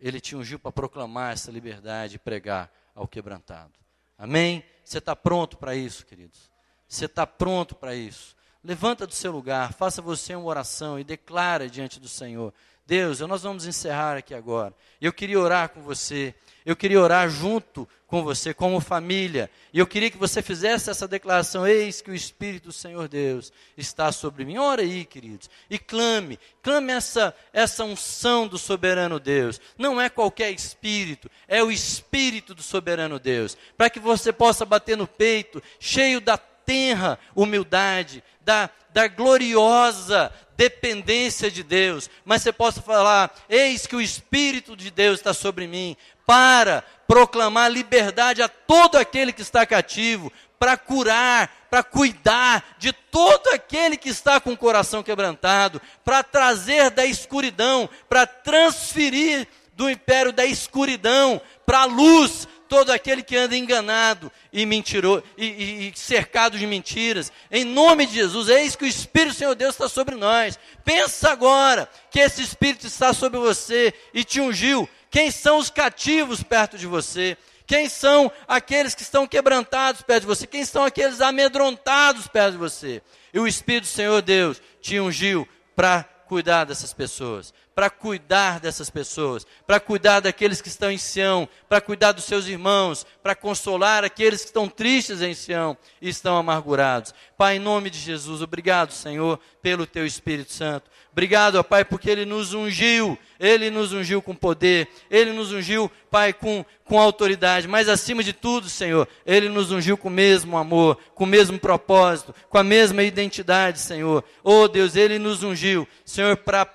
Ele 0.00 0.20
te 0.20 0.34
ungiu 0.34 0.58
para 0.58 0.72
proclamar 0.72 1.32
essa 1.32 1.50
liberdade 1.50 2.16
e 2.16 2.18
pregar 2.18 2.72
ao 2.94 3.06
quebrantado. 3.06 3.72
Amém? 4.16 4.64
Você 4.84 4.98
está 4.98 5.16
pronto 5.16 5.58
para 5.58 5.74
isso, 5.74 6.06
queridos? 6.06 6.50
Você 6.86 7.06
está 7.06 7.26
pronto 7.26 7.74
para 7.74 7.94
isso? 7.94 8.34
levanta 8.64 9.06
do 9.06 9.12
seu 9.12 9.30
lugar, 9.30 9.74
faça 9.74 10.00
você 10.00 10.34
uma 10.34 10.46
oração 10.46 10.98
e 10.98 11.04
declara 11.04 11.68
diante 11.68 12.00
do 12.00 12.08
Senhor. 12.08 12.52
Deus, 12.86 13.20
nós 13.20 13.42
vamos 13.42 13.66
encerrar 13.66 14.16
aqui 14.16 14.34
agora. 14.34 14.74
Eu 15.00 15.12
queria 15.12 15.40
orar 15.40 15.70
com 15.70 15.80
você. 15.80 16.34
Eu 16.66 16.76
queria 16.76 17.00
orar 17.00 17.28
junto 17.28 17.88
com 18.06 18.22
você, 18.22 18.54
como 18.54 18.80
família. 18.80 19.50
E 19.72 19.78
eu 19.78 19.86
queria 19.86 20.10
que 20.10 20.16
você 20.16 20.42
fizesse 20.42 20.90
essa 20.90 21.08
declaração: 21.08 21.66
Eis 21.66 22.00
que 22.00 22.10
o 22.10 22.14
Espírito 22.14 22.68
do 22.68 22.72
Senhor 22.72 23.08
Deus 23.08 23.52
está 23.76 24.12
sobre 24.12 24.44
mim. 24.44 24.58
Ora 24.58 24.82
aí, 24.82 25.04
queridos. 25.04 25.50
E 25.68 25.78
clame, 25.78 26.38
clame 26.62 26.92
essa, 26.92 27.34
essa 27.52 27.84
unção 27.84 28.46
do 28.46 28.58
soberano 28.58 29.18
Deus. 29.18 29.60
Não 29.76 30.00
é 30.00 30.08
qualquer 30.08 30.50
espírito, 30.52 31.30
é 31.48 31.62
o 31.62 31.72
Espírito 31.72 32.54
do 32.54 32.62
soberano 32.62 33.18
Deus. 33.18 33.56
Para 33.76 33.90
que 33.90 33.98
você 33.98 34.32
possa 34.32 34.64
bater 34.64 34.96
no 34.96 35.06
peito, 35.06 35.62
cheio 35.78 36.20
da 36.20 36.38
tenra 36.64 37.18
humildade, 37.34 38.22
da, 38.40 38.68
da 38.92 39.08
gloriosa 39.08 40.32
dependência 40.56 41.50
de 41.50 41.62
Deus, 41.62 42.08
mas 42.24 42.42
você 42.42 42.52
possa 42.52 42.80
falar: 42.80 43.34
Eis 43.48 43.86
que 43.86 43.96
o 43.96 44.00
Espírito 44.00 44.76
de 44.76 44.90
Deus 44.90 45.18
está 45.18 45.34
sobre 45.34 45.66
mim, 45.66 45.96
para 46.26 46.84
proclamar 47.06 47.70
liberdade 47.70 48.42
a 48.42 48.48
todo 48.48 48.96
aquele 48.96 49.32
que 49.32 49.42
está 49.42 49.66
cativo, 49.66 50.32
para 50.58 50.76
curar, 50.76 51.66
para 51.68 51.82
cuidar 51.82 52.76
de 52.78 52.92
todo 52.92 53.48
aquele 53.48 53.96
que 53.96 54.08
está 54.08 54.40
com 54.40 54.52
o 54.52 54.56
coração 54.56 55.02
quebrantado, 55.02 55.80
para 56.04 56.22
trazer 56.22 56.90
da 56.90 57.04
escuridão, 57.04 57.88
para 58.08 58.26
transferir 58.26 59.46
do 59.74 59.90
império 59.90 60.32
da 60.32 60.44
escuridão 60.46 61.40
para 61.66 61.80
a 61.80 61.84
luz 61.84 62.46
todo 62.74 62.90
aquele 62.90 63.22
que 63.22 63.36
anda 63.36 63.56
enganado 63.56 64.32
e, 64.52 64.66
mentirou, 64.66 65.22
e, 65.38 65.46
e, 65.46 65.88
e, 65.88 65.92
cercado 65.96 66.58
de 66.58 66.66
mentiras. 66.66 67.30
Em 67.48 67.64
nome 67.64 68.04
de 68.04 68.14
Jesus, 68.14 68.48
eis 68.48 68.74
que 68.74 68.82
o 68.82 68.88
Espírito 68.88 69.36
Senhor 69.36 69.54
Deus 69.54 69.76
está 69.76 69.88
sobre 69.88 70.16
nós. 70.16 70.58
Pensa 70.84 71.30
agora 71.30 71.88
que 72.10 72.18
esse 72.18 72.42
Espírito 72.42 72.84
está 72.84 73.12
sobre 73.12 73.38
você 73.38 73.94
e 74.12 74.24
te 74.24 74.40
ungiu. 74.40 74.88
Quem 75.08 75.30
são 75.30 75.58
os 75.58 75.70
cativos 75.70 76.42
perto 76.42 76.76
de 76.76 76.88
você? 76.88 77.38
Quem 77.64 77.88
são 77.88 78.30
aqueles 78.48 78.92
que 78.92 79.02
estão 79.02 79.24
quebrantados 79.24 80.02
perto 80.02 80.22
de 80.22 80.26
você? 80.26 80.44
Quem 80.44 80.64
são 80.64 80.82
aqueles 80.82 81.20
amedrontados 81.20 82.26
perto 82.26 82.52
de 82.52 82.58
você? 82.58 83.00
E 83.32 83.38
o 83.38 83.46
Espírito 83.46 83.84
do 83.84 83.88
Senhor 83.88 84.20
Deus 84.20 84.60
te 84.82 84.98
ungiu 84.98 85.46
para 85.76 86.02
cuidar 86.26 86.64
dessas 86.64 86.92
pessoas 86.92 87.54
para 87.74 87.90
cuidar 87.90 88.60
dessas 88.60 88.88
pessoas, 88.88 89.46
para 89.66 89.80
cuidar 89.80 90.20
daqueles 90.20 90.60
que 90.60 90.68
estão 90.68 90.90
em 90.90 90.98
Sião, 90.98 91.48
para 91.68 91.80
cuidar 91.80 92.12
dos 92.12 92.24
seus 92.24 92.46
irmãos, 92.46 93.04
para 93.22 93.34
consolar 93.34 94.04
aqueles 94.04 94.42
que 94.42 94.46
estão 94.46 94.68
tristes 94.68 95.20
em 95.20 95.34
Sião 95.34 95.76
e 96.00 96.08
estão 96.08 96.36
amargurados. 96.36 97.12
Pai, 97.36 97.56
em 97.56 97.60
nome 97.60 97.90
de 97.90 97.98
Jesus, 97.98 98.42
obrigado, 98.42 98.92
Senhor, 98.92 99.40
pelo 99.60 99.86
teu 99.86 100.06
Espírito 100.06 100.52
Santo. 100.52 100.88
Obrigado, 101.10 101.56
ó 101.56 101.62
Pai, 101.62 101.84
porque 101.84 102.10
Ele 102.10 102.24
nos 102.24 102.54
ungiu, 102.54 103.18
Ele 103.38 103.70
nos 103.70 103.92
ungiu 103.92 104.22
com 104.22 104.34
poder, 104.34 104.88
Ele 105.10 105.32
nos 105.32 105.52
ungiu, 105.52 105.90
Pai, 106.10 106.32
com, 106.32 106.64
com 106.84 106.98
autoridade, 106.98 107.66
mas 107.66 107.88
acima 107.88 108.22
de 108.22 108.32
tudo, 108.32 108.68
Senhor, 108.68 109.08
Ele 109.26 109.48
nos 109.48 109.72
ungiu 109.72 109.96
com 109.96 110.08
o 110.08 110.12
mesmo 110.12 110.56
amor, 110.56 110.98
com 111.14 111.24
o 111.24 111.26
mesmo 111.26 111.58
propósito, 111.58 112.34
com 112.48 112.58
a 112.58 112.64
mesma 112.64 113.02
identidade, 113.02 113.80
Senhor. 113.80 114.24
Oh 114.42 114.68
Deus, 114.68 114.94
Ele 114.94 115.18
nos 115.18 115.42
ungiu, 115.42 115.88
Senhor, 116.04 116.36
para 116.36 116.68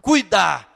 cuidar, 0.00 0.68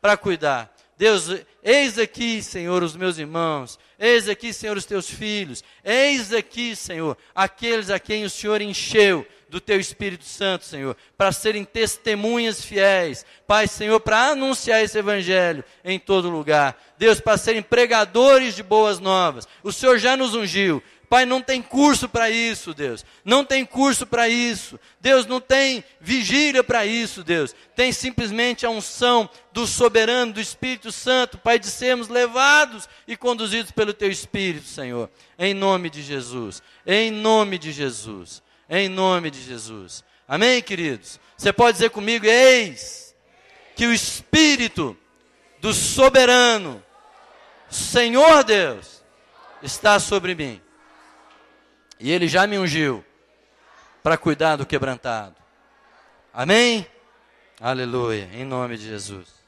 para 0.00 0.16
cuidar. 0.16 0.74
Deus, 0.96 1.28
eis 1.62 1.98
aqui, 1.98 2.42
Senhor, 2.42 2.82
os 2.82 2.94
meus 2.94 3.16
irmãos, 3.16 3.78
eis 3.98 4.28
aqui, 4.28 4.52
Senhor, 4.52 4.76
os 4.76 4.84
teus 4.84 5.08
filhos, 5.08 5.64
eis 5.82 6.30
aqui, 6.30 6.76
Senhor, 6.76 7.16
aqueles 7.34 7.88
a 7.88 7.98
quem 7.98 8.24
o 8.24 8.28
Senhor 8.28 8.60
encheu 8.60 9.26
do 9.48 9.60
teu 9.60 9.80
Espírito 9.80 10.24
Santo, 10.24 10.64
Senhor, 10.64 10.96
para 11.16 11.32
serem 11.32 11.64
testemunhas 11.64 12.62
fiéis, 12.62 13.24
Pai, 13.46 13.66
Senhor, 13.66 13.98
para 14.00 14.28
anunciar 14.28 14.82
esse 14.82 14.98
Evangelho 14.98 15.64
em 15.82 15.98
todo 15.98 16.28
lugar, 16.28 16.78
Deus, 16.98 17.18
para 17.18 17.38
serem 17.38 17.62
pregadores 17.62 18.54
de 18.54 18.62
boas 18.62 19.00
novas. 19.00 19.48
O 19.62 19.72
Senhor 19.72 19.98
já 19.98 20.16
nos 20.16 20.34
ungiu, 20.34 20.82
Pai, 21.10 21.26
não 21.26 21.42
tem 21.42 21.60
curso 21.60 22.08
para 22.08 22.30
isso, 22.30 22.72
Deus. 22.72 23.04
Não 23.24 23.44
tem 23.44 23.66
curso 23.66 24.06
para 24.06 24.28
isso. 24.28 24.78
Deus 25.00 25.26
não 25.26 25.40
tem 25.40 25.82
vigília 26.00 26.62
para 26.62 26.86
isso, 26.86 27.24
Deus. 27.24 27.52
Tem 27.74 27.90
simplesmente 27.90 28.64
a 28.64 28.70
unção 28.70 29.28
do 29.52 29.66
soberano, 29.66 30.34
do 30.34 30.40
Espírito 30.40 30.92
Santo, 30.92 31.36
Pai, 31.36 31.58
de 31.58 31.66
sermos 31.66 32.06
levados 32.06 32.88
e 33.08 33.16
conduzidos 33.16 33.72
pelo 33.72 33.92
Teu 33.92 34.08
Espírito, 34.08 34.68
Senhor. 34.68 35.10
Em 35.36 35.52
nome 35.52 35.90
de 35.90 36.00
Jesus. 36.00 36.62
Em 36.86 37.10
nome 37.10 37.58
de 37.58 37.72
Jesus. 37.72 38.40
Em 38.68 38.88
nome 38.88 39.32
de 39.32 39.42
Jesus. 39.42 40.04
Amém, 40.28 40.62
queridos? 40.62 41.18
Você 41.36 41.52
pode 41.52 41.72
dizer 41.72 41.90
comigo: 41.90 42.24
Eis 42.24 43.16
que 43.74 43.84
o 43.84 43.92
Espírito 43.92 44.96
do 45.60 45.74
soberano, 45.74 46.80
Senhor 47.68 48.44
Deus, 48.44 49.02
está 49.60 49.98
sobre 49.98 50.36
mim 50.36 50.62
e 52.00 52.10
ele 52.10 52.26
já 52.26 52.46
me 52.46 52.58
ungiu 52.58 53.04
para 54.02 54.16
cuidar 54.16 54.56
do 54.56 54.66
quebrantado. 54.66 55.36
Amém? 56.32 56.86
Aleluia, 57.60 58.28
em 58.32 58.44
nome 58.44 58.78
de 58.78 58.84
Jesus. 58.84 59.39